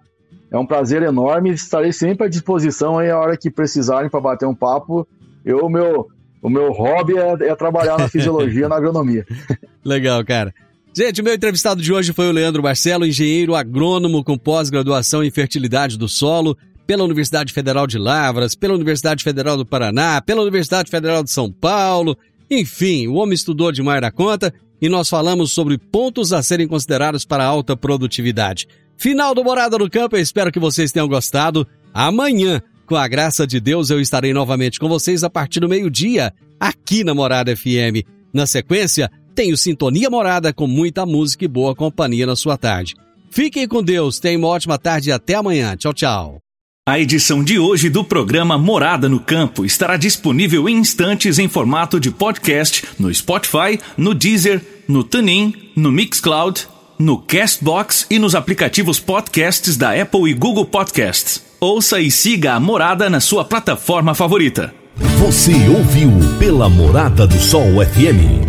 É 0.51 0.59
um 0.59 0.67
prazer 0.67 1.03
enorme. 1.03 1.51
Estarei 1.51 1.93
sempre 1.93 2.27
à 2.27 2.29
disposição 2.29 2.99
aí 2.99 3.11
a 3.11 3.19
hora 3.19 3.37
que 3.37 3.51
precisarem 3.51 4.11
para 4.11 4.21
bater 4.21 4.47
um 4.47 4.55
papo. 4.55 5.07
Eu, 5.45 5.69
meu, 5.69 6.09
o 6.43 6.51
meu 6.51 6.73
hobby 6.73 7.17
é, 7.17 7.51
é 7.51 7.55
trabalhar 7.55 7.99
na 7.99 8.09
fisiologia, 8.09 8.69
na 8.69 8.77
agronomia. 8.77 9.25
Legal, 9.85 10.25
cara. 10.25 10.53
Gente, 10.93 11.21
o 11.21 11.25
meu 11.25 11.35
entrevistado 11.35 11.81
de 11.81 11.93
hoje 11.93 12.13
foi 12.13 12.29
o 12.29 12.33
Leandro 12.33 12.63
Marcelo, 12.63 13.07
engenheiro 13.07 13.55
agrônomo 13.55 14.25
com 14.25 14.37
pós-graduação 14.37 15.23
em 15.23 15.31
fertilidade 15.31 15.97
do 15.97 16.09
solo 16.09 16.57
pela 16.85 17.05
Universidade 17.05 17.53
Federal 17.53 17.87
de 17.87 17.97
Lavras, 17.97 18.57
pela 18.57 18.75
Universidade 18.75 19.23
Federal 19.23 19.57
do 19.57 19.65
Paraná, 19.65 20.21
pela 20.21 20.43
Universidade 20.43 20.91
Federal 20.91 21.23
de 21.23 21.31
São 21.31 21.53
Paulo. 21.53 22.19
Enfim, 22.51 23.07
o 23.07 23.15
homem 23.15 23.35
estudou 23.35 23.71
demais 23.71 24.01
da 24.01 24.11
conta 24.11 24.53
e 24.83 24.89
nós 24.89 25.09
falamos 25.09 25.53
sobre 25.53 25.79
pontos 25.79 26.33
a 26.33 26.43
serem 26.43 26.67
considerados 26.67 27.25
para 27.25 27.45
alta 27.45 27.77
produtividade. 27.77 28.67
Final 29.01 29.35
do 29.35 29.43
Morada 29.43 29.79
no 29.79 29.89
Campo, 29.89 30.15
eu 30.15 30.21
espero 30.21 30.53
que 30.53 30.61
vocês 30.61 30.93
tenham 30.93 31.09
gostado. 31.09 31.67
Amanhã, 31.95 32.61
com 32.85 32.97
a 32.97 33.09
graça 33.09 33.47
de 33.47 33.59
Deus, 33.59 33.89
eu 33.89 33.99
estarei 33.99 34.35
novamente 34.35 34.79
com 34.79 34.91
vocês 34.91 35.25
a 35.25 35.31
partir 35.31 35.59
do 35.59 35.71
meio-dia, 35.71 36.35
aqui 36.61 37.03
na 37.03 37.15
Morada 37.15 37.57
FM. 37.57 38.05
Na 38.31 38.47
sequência, 38.47 39.11
tenho 39.35 39.57
Sintonia 39.57 40.11
Morada 40.11 40.53
com 40.53 40.67
muita 40.67 41.07
música 41.07 41.47
e 41.47 41.49
boa 41.49 41.75
companhia 41.75 42.27
na 42.27 42.37
sua 42.37 42.59
tarde. 42.59 42.95
Fiquem 43.31 43.67
com 43.67 43.83
Deus, 43.83 44.19
tenham 44.19 44.43
uma 44.43 44.49
ótima 44.49 44.77
tarde 44.77 45.09
e 45.09 45.13
até 45.13 45.33
amanhã. 45.33 45.75
Tchau, 45.79 45.95
tchau. 45.95 46.39
A 46.87 47.01
edição 47.01 47.43
de 47.43 47.59
hoje 47.59 47.89
do 47.89 48.05
programa 48.05 48.59
Morada 48.59 49.09
no 49.09 49.21
Campo 49.21 49.65
estará 49.65 49.97
disponível 49.97 50.69
em 50.69 50.77
instantes 50.77 51.39
em 51.39 51.49
formato 51.49 51.99
de 51.99 52.11
podcast 52.11 52.85
no 52.99 53.15
Spotify, 53.15 53.81
no 53.97 54.13
Deezer, 54.13 54.61
no 54.87 55.03
TuneIn, 55.03 55.55
no 55.75 55.91
Mixcloud, 55.91 56.69
no 57.01 57.17
Castbox 57.17 58.07
e 58.11 58.19
nos 58.19 58.35
aplicativos 58.35 59.01
podcasts 59.01 59.75
da 59.75 59.99
Apple 59.99 60.31
e 60.31 60.35
Google 60.35 60.67
Podcasts. 60.67 61.43
Ouça 61.59 61.99
e 61.99 62.11
siga 62.11 62.53
a 62.53 62.61
Morada 62.61 63.09
na 63.09 63.21
sua 63.21 63.43
plataforma 63.43 64.15
favorita. 64.15 64.75
Você 65.19 65.53
ouviu 65.69 66.11
pela 66.39 66.69
Morada 66.69 67.27
do 67.27 67.41
Sol 67.41 67.63
FM. 67.65 68.45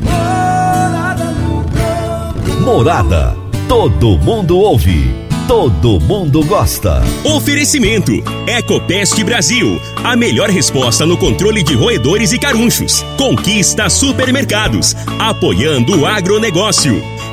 Morada. 2.62 3.38
Todo 3.70 4.18
mundo 4.18 4.58
ouve 4.58 5.22
todo 5.52 6.00
mundo 6.00 6.46
gosta. 6.46 7.02
Oferecimento: 7.26 8.14
Ecopest 8.48 9.22
Brasil. 9.22 9.82
A 10.02 10.16
melhor 10.16 10.50
resposta 10.50 11.06
no 11.06 11.18
controle 11.18 11.62
de 11.62 11.74
roedores 11.76 12.32
e 12.32 12.40
carunchos. 12.40 13.04
Conquista 13.18 13.90
supermercados. 13.90 14.96
Apoiando 15.20 16.00
o 16.00 16.06
agronegócio. 16.06 17.04